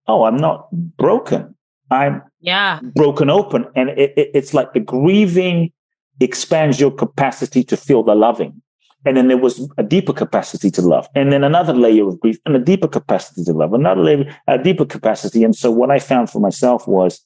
oh, 0.06 0.24
I'm 0.24 0.36
not 0.36 0.68
broken. 0.72 1.53
I'm 1.94 2.22
Yeah. 2.40 2.80
broken 2.94 3.30
open. 3.30 3.66
And 3.74 3.90
it, 3.90 4.12
it, 4.16 4.30
it's 4.34 4.52
like 4.54 4.72
the 4.72 4.80
grieving 4.80 5.72
expands 6.20 6.78
your 6.80 6.90
capacity 6.90 7.64
to 7.64 7.76
feel 7.76 8.02
the 8.02 8.14
loving. 8.14 8.60
And 9.06 9.16
then 9.16 9.28
there 9.28 9.36
was 9.38 9.68
a 9.76 9.82
deeper 9.82 10.12
capacity 10.14 10.70
to 10.72 10.82
love. 10.82 11.06
And 11.14 11.30
then 11.32 11.44
another 11.44 11.74
layer 11.74 12.08
of 12.08 12.18
grief 12.20 12.38
and 12.46 12.56
a 12.56 12.58
deeper 12.58 12.88
capacity 12.88 13.44
to 13.44 13.52
love, 13.52 13.74
another 13.74 14.02
layer, 14.02 14.34
a 14.48 14.56
deeper 14.58 14.86
capacity. 14.86 15.44
And 15.44 15.54
so 15.54 15.70
what 15.70 15.90
I 15.90 15.98
found 15.98 16.30
for 16.30 16.40
myself 16.40 16.88
was 16.88 17.20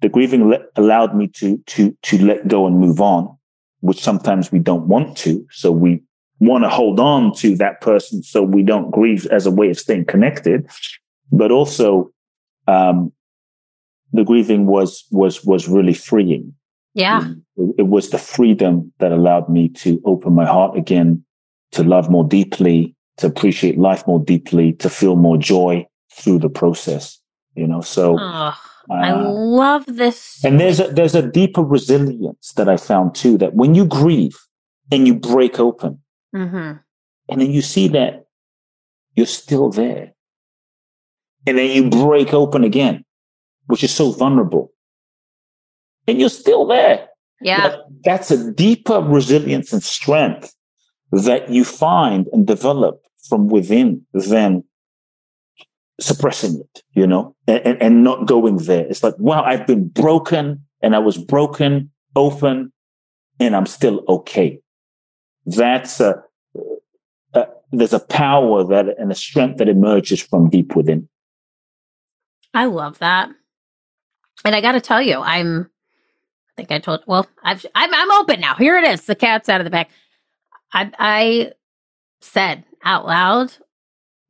the 0.00 0.08
grieving 0.08 0.48
le- 0.48 0.64
allowed 0.76 1.14
me 1.14 1.28
to, 1.28 1.58
to, 1.66 1.96
to 2.02 2.24
let 2.24 2.48
go 2.48 2.66
and 2.66 2.78
move 2.78 3.00
on, 3.02 3.36
which 3.80 4.00
sometimes 4.00 4.50
we 4.50 4.58
don't 4.58 4.88
want 4.88 5.16
to. 5.18 5.46
So 5.50 5.70
we 5.70 6.02
want 6.38 6.64
to 6.64 6.70
hold 6.70 6.98
on 6.98 7.34
to 7.34 7.54
that 7.56 7.82
person 7.82 8.22
so 8.22 8.42
we 8.42 8.62
don't 8.62 8.90
grieve 8.90 9.26
as 9.26 9.44
a 9.44 9.50
way 9.50 9.68
of 9.68 9.78
staying 9.78 10.06
connected. 10.06 10.66
But 11.30 11.50
also, 11.50 12.10
um, 12.66 13.12
the 14.12 14.24
grieving 14.24 14.66
was, 14.66 15.04
was, 15.10 15.44
was 15.44 15.68
really 15.68 15.94
freeing. 15.94 16.54
Yeah. 16.94 17.28
It, 17.56 17.74
it 17.78 17.86
was 17.88 18.10
the 18.10 18.18
freedom 18.18 18.92
that 18.98 19.12
allowed 19.12 19.48
me 19.48 19.68
to 19.70 20.00
open 20.04 20.34
my 20.34 20.44
heart 20.46 20.76
again, 20.76 21.24
to 21.72 21.82
love 21.84 22.10
more 22.10 22.24
deeply, 22.24 22.94
to 23.18 23.26
appreciate 23.26 23.78
life 23.78 24.06
more 24.06 24.18
deeply, 24.18 24.72
to 24.74 24.88
feel 24.90 25.16
more 25.16 25.36
joy 25.36 25.86
through 26.12 26.38
the 26.40 26.48
process. 26.48 27.18
You 27.54 27.66
know, 27.66 27.80
so 27.80 28.16
Oh, 28.18 28.54
I 28.90 29.10
uh, 29.10 29.30
love 29.30 29.84
this. 29.86 30.42
and 30.44 30.58
there's 30.58 30.80
a 30.80 30.88
there's 30.88 31.14
a 31.14 31.22
deeper 31.30 31.62
resilience 31.62 32.52
that 32.56 32.68
I 32.68 32.76
found 32.76 33.14
too. 33.14 33.36
That 33.38 33.54
when 33.54 33.74
you 33.74 33.84
grieve 33.84 34.36
and 34.90 35.06
you 35.06 35.14
break 35.14 35.60
open, 35.60 36.00
hmm 36.32 36.72
and 37.28 37.40
then 37.40 37.50
you 37.50 37.62
see 37.62 37.86
that 37.88 38.24
you're 39.14 39.26
still 39.26 39.70
there, 39.70 40.12
and 41.46 41.58
then 41.58 41.70
you 41.70 41.90
break 41.90 42.32
open 42.34 42.64
again, 42.64 43.04
which 43.70 43.84
is 43.84 43.94
so 43.94 44.12
vulnerable, 44.12 44.72
and 46.06 46.18
you're 46.18 46.28
still 46.28 46.66
there. 46.66 47.08
Yeah. 47.40 47.68
But 47.68 47.86
that's 48.04 48.30
a 48.30 48.52
deeper 48.52 49.00
resilience 49.00 49.72
and 49.72 49.82
strength 49.82 50.54
that 51.12 51.48
you 51.48 51.64
find 51.64 52.26
and 52.32 52.46
develop 52.46 53.02
from 53.28 53.48
within 53.48 54.04
than 54.12 54.64
suppressing 56.00 56.60
it, 56.60 56.82
you 56.92 57.06
know, 57.06 57.34
and, 57.46 57.60
and, 57.64 57.82
and 57.82 58.04
not 58.04 58.26
going 58.26 58.56
there. 58.58 58.86
It's 58.86 59.02
like, 59.02 59.18
wow, 59.18 59.42
I've 59.42 59.66
been 59.66 59.88
broken 59.88 60.64
and 60.82 60.94
I 60.94 60.98
was 60.98 61.18
broken 61.18 61.90
open 62.16 62.72
and 63.38 63.56
I'm 63.56 63.66
still 63.66 64.04
okay. 64.08 64.60
That's 65.46 66.00
a, 66.00 66.22
a 67.34 67.46
there's 67.72 67.92
a 67.92 68.00
power 68.00 68.64
that 68.64 68.98
and 68.98 69.10
a 69.10 69.14
strength 69.14 69.58
that 69.58 69.68
emerges 69.68 70.20
from 70.20 70.50
deep 70.50 70.76
within. 70.76 71.08
I 72.52 72.64
love 72.66 72.98
that. 72.98 73.30
And 74.44 74.54
I 74.54 74.60
got 74.60 74.72
to 74.72 74.80
tell 74.80 75.02
you, 75.02 75.20
I'm. 75.20 75.70
I 76.50 76.52
think 76.56 76.72
I 76.72 76.78
told. 76.80 77.02
Well, 77.06 77.26
I've, 77.42 77.64
I'm 77.74 77.94
I'm 77.94 78.12
open 78.12 78.40
now. 78.40 78.54
Here 78.56 78.78
it 78.78 78.84
is. 78.84 79.06
The 79.06 79.14
cat's 79.16 79.48
out 79.48 79.60
of 79.60 79.64
the 79.64 79.70
bag. 79.70 79.88
I 80.72 80.92
I 80.98 81.52
said 82.22 82.64
out 82.84 83.06
loud 83.06 83.52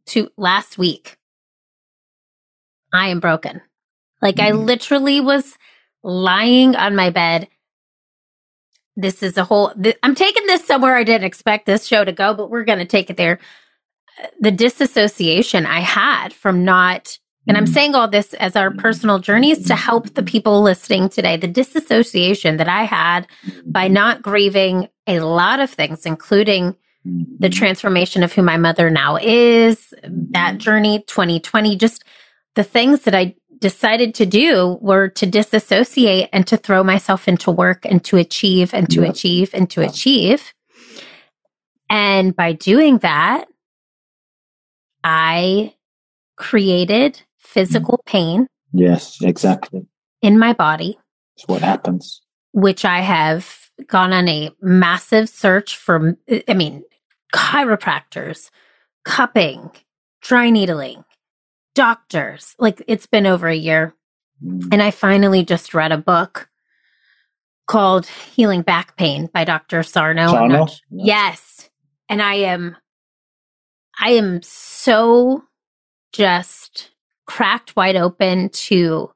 to 0.08 0.30
last 0.36 0.78
week. 0.78 1.18
I 2.94 3.08
am 3.08 3.20
broken. 3.20 3.62
Like 4.22 4.40
I 4.40 4.52
Mhm. 4.52 4.66
literally 4.66 5.20
was 5.20 5.58
lying 6.02 6.76
on 6.76 6.96
my 6.96 7.10
bed. 7.10 7.48
This 8.96 9.22
is 9.22 9.38
a 9.38 9.44
whole. 9.44 9.72
Th- 9.74 9.98
I'm 10.02 10.14
taking 10.16 10.46
this 10.46 10.66
somewhere 10.66 10.96
I 10.96 11.04
didn't 11.04 11.26
expect 11.26 11.66
this 11.66 11.86
show 11.86 12.04
to 12.04 12.12
go, 12.12 12.34
but 12.34 12.50
we're 12.50 12.64
going 12.64 12.80
to 12.80 12.84
take 12.86 13.10
it 13.10 13.16
there. 13.16 13.40
The 14.40 14.50
disassociation 14.52 15.66
I 15.66 15.80
had 15.80 16.32
from 16.34 16.64
not 16.64 17.18
and 17.46 17.56
I'm 17.56 17.64
Mhm. 17.64 17.74
saying 17.74 17.94
all 17.94 18.08
this 18.08 18.34
as 18.34 18.54
our 18.54 18.70
personal 18.70 19.18
journeys 19.18 19.66
to 19.66 19.74
help 19.74 20.14
the 20.14 20.22
people 20.22 20.62
listening 20.62 21.08
today. 21.08 21.36
The 21.36 21.48
disassociation 21.48 22.58
that 22.58 22.68
I 22.68 22.84
had 22.84 23.26
mm-hmm. 23.46 23.70
by 23.70 23.88
not 23.88 24.22
grieving 24.22 24.88
a 25.06 25.20
lot 25.20 25.60
of 25.60 25.70
things, 25.70 26.06
including 26.06 26.76
the 27.04 27.48
mm-hmm. 27.48 27.58
transformation 27.58 28.22
of 28.22 28.32
who 28.32 28.42
my 28.42 28.58
mother 28.58 28.90
now 28.90 29.16
is, 29.16 29.94
that 30.02 30.50
mm-hmm. 30.52 30.58
journey 30.58 31.04
2020, 31.06 31.76
just 31.76 32.04
the 32.56 32.64
things 32.64 33.02
that 33.02 33.14
I 33.14 33.34
decided 33.58 34.14
to 34.14 34.26
do 34.26 34.78
were 34.80 35.08
to 35.08 35.26
disassociate 35.26 36.28
and 36.32 36.46
to 36.46 36.56
throw 36.56 36.82
myself 36.82 37.28
into 37.28 37.50
work 37.50 37.84
and 37.84 38.02
to 38.04 38.16
achieve 38.16 38.72
and 38.74 38.88
to 38.90 39.02
Yeah. 39.02 39.10
achieve 39.10 39.50
and 39.54 39.68
to 39.70 39.82
achieve. 39.82 40.52
And 41.88 42.34
by 42.34 42.52
doing 42.52 42.98
that, 42.98 43.48
I 45.02 45.74
created 46.36 47.20
physical 47.54 48.00
pain 48.06 48.46
Yes, 48.72 49.18
exactly. 49.22 49.86
in 50.22 50.38
my 50.38 50.52
body, 50.52 50.98
It's 51.36 51.46
what 51.48 51.62
happens. 51.62 52.20
which 52.52 52.84
I 52.84 53.00
have 53.00 53.70
gone 53.86 54.12
on 54.12 54.28
a 54.28 54.50
massive 54.60 55.28
search 55.28 55.76
for. 55.76 56.16
I 56.48 56.54
mean, 56.54 56.84
chiropractors, 57.34 58.50
cupping, 59.04 59.70
dry 60.22 60.50
needling, 60.50 61.04
doctors. 61.74 62.54
Like 62.58 62.82
it's 62.86 63.06
been 63.06 63.26
over 63.26 63.48
a 63.48 63.54
year. 63.56 63.94
Mm. 64.44 64.68
And 64.72 64.82
I 64.82 64.90
finally 64.90 65.44
just 65.44 65.74
read 65.74 65.92
a 65.92 65.98
book 65.98 66.48
called 67.66 68.06
Healing 68.06 68.62
Back 68.62 68.96
Pain 68.96 69.28
by 69.32 69.44
Dr. 69.44 69.82
Sarno. 69.82 70.28
Sarno? 70.28 70.66
Yes. 70.90 71.68
And 72.08 72.20
I 72.22 72.34
am 72.34 72.76
I 73.98 74.10
am 74.10 74.40
so 74.42 75.44
just 76.12 76.90
cracked 77.34 77.76
wide 77.76 77.96
open 77.96 78.48
to 78.48 79.10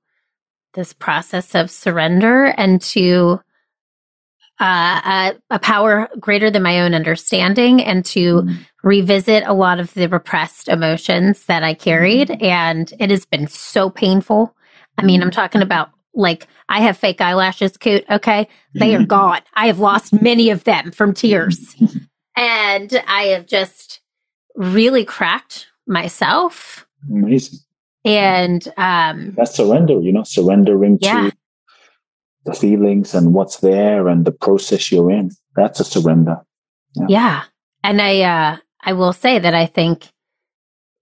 this 0.74 0.92
process 0.92 1.54
of 1.54 1.70
surrender 1.70 2.44
and 2.56 2.80
to 2.80 3.40
uh, 4.60 5.00
a, 5.04 5.34
a 5.50 5.58
power 5.58 6.08
greater 6.20 6.48
than 6.50 6.62
my 6.62 6.80
own 6.80 6.94
understanding 6.94 7.82
and 7.82 8.04
to 8.04 8.42
Mm. 8.42 8.56
revisit 8.84 9.42
a 9.46 9.52
lot 9.52 9.80
of 9.80 9.92
the 9.94 10.06
repressed 10.08 10.68
emotions 10.68 11.46
that 11.46 11.62
I 11.64 11.74
carried. 11.74 12.30
And 12.42 12.92
it 13.00 13.10
has 13.10 13.24
been 13.26 13.48
so 13.48 13.90
painful. 13.90 14.54
I 14.98 15.02
mean, 15.04 15.22
I'm 15.22 15.30
talking 15.32 15.62
about 15.62 15.90
like 16.14 16.46
I 16.68 16.80
have 16.82 16.96
fake 16.96 17.20
eyelashes, 17.20 17.76
Kute. 17.76 18.04
Okay. 18.08 18.46
They 18.74 18.94
are 18.94 19.04
gone. 19.04 19.40
I 19.54 19.66
have 19.66 19.80
lost 19.80 20.12
many 20.22 20.50
of 20.50 20.62
them 20.64 20.92
from 20.92 21.14
tears. 21.14 21.74
And 22.36 23.02
I 23.08 23.22
have 23.34 23.46
just 23.46 24.00
really 24.54 25.04
cracked 25.04 25.66
myself. 25.86 26.86
Amazing. 27.10 27.58
And 28.04 28.66
um, 28.76 29.32
That's 29.36 29.54
surrender, 29.56 29.98
you 30.00 30.12
know, 30.12 30.24
surrendering 30.24 30.98
Yeah. 31.00 31.30
to 31.30 31.36
the 32.44 32.52
feelings 32.54 33.14
and 33.14 33.32
what's 33.32 33.58
there 33.58 34.08
and 34.08 34.24
the 34.26 34.32
process 34.32 34.92
you're 34.92 35.10
in. 35.10 35.30
That's 35.56 35.80
a 35.80 35.84
surrender. 35.84 36.42
yeah. 37.08 37.44
And 37.82 38.00
I 38.00 38.20
uh 38.22 38.56
I 38.82 38.92
will 38.92 39.12
say 39.12 39.38
that 39.38 39.54
I 39.54 39.66
think 39.66 40.08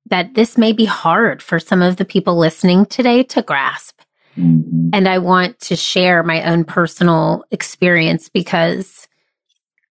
that 0.07 0.35
this 0.35 0.57
may 0.57 0.73
be 0.73 0.85
hard 0.85 1.43
for 1.43 1.59
some 1.59 1.83
of 1.83 1.97
the 1.97 2.05
people 2.05 2.37
listening 2.39 2.87
today 2.87 3.23
to 3.25 3.43
grasp. 3.43 4.01
Mhm. 4.39 4.91
And 4.93 5.09
I 5.09 5.19
want 5.19 5.59
to 5.61 5.77
share 5.77 6.23
my 6.23 6.43
own 6.45 6.65
personal 6.65 7.45
experience 7.51 8.29
because 8.29 9.09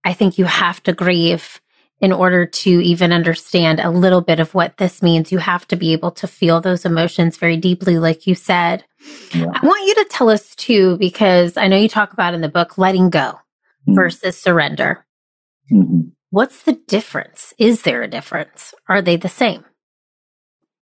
I 0.05 0.13
think 0.13 0.37
you 0.37 0.45
have 0.45 0.81
to 0.83 0.93
grieve 0.93 1.59
in 2.01 2.11
order 2.11 2.45
to 2.47 2.69
even 2.69 3.13
understand 3.13 3.79
a 3.79 3.91
little 3.91 4.21
bit 4.21 4.39
of 4.39 4.53
what 4.55 4.77
this 4.77 5.01
means. 5.03 5.31
You 5.31 5.37
have 5.37 5.67
to 5.67 5.75
be 5.75 5.93
able 5.93 6.11
to 6.11 6.27
feel 6.27 6.59
those 6.59 6.83
emotions 6.83 7.37
very 7.37 7.57
deeply, 7.57 7.99
like 7.99 8.25
you 8.25 8.33
said. 8.35 8.83
Yeah. 9.33 9.51
I 9.53 9.65
want 9.65 9.87
you 9.87 9.95
to 9.95 10.07
tell 10.09 10.29
us 10.29 10.55
too, 10.55 10.97
because 10.97 11.57
I 11.57 11.67
know 11.67 11.77
you 11.77 11.87
talk 11.87 12.11
about 12.11 12.33
in 12.33 12.41
the 12.41 12.49
book 12.49 12.77
letting 12.77 13.09
go 13.11 13.39
Mhm. 13.87 13.95
versus 13.95 14.35
surrender. 14.37 15.05
Mhm. 15.71 16.11
What's 16.31 16.63
the 16.63 16.73
difference? 16.87 17.53
Is 17.59 17.83
there 17.83 18.01
a 18.01 18.07
difference? 18.07 18.73
Are 18.89 19.01
they 19.01 19.15
the 19.17 19.29
same? 19.29 19.63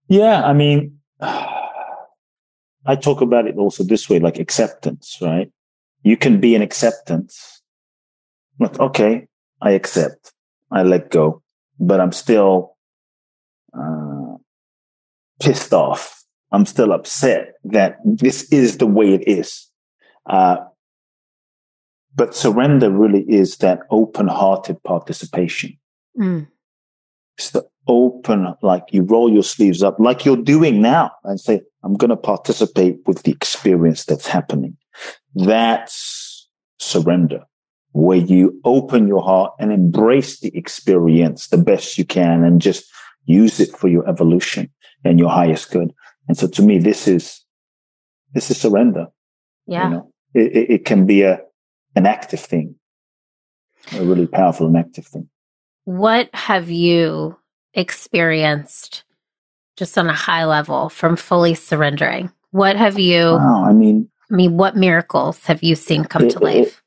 Yeah, 0.08 0.44
I 0.44 0.54
mean, 0.54 1.00
I 2.86 2.96
talk 3.00 3.22
about 3.22 3.48
it 3.48 3.58
also 3.58 3.84
this 3.84 4.10
way, 4.10 4.20
like 4.20 4.40
acceptance, 4.40 5.18
right? 5.22 5.50
You 6.04 6.18
can 6.18 6.40
be 6.40 6.54
in 6.56 6.62
acceptance. 6.62 7.62
Like, 8.60 8.80
okay, 8.80 9.28
I 9.62 9.72
accept, 9.72 10.34
I 10.72 10.84
let 10.84 11.12
go, 11.12 11.42
but 11.80 12.00
I'm 12.00 12.12
still 12.12 12.78
uh, 13.78 14.36
pissed 15.42 15.74
off. 15.74 16.24
I'm 16.52 16.66
still 16.66 16.92
upset 16.92 17.54
that 17.64 17.98
this 18.04 18.52
is 18.52 18.78
the 18.78 18.88
way 18.88 19.14
it 19.14 19.28
is. 19.28 19.70
Uh, 20.26 20.58
but 22.14 22.36
surrender 22.36 22.92
really 22.92 23.24
is 23.24 23.58
that 23.58 23.80
open 23.90 24.28
hearted 24.28 24.82
participation. 24.84 25.78
Mm. 26.20 26.48
It's 27.38 27.52
the 27.52 27.66
open, 27.88 28.54
like 28.62 28.84
you 28.92 29.04
roll 29.04 29.32
your 29.32 29.44
sleeves 29.44 29.82
up, 29.82 29.98
like 30.00 30.26
you're 30.26 30.38
doing 30.38 30.82
now, 30.82 31.12
and 31.24 31.40
say, 31.40 31.62
I'm 31.84 31.96
going 31.96 32.10
to 32.10 32.18
participate 32.18 33.00
with 33.08 33.24
the 33.24 33.32
experience 33.32 34.06
that's 34.06 34.28
happening. 34.28 34.78
That's 35.36 36.50
surrender, 36.80 37.44
where 37.94 38.18
you 38.18 38.60
open 38.64 39.08
your 39.08 39.22
heart 39.22 39.54
and 39.60 39.72
embrace 39.72 40.40
the 40.40 40.56
experience 40.56 41.48
the 41.48 41.58
best 41.58 41.98
you 41.98 42.06
can 42.06 42.44
and 42.44 42.62
just 42.62 42.86
use 43.26 43.60
it 43.60 43.76
for 43.76 43.88
your 43.88 44.08
evolution 44.08 44.70
and 45.04 45.20
your 45.20 45.30
highest 45.30 45.72
good. 45.72 45.94
And 46.28 46.38
so 46.38 46.48
to 46.48 46.62
me, 46.62 46.80
this 46.80 47.08
is, 47.08 47.44
this 48.34 48.50
is 48.50 48.60
surrender. 48.60 49.08
Yeah. 49.68 49.86
You 49.86 49.94
know, 49.96 50.14
it, 50.34 50.70
it, 50.70 50.86
can 50.86 51.06
be 51.06 51.24
a, 51.24 51.42
an 51.96 52.06
active 52.06 52.40
thing, 52.40 52.76
a 53.94 54.04
really 54.04 54.28
powerful 54.28 54.68
and 54.68 54.78
active 54.78 55.06
thing. 55.06 55.30
What 55.84 56.30
have 56.34 56.70
you 56.70 57.38
experienced 57.74 59.04
just 59.76 59.98
on 59.98 60.08
a 60.08 60.14
high 60.14 60.46
level 60.46 60.90
from 60.90 61.16
fully 61.16 61.56
surrendering? 61.56 62.32
What 62.52 62.76
have 62.76 63.00
you? 63.00 63.34
Wow, 63.34 63.66
I 63.68 63.74
mean, 63.74 64.10
I 64.30 64.36
mean, 64.36 64.58
what 64.58 64.76
miracles 64.76 65.44
have 65.46 65.64
you 65.64 65.76
seen 65.76 66.06
come 66.06 66.26
it, 66.26 66.32
to 66.32 66.40
life? 66.40 66.82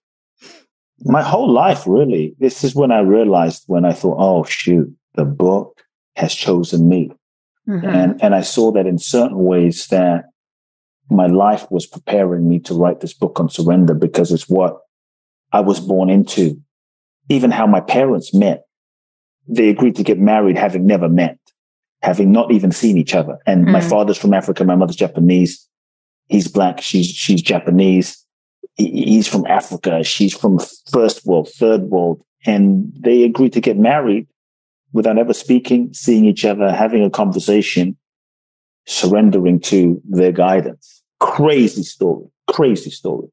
My 1.04 1.22
whole 1.22 1.50
life, 1.50 1.86
really. 1.86 2.34
This 2.38 2.64
is 2.64 2.74
when 2.74 2.90
I 2.90 3.00
realized 3.00 3.64
when 3.66 3.84
I 3.84 3.92
thought, 3.92 4.16
oh 4.18 4.44
shoot, 4.44 4.90
the 5.14 5.24
book 5.24 5.82
has 6.16 6.34
chosen 6.34 6.88
me, 6.88 7.12
mm-hmm. 7.68 7.86
and 7.86 8.22
and 8.22 8.34
I 8.34 8.40
saw 8.40 8.72
that 8.72 8.86
in 8.86 8.98
certain 8.98 9.44
ways 9.44 9.86
that 9.88 10.26
my 11.10 11.26
life 11.26 11.70
was 11.70 11.86
preparing 11.86 12.48
me 12.48 12.58
to 12.60 12.74
write 12.74 13.00
this 13.00 13.12
book 13.12 13.38
on 13.38 13.48
surrender 13.48 13.94
because 13.94 14.32
it's 14.32 14.48
what 14.48 14.78
I 15.52 15.60
was 15.60 15.80
born 15.80 16.10
into. 16.10 16.60
Even 17.28 17.50
how 17.50 17.66
my 17.66 17.80
parents 17.80 18.34
met. 18.34 18.64
They 19.46 19.68
agreed 19.68 19.96
to 19.96 20.02
get 20.02 20.18
married 20.18 20.56
having 20.56 20.86
never 20.86 21.08
met, 21.08 21.38
having 22.02 22.32
not 22.32 22.50
even 22.50 22.72
seen 22.72 22.96
each 22.98 23.14
other. 23.14 23.38
And 23.46 23.66
mm. 23.66 23.70
my 23.72 23.80
father's 23.80 24.18
from 24.18 24.34
Africa, 24.34 24.64
my 24.64 24.74
mother's 24.74 24.96
Japanese. 24.96 25.66
He's 26.28 26.48
black, 26.48 26.80
she's 26.80 27.06
she's 27.06 27.42
Japanese. 27.42 28.23
He's 28.76 29.28
from 29.28 29.46
Africa, 29.46 30.02
she's 30.02 30.34
from 30.34 30.58
first 30.90 31.24
world, 31.26 31.48
third 31.48 31.82
world. 31.82 32.24
And 32.46 32.92
they 32.98 33.24
agreed 33.24 33.52
to 33.54 33.60
get 33.60 33.78
married 33.78 34.26
without 34.92 35.18
ever 35.18 35.32
speaking, 35.32 35.92
seeing 35.94 36.24
each 36.24 36.44
other, 36.44 36.72
having 36.72 37.02
a 37.04 37.10
conversation, 37.10 37.96
surrendering 38.86 39.60
to 39.60 40.00
their 40.08 40.32
guidance. 40.32 41.02
Crazy 41.20 41.82
story, 41.82 42.26
crazy 42.48 42.90
story. 42.90 43.28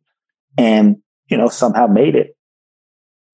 And 0.58 0.98
you 1.28 1.38
know, 1.38 1.48
somehow 1.48 1.88
made 1.88 2.16
it 2.16 2.36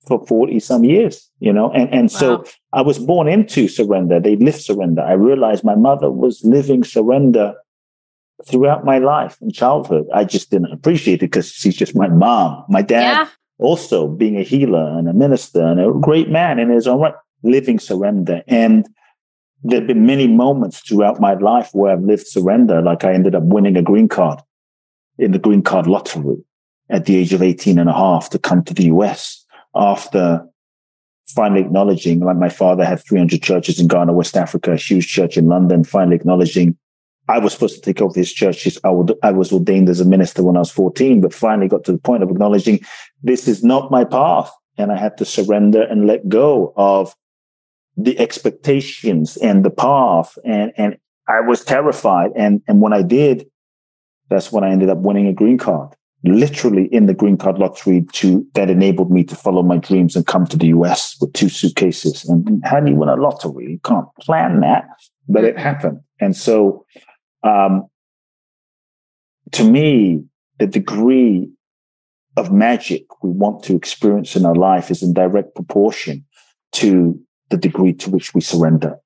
for 0.08 0.26
40 0.26 0.60
some 0.60 0.84
years, 0.84 1.30
you 1.40 1.52
know, 1.52 1.72
and, 1.72 1.94
and 1.94 2.12
so. 2.12 2.46
I 2.74 2.82
was 2.82 3.00
born 3.00 3.28
into 3.28 3.68
surrender. 3.68 4.20
They 4.20 4.36
lived 4.36 4.62
surrender. 4.62 5.02
I 5.02 5.14
realized 5.14 5.64
my 5.64 5.74
mother 5.74 6.12
was 6.12 6.44
living 6.44 6.84
surrender 6.84 7.56
throughout 8.46 8.86
my 8.86 9.00
life 9.00 9.38
and 9.42 9.54
childhood. 9.54 10.06
I 10.14 10.24
just 10.24 10.52
didn't 10.52 10.72
appreciate 10.72 11.16
it 11.16 11.32
because 11.32 11.52
she's 11.52 11.76
just 11.76 11.96
my 11.96 12.08
mom. 12.08 12.64
My 12.70 12.82
dad 12.82 13.02
yeah. 13.02 13.28
also 13.58 14.08
being 14.08 14.38
a 14.38 14.44
healer 14.44 14.98
and 14.98 15.08
a 15.08 15.14
minister 15.14 15.66
and 15.66 15.80
a 15.80 15.92
great 16.00 16.30
man 16.30 16.60
in 16.60 16.70
his 16.70 16.88
own 16.88 17.00
right, 17.00 17.16
living 17.44 17.80
surrender. 17.80 18.44
And 18.48 18.88
there 19.64 19.80
have 19.80 19.88
been 19.88 20.06
many 20.06 20.28
moments 20.28 20.80
throughout 20.80 21.20
my 21.20 21.34
life 21.34 21.70
where 21.74 21.92
I've 21.92 22.04
lived 22.04 22.28
surrender. 22.28 22.82
Like 22.82 23.04
I 23.04 23.14
ended 23.14 23.34
up 23.34 23.44
winning 23.44 23.76
a 23.76 23.82
green 23.82 24.08
card 24.08 24.40
in 25.18 25.32
the 25.32 25.40
green 25.40 25.64
card 25.64 25.88
lottery 25.88 26.38
at 26.90 27.06
the 27.06 27.16
age 27.18 27.34
of 27.34 27.42
18 27.42 27.80
and 27.80 27.90
a 27.90 27.94
half 27.94 28.30
to 28.30 28.40
come 28.40 28.64
to 28.64 28.74
the 28.74 28.86
US 28.86 29.46
after 29.76 30.46
finally 31.28 31.60
acknowledging, 31.60 32.22
like 32.22 32.38
my 32.38 32.50
father 32.50 32.86
had 32.86 33.04
300 33.04 33.42
churches 33.42 33.80
in 33.80 33.88
Ghana, 33.88 34.14
West 34.14 34.38
Africa, 34.38 34.74
a 34.74 34.78
huge 34.78 35.08
church 35.08 35.38
in 35.38 35.48
London, 35.48 35.84
finally 35.84 36.16
acknowledging 36.16 36.78
I 37.28 37.40
was 37.40 37.54
supposed 37.54 37.76
to 37.76 37.82
take 37.82 38.02
over 38.02 38.18
his 38.18 38.32
church. 38.32 38.68
I, 38.84 38.90
would, 38.90 39.14
I 39.24 39.32
was 39.32 39.52
ordained 39.52 39.90
as 39.90 40.00
a 40.00 40.06
minister 40.06 40.44
when 40.44 40.56
I 40.56 40.60
was 40.60 40.72
14, 40.72 41.22
but 41.22 41.34
finally 41.34 41.68
got 41.68 41.84
to 41.86 41.92
the 41.92 41.98
point 41.98 42.24
of 42.24 42.30
acknowledging 42.30 42.80
this 43.22 43.48
is 43.48 43.64
not 43.64 43.92
my 43.92 44.04
path. 44.04 44.52
And 44.78 44.92
I 44.92 44.98
had 44.98 45.18
to 45.18 45.26
surrender 45.26 45.84
and 45.84 46.06
let 46.06 46.30
go 46.30 46.74
of 46.78 47.16
the 47.98 48.18
expectations 48.20 49.38
and 49.38 49.66
the 49.66 49.72
path. 49.72 50.38
And, 50.46 50.72
and 50.78 50.98
I 51.28 51.42
was 51.42 51.64
terrified. 51.64 52.32
And, 52.36 52.62
and 52.68 52.80
when 52.80 52.94
I 52.94 53.02
did, 53.02 53.48
that's 54.30 54.52
when 54.52 54.64
I 54.64 54.70
ended 54.70 54.90
up 54.90 55.00
winning 55.00 55.28
a 55.28 55.34
green 55.34 55.58
card 55.58 55.96
literally 56.24 56.86
in 56.88 57.06
the 57.06 57.14
green 57.14 57.38
card 57.38 57.58
lottery 57.58 58.06
to 58.12 58.46
that 58.54 58.70
enabled 58.70 59.12
me 59.12 59.24
to 59.24 59.36
follow 59.36 59.64
my 59.64 59.78
dreams 59.78 60.16
and 60.16 60.26
come 60.26 60.46
to 60.48 60.58
the 60.58 60.68
US 60.68 61.16
with 61.22 61.34
two 61.34 61.50
suitcases. 61.50 62.26
And 62.26 62.62
how 62.66 62.80
do 62.80 62.92
you 62.92 62.98
win 62.98 63.10
a 63.10 63.16
lottery? 63.16 63.72
You 63.72 63.80
can't 63.84 64.08
plan 64.20 64.60
that, 64.62 64.86
but 65.28 65.44
it 65.44 65.58
happened. 65.58 66.00
And 66.20 66.36
so, 66.36 66.86
um, 67.44 67.88
to 69.54 69.64
me, 69.64 70.24
the 70.60 70.68
degree 70.68 71.50
of 72.36 72.52
magic 72.52 73.06
we 73.24 73.32
want 73.32 73.64
to 73.64 73.76
experience 73.76 74.36
in 74.36 74.46
our 74.46 74.56
life 74.56 74.92
is 74.92 75.02
in 75.02 75.14
direct 75.14 75.56
proportion 75.56 76.26
to 76.74 77.20
the 77.50 77.58
degree 77.58 77.94
to 77.94 78.10
which 78.10 78.34
we 78.34 78.42
surrender. 78.42 78.98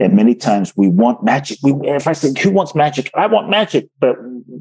And 0.00 0.14
many 0.14 0.34
times 0.34 0.76
we 0.76 0.88
want 0.88 1.22
magic. 1.22 1.58
We, 1.62 1.72
if 1.88 2.06
I 2.06 2.12
say, 2.12 2.32
who 2.40 2.50
wants 2.50 2.74
magic? 2.74 3.10
I 3.14 3.26
want 3.26 3.48
magic, 3.48 3.88
but 4.00 4.16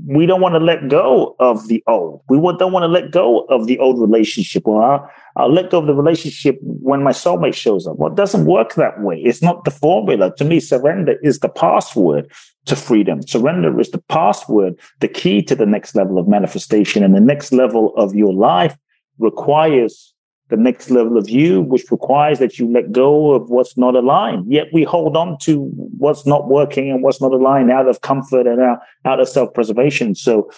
we 0.06 0.26
don't 0.26 0.42
want 0.42 0.54
to 0.54 0.60
let 0.60 0.88
go 0.90 1.36
of 1.40 1.68
the 1.68 1.84
old. 1.88 2.22
We 2.30 2.38
don't 2.38 2.72
want 2.72 2.84
to 2.84 2.88
let 2.88 3.12
go 3.12 3.42
of 3.50 3.68
the 3.68 3.80
old 3.80 4.00
relationship. 4.00 4.64
Well, 4.66 4.82
I'll, 4.82 5.12
I'll 5.36 5.52
let 5.52 5.70
go 5.70 5.80
of 5.80 5.88
the 5.88 5.94
relationship 5.94 6.60
when 6.62 7.04
my 7.04 7.12
soulmate 7.12 7.56
shows 7.56 7.88
up. 7.88 7.98
Well, 7.98 8.12
it 8.12 8.16
doesn't 8.16 8.46
work 8.46 8.76
that 8.76 9.02
way. 9.02 9.18
It's 9.18 9.42
not 9.42 9.64
the 9.66 9.72
formula. 9.72 10.36
To 10.36 10.46
me, 10.46 10.60
surrender 10.60 11.16
is 11.24 11.40
the 11.40 11.50
password 11.50 12.32
to 12.66 12.76
freedom. 12.76 13.22
Surrender 13.22 13.80
is 13.80 13.92
the 13.92 14.02
password, 14.10 14.80
the 15.00 15.08
key 15.08 15.42
to 15.44 15.56
the 15.56 15.66
next 15.66 15.96
level 15.96 16.18
of 16.18 16.28
manifestation. 16.28 17.04
And 17.04 17.16
the 17.16 17.22
next 17.22 17.52
level 17.52 17.94
of 17.96 18.16
your 18.16 18.34
life 18.34 18.78
requires 19.20 20.14
the 20.50 20.58
next 20.58 20.90
level 20.90 21.18
of 21.18 21.30
you, 21.30 21.62
which 21.62 21.92
requires 21.92 22.40
that 22.40 22.58
you 22.58 22.72
let 22.72 22.92
go 22.92 23.34
of 23.34 23.50
what's 23.50 23.78
not 23.78 23.96
aligned. 23.96 24.52
Yet 24.52 24.68
we 24.72 24.84
hold 24.84 25.18
on 25.18 25.38
to 25.40 25.64
what's 25.98 26.26
not 26.26 26.48
working 26.48 26.90
and 26.90 27.04
what's 27.04 27.22
not 27.22 27.34
aligned 27.34 27.70
out 27.70 27.88
of 27.88 28.02
comfort 28.02 28.48
and 28.48 28.62
out, 28.62 28.80
out 29.06 29.20
of 29.20 29.28
self 29.28 29.54
preservation. 29.54 30.16
So, 30.16 30.50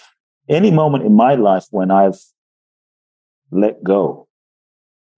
any 0.48 0.70
moment 0.70 1.04
in 1.04 1.14
my 1.14 1.34
life 1.34 1.66
when 1.70 1.90
I've 1.90 2.18
let 3.50 3.82
go 3.82 4.28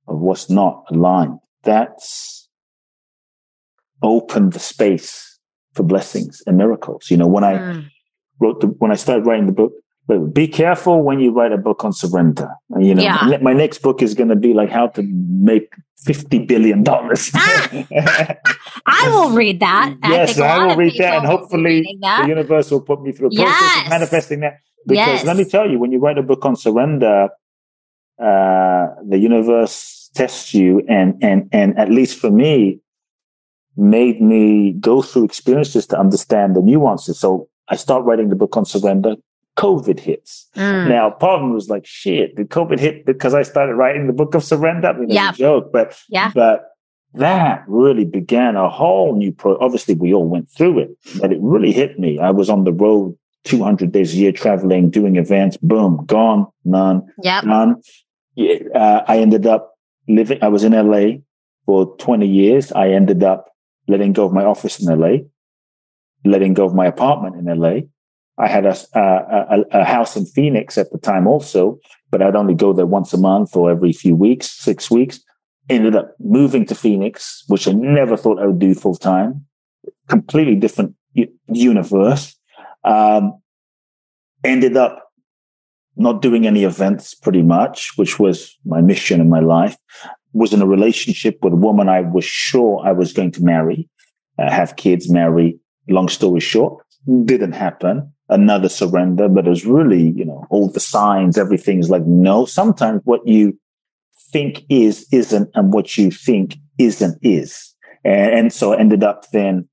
of 0.09 0.19
what's 0.19 0.49
not 0.49 0.85
aligned, 0.91 1.39
that's 1.63 2.49
opened 4.03 4.53
the 4.53 4.59
space 4.59 5.39
for 5.75 5.83
blessings 5.83 6.43
and 6.47 6.57
miracles. 6.57 7.11
You 7.11 7.19
know, 7.19 7.27
when 7.27 7.45
I 7.45 7.55
mm. 7.55 7.89
wrote 8.41 8.61
the, 8.61 8.67
when 8.67 8.91
I 8.91 8.95
started 8.95 9.27
writing 9.27 9.47
the 9.47 9.53
book, 9.53 9.73
but 10.07 10.35
be 10.35 10.49
careful 10.49 11.03
when 11.03 11.21
you 11.21 11.33
write 11.33 11.53
a 11.53 11.59
book 11.59 11.85
on 11.85 11.93
surrender. 11.93 12.51
You 12.79 12.95
know, 12.95 13.03
yeah. 13.03 13.39
my 13.41 13.53
next 13.53 13.83
book 13.83 14.03
is 14.03 14.15
going 14.15 14.29
to 14.31 14.37
be 14.37 14.53
like 14.53 14.71
how 14.71 14.89
to 14.89 15.03
make 15.03 15.75
fifty 16.05 16.39
billion 16.45 16.83
dollars. 16.83 17.31
ah, 17.35 17.69
I 18.87 19.09
will 19.11 19.31
read 19.31 19.61
that. 19.61 19.97
yes, 20.05 20.39
I, 20.39 20.49
I 20.49 20.67
will 20.67 20.77
read 20.77 20.95
that, 20.99 21.19
and 21.19 21.27
hopefully 21.27 21.99
the 22.01 22.25
universe 22.27 22.71
will 22.71 22.81
put 22.81 23.03
me 23.03 23.13
through 23.13 23.29
a 23.29 23.31
process 23.31 23.61
yes. 23.61 23.85
of 23.85 23.91
manifesting 23.91 24.41
that. 24.41 24.59
Because 24.87 25.23
yes. 25.23 25.25
let 25.25 25.37
me 25.37 25.45
tell 25.45 25.71
you, 25.71 25.79
when 25.79 25.93
you 25.93 25.99
write 26.01 26.19
a 26.19 26.23
book 26.23 26.45
on 26.45 26.57
surrender, 26.57 27.29
uh, 28.21 28.87
the 29.09 29.19
universe 29.19 30.11
tests 30.15 30.53
you, 30.53 30.83
and 30.89 31.15
and 31.23 31.49
and 31.53 31.79
at 31.79 31.91
least 31.91 32.19
for 32.19 32.31
me, 32.31 32.81
made 33.77 34.21
me 34.21 34.73
go 34.73 35.01
through 35.03 35.25
experiences 35.25 35.87
to 35.87 35.99
understand 35.99 36.57
the 36.57 36.61
nuances. 36.61 37.21
So 37.21 37.49
I 37.69 37.77
start 37.77 38.05
writing 38.05 38.29
the 38.29 38.37
book 38.37 38.57
on 38.57 38.65
surrender. 38.65 39.15
COVID 39.57 40.01
hits. 40.01 40.49
Mm. 40.57 40.89
Now, 40.89 41.11
part 41.11 41.43
of 41.43 41.49
me 41.49 41.55
was 41.55 41.69
like, 41.69 41.85
shit, 41.85 42.37
did 42.37 42.49
COVID 42.49 42.79
hit 42.79 43.05
because 43.05 43.35
I 43.35 43.43
started 43.43 43.75
writing 43.75 44.07
the 44.07 44.13
book 44.13 44.35
of 44.35 44.43
surrender? 44.43 44.89
I 44.89 44.93
mean, 44.95 45.11
yeah. 45.11 45.31
a 45.31 45.35
joke, 45.35 45.71
but, 45.73 45.99
yeah. 46.09 46.31
but 46.35 46.71
that 47.15 47.65
really 47.67 48.05
began 48.05 48.57
a 48.57 48.69
whole 48.69 49.15
new 49.15 49.33
pro. 49.33 49.59
Obviously, 49.59 49.95
we 49.95 50.15
all 50.15 50.27
went 50.27 50.49
through 50.49 50.79
it, 50.79 50.91
but 51.21 51.33
it 51.33 51.39
really 51.41 51.73
hit 51.73 51.99
me. 51.99 52.19
I 52.19 52.31
was 52.31 52.49
on 52.49 52.65
the 52.65 52.73
road 52.73 53.17
200 53.45 53.93
days 53.93 54.15
a 54.15 54.17
year 54.17 54.33
traveling, 54.33 54.89
doing 54.89 55.17
events, 55.17 55.57
boom, 55.59 56.05
gone, 56.07 56.47
none, 56.65 57.07
yep. 57.23 57.45
none. 57.45 57.83
Yeah, 58.35 58.61
uh, 58.75 59.05
I 59.07 59.19
ended 59.19 59.47
up 59.47 59.75
living, 60.09 60.39
I 60.41 60.49
was 60.49 60.65
in 60.65 60.73
LA 60.73 61.19
for 61.67 61.95
20 61.99 62.27
years. 62.27 62.73
I 62.73 62.89
ended 62.89 63.23
up 63.23 63.51
letting 63.89 64.15
go 64.15 64.25
of 64.25 64.33
my 64.33 64.45
office 64.45 64.81
in 64.81 64.99
LA, 64.99 65.25
letting 66.25 66.55
go 66.55 66.65
of 66.65 66.75
my 66.75 66.87
apartment 66.87 67.37
in 67.37 67.45
LA 67.45 67.81
I 68.39 68.49
had 68.49 68.65
a, 68.65 68.77
a, 68.95 69.65
a, 69.73 69.85
house 69.85 70.17
in 70.17 70.25
Phoenix 70.25 70.79
at 70.79 70.91
the 70.91 70.99
time 70.99 71.27
also, 71.27 71.79
but 72.11 72.23
I'd 72.23 72.37
only 72.37 72.55
go 72.55 72.73
there 72.73 72.87
once 72.87 73.13
a 73.13 73.19
month 73.19 73.55
or 73.55 73.71
every 73.71 73.93
few 73.93 74.17
weeks, 74.17 74.51
six 74.51 74.91
weeks. 74.91 75.21
Ended 75.69 75.95
up 75.95 76.15
moving 76.19 76.67
to 76.67 76.75
Phoenix, 76.75 77.45
which 77.49 77.69
I 77.69 77.73
never 77.73 78.17
thought 78.17 78.41
I 78.41 78.47
would 78.47 78.59
do 78.59 78.75
full 78.75 78.97
time. 78.97 79.45
completely 80.09 80.57
different 80.57 80.95
universe. 81.49 82.35
Um, 82.85 83.39
ended 84.45 84.77
up 84.77 85.11
not 85.97 86.23
doing 86.23 86.47
any 86.47 86.65
events 86.65 87.15
pretty 87.15 87.43
much, 87.43 87.93
which 87.97 88.19
was 88.19 88.59
my 88.65 88.81
mission 88.81 89.21
in 89.21 89.29
my 89.29 89.41
life. 89.41 89.77
Was 90.33 90.53
in 90.53 90.63
a 90.63 90.67
relationship 90.67 91.39
with 91.43 91.53
a 91.53 91.57
woman 91.57 91.89
I 91.89 92.01
was 92.01 92.25
sure 92.25 92.83
I 92.85 92.93
was 92.93 93.13
going 93.13 93.33
to 93.33 93.45
marry, 93.45 93.89
uh, 94.39 94.51
have 94.51 94.77
kids, 94.77 95.11
marry. 95.11 95.59
Long 95.89 96.09
story 96.09 96.41
short, 96.41 96.83
didn't 97.25 97.53
happen. 97.53 98.13
Another 98.33 98.69
surrender, 98.69 99.29
but 99.29 99.47
it's 99.47 99.67
really, 99.67 100.11
you 100.17 100.25
know, 100.25 100.47
all 100.49 100.69
the 100.69 100.81
signs, 100.81 101.37
everything's 101.37 101.91
like, 101.91 102.07
no, 102.07 102.47
sometimes 102.47 103.03
what 103.05 103.21
you 103.27 103.59
think 104.33 104.65
is, 104.71 105.07
isn't, 105.13 105.51
and 105.55 105.73
what 105.73 105.99
you 105.99 106.11
think 106.11 106.57
isn't, 106.79 107.19
is. 107.21 107.75
And, 108.05 108.35
and 108.35 108.53
so 108.53 108.73
I 108.73 108.79
ended 108.79 109.05
up 109.05 109.31
then 109.33 109.69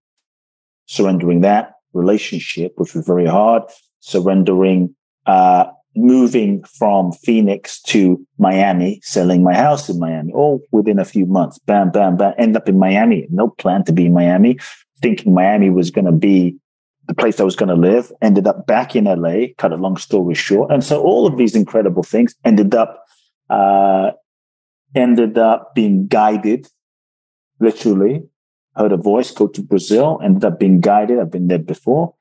surrendering 0.87 1.41
that 1.41 1.75
relationship, 1.93 2.73
which 2.75 2.93
was 2.93 3.05
very 3.05 3.25
hard, 3.25 3.63
surrendering, 4.01 4.93
uh, 5.25 5.65
moving 5.95 6.63
from 6.63 7.11
Phoenix 7.11 7.81
to 7.83 8.19
Miami, 8.37 8.99
selling 9.03 9.41
my 9.43 9.53
house 9.53 9.89
in 9.89 9.99
Miami, 9.99 10.33
all 10.33 10.61
within 10.71 10.99
a 10.99 11.05
few 11.05 11.25
months. 11.25 11.59
Bam, 11.59 11.91
bam, 11.91 12.17
bam. 12.17 12.33
End 12.37 12.57
up 12.57 12.67
in 12.69 12.77
Miami. 12.77 13.27
No 13.29 13.49
plan 13.49 13.83
to 13.85 13.93
be 13.93 14.05
in 14.07 14.13
Miami, 14.13 14.57
thinking 15.01 15.33
Miami 15.33 15.69
was 15.69 15.91
going 15.91 16.05
to 16.05 16.11
be 16.11 16.57
the 17.09 17.15
place 17.15 17.39
I 17.39 17.43
was 17.43 17.57
going 17.57 17.69
to 17.69 17.75
live. 17.75 18.11
Ended 18.21 18.47
up 18.47 18.65
back 18.65 18.95
in 18.95 19.03
LA. 19.03 19.47
Cut 19.57 19.73
a 19.73 19.75
long 19.75 19.97
story 19.97 20.35
short, 20.35 20.71
and 20.71 20.83
so 20.83 21.01
all 21.01 21.27
of 21.27 21.37
these 21.37 21.55
incredible 21.55 22.03
things 22.03 22.35
ended 22.45 22.73
up 22.73 23.03
uh, 23.49 24.11
ended 24.95 25.37
up 25.37 25.75
being 25.75 26.07
guided, 26.07 26.67
literally. 27.59 28.23
Heard 28.75 28.93
a 28.93 28.97
voice, 28.97 29.31
go 29.31 29.47
to 29.47 29.61
Brazil, 29.61 30.21
ended 30.23 30.45
up 30.45 30.59
being 30.59 30.79
guided. 30.79 31.19
I've 31.19 31.31
been 31.31 31.47
there 31.47 31.59
before 31.59 32.13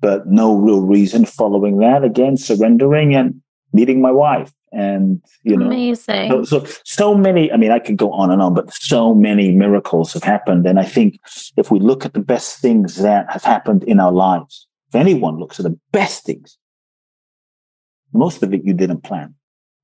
but 0.00 0.26
no 0.26 0.54
real 0.56 0.82
reason 0.82 1.24
following 1.24 1.78
that. 1.78 2.04
Again, 2.04 2.36
surrendering 2.36 3.14
and 3.14 3.40
meeting 3.72 4.00
my 4.00 4.12
wife. 4.12 4.52
And, 4.72 5.22
you 5.42 5.56
know, 5.56 5.66
amazing. 5.66 6.30
So, 6.30 6.44
so, 6.44 6.66
so 6.84 7.14
many, 7.14 7.50
I 7.50 7.56
mean, 7.56 7.70
I 7.70 7.78
could 7.78 7.96
go 7.96 8.12
on 8.12 8.30
and 8.30 8.42
on, 8.42 8.54
but 8.54 8.72
so 8.72 9.14
many 9.14 9.52
miracles 9.52 10.12
have 10.12 10.22
happened. 10.22 10.66
And 10.66 10.78
I 10.78 10.84
think 10.84 11.18
if 11.56 11.70
we 11.70 11.78
look 11.78 12.04
at 12.04 12.14
the 12.14 12.20
best 12.20 12.58
things 12.58 12.96
that 12.96 13.30
have 13.30 13.44
happened 13.44 13.84
in 13.84 14.00
our 14.00 14.12
lives, 14.12 14.66
if 14.88 14.94
anyone 14.94 15.38
looks 15.38 15.58
at 15.58 15.64
the 15.64 15.78
best 15.92 16.24
things, 16.24 16.58
most 18.12 18.42
of 18.42 18.52
it 18.52 18.64
you 18.64 18.74
didn't 18.74 19.02
plan. 19.02 19.34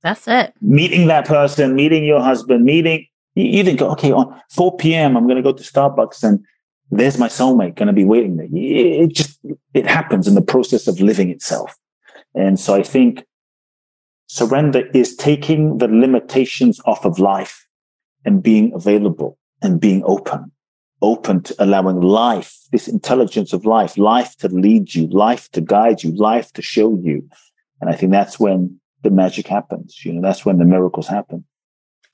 That's 0.03 0.26
it. 0.26 0.53
Meeting 0.61 1.07
that 1.07 1.26
person, 1.26 1.74
meeting 1.74 2.05
your 2.05 2.20
husband, 2.20 2.64
meeting, 2.64 3.07
you, 3.35 3.45
you 3.45 3.62
didn't 3.62 3.78
go, 3.78 3.91
okay, 3.93 4.12
on 4.12 4.41
4 4.51 4.76
p.m., 4.76 5.16
I'm 5.16 5.24
going 5.24 5.37
to 5.37 5.43
go 5.43 5.53
to 5.53 5.62
Starbucks 5.62 6.22
and 6.22 6.45
there's 6.91 7.18
my 7.18 7.28
soulmate 7.28 7.76
going 7.76 7.87
to 7.87 7.93
be 7.93 8.05
waiting 8.05 8.37
there. 8.37 8.49
It 8.53 9.14
just, 9.14 9.39
it 9.72 9.87
happens 9.87 10.28
in 10.28 10.35
the 10.35 10.43
process 10.43 10.87
of 10.87 11.01
living 11.01 11.30
itself. 11.30 11.74
And 12.35 12.61
so 12.61 12.74
I 12.74 12.83
think 12.83 13.24
surrender 14.33 14.87
is 14.95 15.14
taking 15.14 15.76
the 15.76 15.87
limitations 15.89 16.80
off 16.87 17.05
of 17.05 17.18
life 17.18 17.66
and 18.24 18.43
being 18.43 18.72
available 18.72 19.37
and 19.61 19.78
being 19.78 20.03
open, 20.07 20.51
open 21.03 21.43
to 21.43 21.55
allowing 21.59 22.01
life, 22.01 22.57
this 22.72 22.89
intelligence 22.89 23.53
of 23.53 23.66
life, 23.66 23.99
life 23.99 24.35
to 24.37 24.49
lead 24.49 24.95
you, 24.95 25.07
life 25.09 25.51
to 25.51 25.61
guide 25.61 26.03
you, 26.03 26.12
life 26.12 26.51
to 26.55 26.62
show 26.62 26.99
you. 27.03 27.28
And 27.83 27.91
I 27.91 27.95
think 27.95 28.11
that's 28.11 28.41
when 28.41 28.80
the 29.03 29.11
magic 29.11 29.47
happens. 29.49 30.03
You 30.03 30.14
know, 30.14 30.22
that's 30.22 30.47
when 30.47 30.57
the 30.57 30.64
miracles 30.64 31.09
happen. 31.09 31.45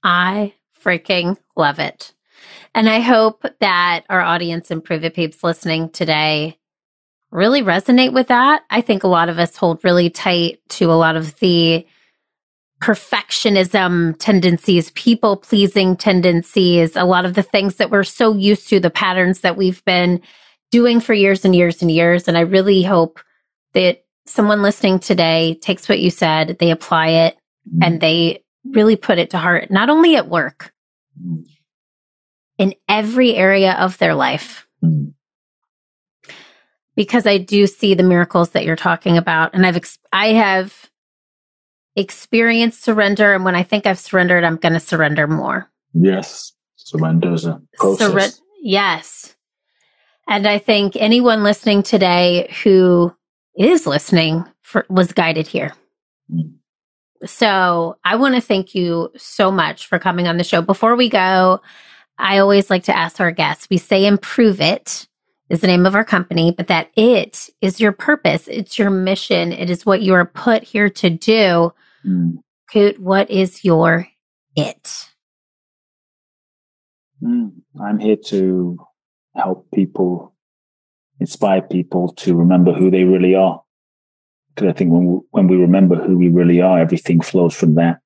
I 0.03 0.55
freaking 0.85 1.37
love 1.55 1.79
it. 1.79 2.12
And 2.75 2.89
I 2.89 2.99
hope 2.99 3.45
that 3.61 4.05
our 4.09 4.23
audience 4.23 4.73
and 4.73 4.83
Prove 4.83 5.05
Peeps 5.14 5.45
listening 5.45 5.89
today 5.91 6.59
really 7.31 7.62
resonate 7.62 8.12
with 8.12 8.27
that. 8.27 8.64
I 8.71 8.81
think 8.81 9.05
a 9.05 9.09
lot 9.09 9.29
of 9.29 9.39
us 9.39 9.57
hold 9.57 9.85
really 9.85 10.11
tight 10.11 10.59
to 10.71 10.91
a 10.91 10.99
lot 10.99 11.14
of 11.14 11.39
the 11.39 11.87
perfectionism 12.83 14.14
tendencies, 14.18 14.91
people 14.93 15.37
pleasing 15.37 15.97
tendencies, 15.97 16.97
a 16.97 17.05
lot 17.05 17.24
of 17.24 17.35
the 17.35 17.43
things 17.43 17.76
that 17.76 17.91
we're 17.91 18.05
so 18.05 18.35
used 18.35 18.68
to, 18.68 18.81
the 18.81 18.91
patterns 18.91 19.41
that 19.41 19.57
we've 19.57 19.85
been 19.85 20.20
doing 20.70 21.01
for 21.01 21.14
years 21.14 21.45
and 21.45 21.55
years 21.55 21.83
and 21.83 21.91
years. 21.91 22.29
And 22.29 22.37
I 22.39 22.43
really 22.43 22.83
hope 22.83 23.20
that 23.72 24.05
someone 24.26 24.62
listening 24.62 24.99
today 24.99 25.59
takes 25.61 25.89
what 25.89 26.01
you 26.01 26.11
said, 26.11 26.59
they 26.61 26.70
apply 26.70 27.09
it, 27.09 27.37
mm-hmm. 27.68 27.83
and 27.83 28.01
they 28.01 28.45
really 28.70 28.97
put 28.97 29.18
it 29.18 29.31
to 29.31 29.39
heart, 29.39 29.70
not 29.70 29.91
only 29.91 30.16
at 30.16 30.29
work, 30.29 30.72
mm-hmm 31.20 31.43
in 32.59 32.74
every 32.89 33.35
area 33.35 33.72
of 33.74 33.97
their 33.99 34.14
life. 34.14 34.66
Mm. 34.85 35.14
Because 36.97 37.26
I 37.26 37.39
do 37.39 37.68
see 37.68 37.95
the 37.95 38.03
miracles 38.03 38.51
that 38.51 38.64
you're 38.64 38.76
talking 38.76 39.16
about 39.16 39.55
and 39.55 39.64
I've 39.64 39.76
ex- 39.76 40.01
I 40.12 40.33
have 40.33 40.88
experienced 41.99 42.82
surrender 42.82 43.34
and 43.34 43.44
when 43.44 43.55
I 43.55 43.62
think 43.62 43.86
I've 43.86 43.99
surrendered 43.99 44.44
I'm 44.44 44.57
going 44.57 44.72
to 44.74 44.80
surrender 44.80 45.26
more. 45.26 45.68
Yes. 45.92 46.53
Surrender 46.76 47.32
is 47.32 47.44
a 47.44 47.61
process. 47.74 48.09
Surre- 48.09 48.40
yes. 48.62 49.36
And 50.28 50.46
I 50.46 50.59
think 50.59 50.94
anyone 50.96 51.42
listening 51.42 51.82
today 51.82 52.55
who 52.62 53.14
is 53.59 53.86
listening 53.86 54.44
for, 54.62 54.86
was 54.88 55.12
guided 55.12 55.46
here. 55.46 55.74
Mm. 56.32 56.55
So 57.26 57.96
I 58.05 58.14
want 58.16 58.36
to 58.36 58.40
thank 58.40 58.74
you 58.74 59.11
so 59.16 59.51
much 59.51 59.86
for 59.86 59.99
coming 59.99 60.28
on 60.28 60.36
the 60.36 60.44
show. 60.44 60.62
Before 60.62 60.94
we 60.94 61.09
go, 61.09 61.61
I 62.18 62.38
always 62.38 62.70
like 62.70 62.84
to 62.84 62.96
ask 62.96 63.20
our 63.20 63.32
guests, 63.32 63.68
we 63.70 63.76
say 63.76 64.07
improve 64.07 64.61
it 64.61 65.09
is 65.49 65.61
the 65.61 65.66
name 65.66 65.86
of 65.86 65.94
our 65.94 66.05
company, 66.05 66.53
but 66.53 66.66
that 66.68 66.90
it 66.96 67.49
is 67.61 67.80
your 67.80 67.92
purpose. 67.92 68.49
It's 68.49 68.78
your 68.78 68.90
mission. 68.90 69.53
It 69.53 69.70
is 69.70 69.86
what 69.86 70.03
you 70.03 70.14
are 70.14 70.26
put 70.26 70.62
here 70.62 70.90
to 70.90 71.11
do. 71.11 71.72
Mm. 72.09 72.39
Kute, 72.73 72.99
what 72.99 73.31
is 73.31 73.65
your 73.65 74.09
it? 74.57 75.09
Mm. 77.23 77.53
I'm 77.81 77.99
here 77.99 78.17
to 78.27 78.79
help 79.37 79.71
people, 79.73 80.35
inspire 81.21 81.63
people 81.63 82.13
to 82.15 82.35
remember 82.35 82.73
who 82.73 82.91
they 82.91 83.05
really 83.05 83.35
are. 83.35 83.63
Because 84.55 84.71
I 84.71 84.73
think 84.73 84.91
when 84.91 85.07
we, 85.07 85.21
when 85.31 85.49
we 85.49 85.57
remember 85.57 85.97
who 85.97 86.19
we 86.19 86.29
really 86.29 86.61
are, 86.61 86.81
everything 86.81 87.21
flows 87.21 87.55
from 87.55 87.75
that. 87.77 88.01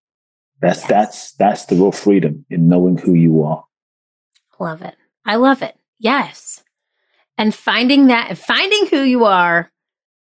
That's 0.60 0.86
that's 0.86 1.32
that's 1.32 1.66
the 1.66 1.74
real 1.74 1.90
freedom 1.90 2.44
in 2.48 2.68
knowing 2.68 2.96
who 2.96 3.14
you 3.14 3.42
are. 3.42 3.64
Love 4.60 4.82
it. 4.82 4.94
I 5.24 5.36
love 5.36 5.60
it. 5.62 5.76
Yes. 5.98 6.62
And 7.36 7.52
finding 7.52 8.06
that, 8.08 8.38
finding 8.38 8.86
who 8.86 9.02
you 9.02 9.24
are 9.24 9.71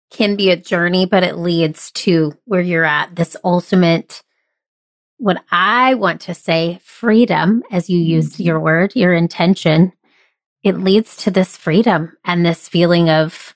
can 0.09 0.35
be 0.35 0.49
a 0.49 0.57
journey, 0.57 1.05
but 1.05 1.23
it 1.23 1.37
leads 1.37 1.91
to 1.91 2.33
where 2.45 2.61
you're 2.61 2.85
at. 2.85 3.15
This 3.15 3.35
ultimate, 3.43 4.23
what 5.17 5.43
I 5.51 5.95
want 5.95 6.21
to 6.21 6.33
say, 6.33 6.79
freedom, 6.83 7.63
as 7.71 7.89
you 7.89 7.99
used 7.99 8.33
mm-hmm. 8.33 8.43
your 8.43 8.59
word, 8.59 8.95
your 8.95 9.13
intention, 9.13 9.93
it 10.63 10.79
leads 10.79 11.15
to 11.17 11.31
this 11.31 11.55
freedom 11.55 12.17
and 12.25 12.45
this 12.45 12.67
feeling 12.67 13.09
of 13.09 13.55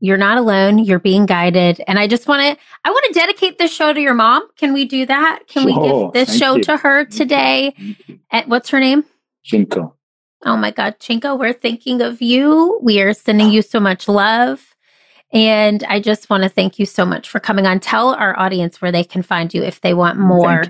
you're 0.00 0.16
not 0.16 0.38
alone, 0.38 0.78
you're 0.78 1.00
being 1.00 1.26
guided. 1.26 1.82
And 1.88 1.98
I 1.98 2.06
just 2.06 2.28
want 2.28 2.42
to, 2.42 2.64
I 2.84 2.90
want 2.90 3.04
to 3.08 3.18
dedicate 3.18 3.58
this 3.58 3.72
show 3.72 3.92
to 3.92 4.00
your 4.00 4.14
mom. 4.14 4.46
Can 4.56 4.72
we 4.72 4.84
do 4.84 5.06
that? 5.06 5.40
Can 5.48 5.64
we 5.64 5.74
give 5.74 6.12
this 6.12 6.38
show 6.38 6.56
you. 6.56 6.62
to 6.64 6.76
her 6.76 7.04
today? 7.04 7.74
And 8.30 8.48
what's 8.48 8.70
her 8.70 8.78
name? 8.78 9.04
Chinko. 9.44 9.92
Oh 10.44 10.56
my 10.56 10.70
God, 10.70 11.00
Chinko, 11.00 11.36
we're 11.36 11.52
thinking 11.52 12.00
of 12.00 12.22
you. 12.22 12.78
We 12.80 13.00
are 13.00 13.12
sending 13.12 13.50
you 13.50 13.60
so 13.60 13.80
much 13.80 14.06
love. 14.06 14.76
And 15.32 15.84
I 15.84 16.00
just 16.00 16.30
want 16.30 16.42
to 16.44 16.48
thank 16.48 16.78
you 16.78 16.86
so 16.86 17.04
much 17.04 17.28
for 17.28 17.38
coming 17.38 17.66
on. 17.66 17.80
Tell 17.80 18.14
our 18.14 18.38
audience 18.38 18.80
where 18.80 18.92
they 18.92 19.04
can 19.04 19.22
find 19.22 19.52
you 19.52 19.62
if 19.62 19.80
they 19.80 19.92
want 19.92 20.18
more. 20.18 20.64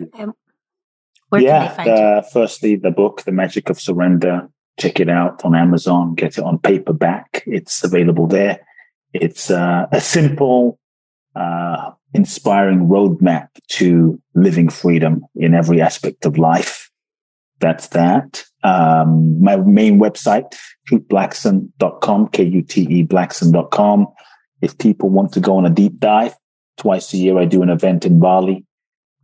Where 1.28 1.42
yeah, 1.42 1.64
uh, 1.66 2.22
firstly, 2.22 2.76
the 2.76 2.90
book, 2.90 3.22
The 3.22 3.32
Magic 3.32 3.68
of 3.70 3.78
Surrender. 3.80 4.48
Check 4.80 4.98
it 4.98 5.08
out 5.08 5.44
on 5.44 5.54
Amazon. 5.54 6.14
Get 6.14 6.38
it 6.38 6.44
on 6.44 6.58
paperback. 6.58 7.42
It's 7.46 7.84
available 7.84 8.26
there. 8.26 8.60
It's 9.12 9.50
uh, 9.50 9.86
a 9.92 10.00
simple, 10.00 10.78
uh, 11.36 11.90
inspiring 12.14 12.88
roadmap 12.88 13.48
to 13.68 14.20
living 14.34 14.68
freedom 14.68 15.24
in 15.36 15.54
every 15.54 15.80
aspect 15.80 16.24
of 16.24 16.38
life. 16.38 16.90
That's 17.60 17.88
that. 17.88 18.44
Um, 18.62 19.40
my 19.42 19.56
main 19.56 19.98
website, 20.00 20.54
kuteblackson.com, 20.90 22.28
K-U-T-E 22.28 23.04
blackson.com. 23.04 24.06
If 24.60 24.76
people 24.78 25.08
want 25.08 25.32
to 25.32 25.40
go 25.40 25.56
on 25.56 25.66
a 25.66 25.70
deep 25.70 25.98
dive, 25.98 26.36
twice 26.76 27.12
a 27.12 27.16
year 27.16 27.38
I 27.38 27.44
do 27.44 27.62
an 27.62 27.70
event 27.70 28.04
in 28.04 28.20
Bali. 28.20 28.64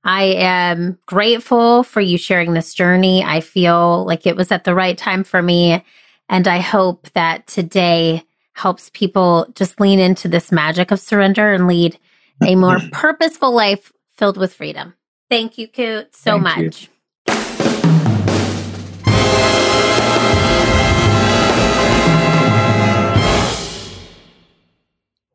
I 0.04 0.24
am 0.24 0.98
grateful 1.06 1.82
for 1.82 2.00
you 2.00 2.18
sharing 2.18 2.52
this 2.52 2.74
journey. 2.74 3.24
I 3.24 3.40
feel 3.40 4.04
like 4.04 4.26
it 4.26 4.36
was 4.36 4.52
at 4.52 4.64
the 4.64 4.74
right 4.74 4.96
time 4.96 5.24
for 5.24 5.42
me. 5.42 5.84
And 6.28 6.46
I 6.46 6.60
hope 6.60 7.10
that 7.10 7.46
today 7.46 8.22
helps 8.52 8.90
people 8.90 9.46
just 9.54 9.80
lean 9.80 9.98
into 9.98 10.28
this 10.28 10.52
magic 10.52 10.90
of 10.90 11.00
surrender 11.00 11.52
and 11.52 11.66
lead 11.66 11.98
a 12.42 12.54
more 12.54 12.78
purposeful 12.92 13.52
life 13.52 13.92
filled 14.16 14.36
with 14.36 14.52
freedom. 14.52 14.94
Thank 15.30 15.58
you, 15.58 15.68
Kute, 15.68 16.14
so 16.14 16.32
Thank 16.32 16.42
much. 16.42 16.82
You. 16.82 16.88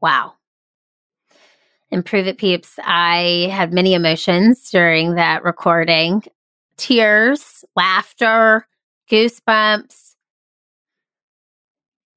Wow. 0.04 0.34
Improve 1.90 2.28
it, 2.28 2.38
peeps. 2.38 2.78
I 2.84 3.50
had 3.50 3.72
many 3.72 3.94
emotions 3.94 4.70
during 4.70 5.16
that 5.16 5.46
recording 5.46 6.24
tears, 6.76 7.64
laughter, 7.78 8.68
goosebumps, 9.10 10.16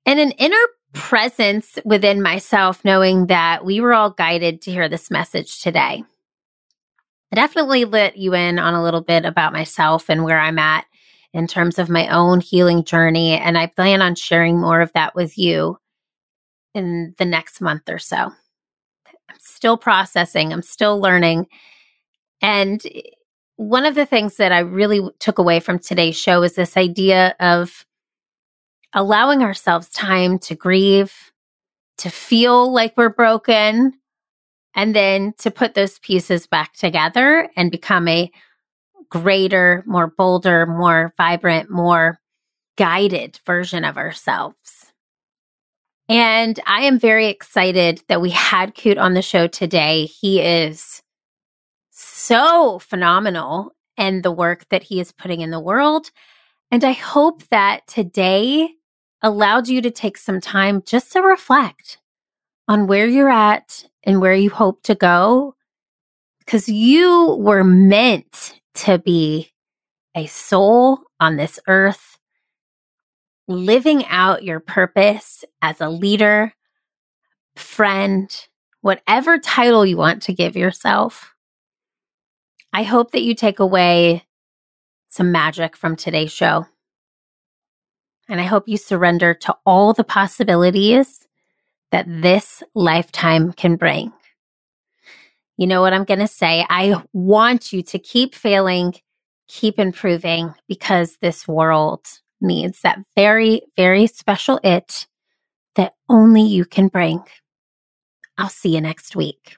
and 0.05 0.19
an 0.19 0.33
inner 0.33 0.57
presence 0.95 1.79
within 1.85 2.23
myself, 2.23 2.85
knowing 2.85 3.27
that 3.27 3.65
we 3.65 3.81
were 3.81 3.95
all 3.95 4.11
guided 4.11 4.63
to 4.63 4.73
hear 4.73 4.89
this 4.89 5.09
message 5.09 5.63
today. 5.63 6.03
I 7.31 7.37
definitely 7.37 7.85
let 7.85 8.17
you 8.17 8.35
in 8.35 8.59
on 8.59 8.75
a 8.75 8.83
little 8.83 9.03
bit 9.03 9.25
about 9.25 9.53
myself 9.53 10.09
and 10.09 10.25
where 10.25 10.41
I'm 10.41 10.59
at 10.59 10.87
in 11.33 11.47
terms 11.47 11.79
of 11.79 11.89
my 11.89 12.09
own 12.09 12.41
healing 12.41 12.83
journey. 12.83 13.35
And 13.35 13.57
I 13.57 13.67
plan 13.69 14.03
on 14.03 14.17
sharing 14.17 14.59
more 14.59 14.81
of 14.81 14.93
that 14.95 15.15
with 15.15 15.39
you 15.39 15.79
in 16.77 17.15
the 17.19 17.25
next 17.25 17.61
month 17.61 17.89
or 17.89 17.99
so. 17.99 18.17
I'm 18.17 19.39
still 19.39 19.77
processing, 19.77 20.53
I'm 20.53 20.63
still 20.63 21.01
learning. 21.01 21.47
And 22.43 22.81
one 23.57 23.87
of 23.87 23.95
the 23.95 24.07
things 24.07 24.37
that 24.37 24.53
I 24.53 24.59
really 24.59 25.01
took 25.19 25.39
away 25.39 25.61
from 25.61 25.79
today's 25.79 26.17
show 26.17 26.43
is 26.43 26.55
this 26.55 26.77
idea 26.77 27.35
of 27.41 27.87
allowing 28.93 29.43
ourselves 29.43 29.89
time 29.89 30.39
to 30.41 30.55
grieve, 30.55 31.33
to 31.99 32.11
feel 32.11 32.71
like 32.73 32.97
we're 32.97 33.09
broken, 33.09 33.95
and 34.75 34.95
then 34.95 35.33
to 35.39 35.51
put 35.51 35.75
those 35.75 35.99
pieces 36.01 36.47
back 36.47 36.75
together 36.75 37.49
and 37.57 37.71
become 37.71 38.07
a 38.07 38.31
greater, 39.09 39.83
more 39.87 40.07
bolder, 40.07 40.67
more 40.67 41.15
vibrant, 41.17 41.71
more 41.71 42.21
guided 42.77 43.41
version 43.47 43.85
of 43.85 43.97
ourselves. 43.97 44.76
And 46.09 46.61
I 46.67 46.83
am 46.83 46.99
very 46.99 47.27
excited 47.27 48.03
that 48.09 48.21
we 48.21 48.31
had 48.31 48.75
Kute 48.75 48.99
on 48.99 49.15
the 49.15 49.23
show 49.23 49.49
today. 49.49 50.07
He 50.07 50.41
is 50.41 51.03
so 51.91 52.79
phenomenal 52.79 53.73
and 53.97 54.23
the 54.23 54.31
work 54.31 54.69
that 54.69 54.85
he 54.85 55.01
is 55.01 55.11
putting 55.11 55.41
in 55.41 55.51
the 55.51 55.61
world. 55.61 56.11
And 56.71 56.85
I 56.85 56.93
hope 56.93 57.43
that 57.49 57.87
today 57.87 58.69
allowed 59.23 59.67
you 59.67 59.81
to 59.83 59.91
take 59.91 60.17
some 60.17 60.41
time 60.41 60.83
just 60.87 61.13
to 61.13 61.23
reflect 61.23 61.99
on 62.69 62.87
where 62.87 63.07
you're 63.07 63.31
at 63.31 63.85
and 64.05 64.21
where 64.21 64.35
you 64.35 64.51
hope 64.51 64.83
to 64.85 64.95
go. 64.95 65.55
Because 66.39 66.69
you 66.69 67.37
were 67.41 67.65
meant 67.65 68.61
to 68.75 68.99
be 68.99 69.51
a 70.15 70.27
soul 70.27 71.01
on 71.19 71.37
this 71.37 71.59
earth 71.67 72.16
living 73.49 74.05
out 74.07 74.45
your 74.45 74.61
purpose 74.61 75.45
as 75.63 75.81
a 75.81 75.89
leader, 75.89 76.53
friend, 77.55 78.47
whatever 78.81 79.39
title 79.39 79.87
you 79.87 79.97
want 79.97 80.23
to 80.23 80.33
give 80.33 80.57
yourself. 80.57 81.33
I 82.73 82.83
hope 82.83 83.13
that 83.13 83.23
you 83.23 83.35
take 83.35 83.59
away 83.59 84.25
some 85.09 85.33
magic 85.33 85.77
from 85.77 85.97
today's 85.97 86.33
show. 86.33 86.67
And 88.29 88.41
I 88.41 88.45
hope 88.45 88.69
you 88.69 88.77
surrender 88.77 89.35
to 89.35 89.57
all 89.65 89.93
the 89.93 90.05
possibilities 90.05 91.27
that 91.93 92.07
this 92.09 92.63
lifetime 92.75 93.53
can 93.53 93.77
bring. 93.77 94.13
You 95.57 95.67
know 95.67 95.81
what 95.81 95.93
I'm 95.93 96.05
going 96.05 96.21
to 96.21 96.29
say? 96.29 96.67
I 96.69 97.03
want 97.13 97.73
you 97.73 97.83
to 97.83 97.99
keep 97.99 98.35
failing, 98.35 98.95
keep 99.49 99.79
improving 99.79 100.53
because 100.69 101.17
this 101.23 101.49
world 101.49 102.07
needs 102.41 102.81
that 102.83 102.99
very, 103.15 103.63
very 103.77 104.07
special 104.07 104.61
it 104.63 105.07
that 105.75 105.95
only 106.09 106.43
you 106.43 106.65
can 106.65 106.89
bring. 106.89 107.23
I'll 108.39 108.49
see 108.49 108.75
you 108.75 108.81
next 108.81 109.17
week. 109.17 109.57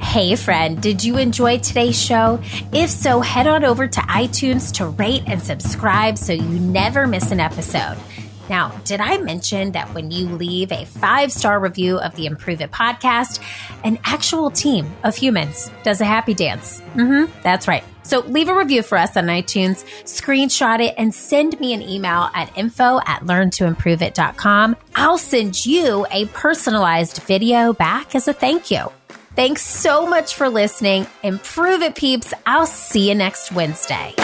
Hey, 0.00 0.34
friend, 0.36 0.80
did 0.80 1.04
you 1.04 1.18
enjoy 1.18 1.58
today's 1.58 2.00
show? 2.00 2.40
If 2.72 2.88
so, 2.88 3.20
head 3.20 3.46
on 3.46 3.64
over 3.64 3.86
to 3.86 4.00
iTunes 4.00 4.72
to 4.74 4.86
rate 4.86 5.24
and 5.26 5.42
subscribe 5.42 6.16
so 6.16 6.32
you 6.32 6.58
never 6.58 7.06
miss 7.06 7.32
an 7.32 7.40
episode. 7.40 7.98
Now, 8.48 8.68
did 8.84 9.00
I 9.00 9.18
mention 9.18 9.72
that 9.72 9.92
when 9.94 10.10
you 10.10 10.26
leave 10.26 10.72
a 10.72 10.84
five 10.84 11.32
star 11.32 11.58
review 11.60 11.98
of 11.98 12.14
the 12.14 12.26
Improve 12.26 12.60
It 12.60 12.70
podcast, 12.70 13.42
an 13.84 13.98
actual 14.04 14.50
team 14.50 14.90
of 15.04 15.16
humans 15.16 15.70
does 15.82 16.00
a 16.00 16.04
happy 16.04 16.34
dance? 16.34 16.80
Mm-hmm, 16.94 17.32
that's 17.42 17.68
right. 17.68 17.84
So 18.02 18.20
leave 18.20 18.48
a 18.48 18.54
review 18.54 18.82
for 18.82 18.96
us 18.96 19.16
on 19.16 19.24
iTunes, 19.24 19.84
screenshot 20.04 20.80
it, 20.80 20.94
and 20.96 21.12
send 21.12 21.58
me 21.58 21.72
an 21.72 21.82
email 21.82 22.30
at 22.34 22.56
info 22.56 23.00
at 23.04 23.22
learntoimproveit.com. 23.22 24.76
I'll 24.94 25.18
send 25.18 25.66
you 25.66 26.06
a 26.12 26.26
personalized 26.26 27.22
video 27.22 27.72
back 27.72 28.14
as 28.14 28.28
a 28.28 28.32
thank 28.32 28.70
you. 28.70 28.92
Thanks 29.34 29.62
so 29.62 30.06
much 30.06 30.34
for 30.34 30.48
listening. 30.48 31.06
Improve 31.22 31.82
it, 31.82 31.94
peeps. 31.94 32.32
I'll 32.46 32.64
see 32.64 33.08
you 33.08 33.14
next 33.14 33.52
Wednesday. 33.52 34.14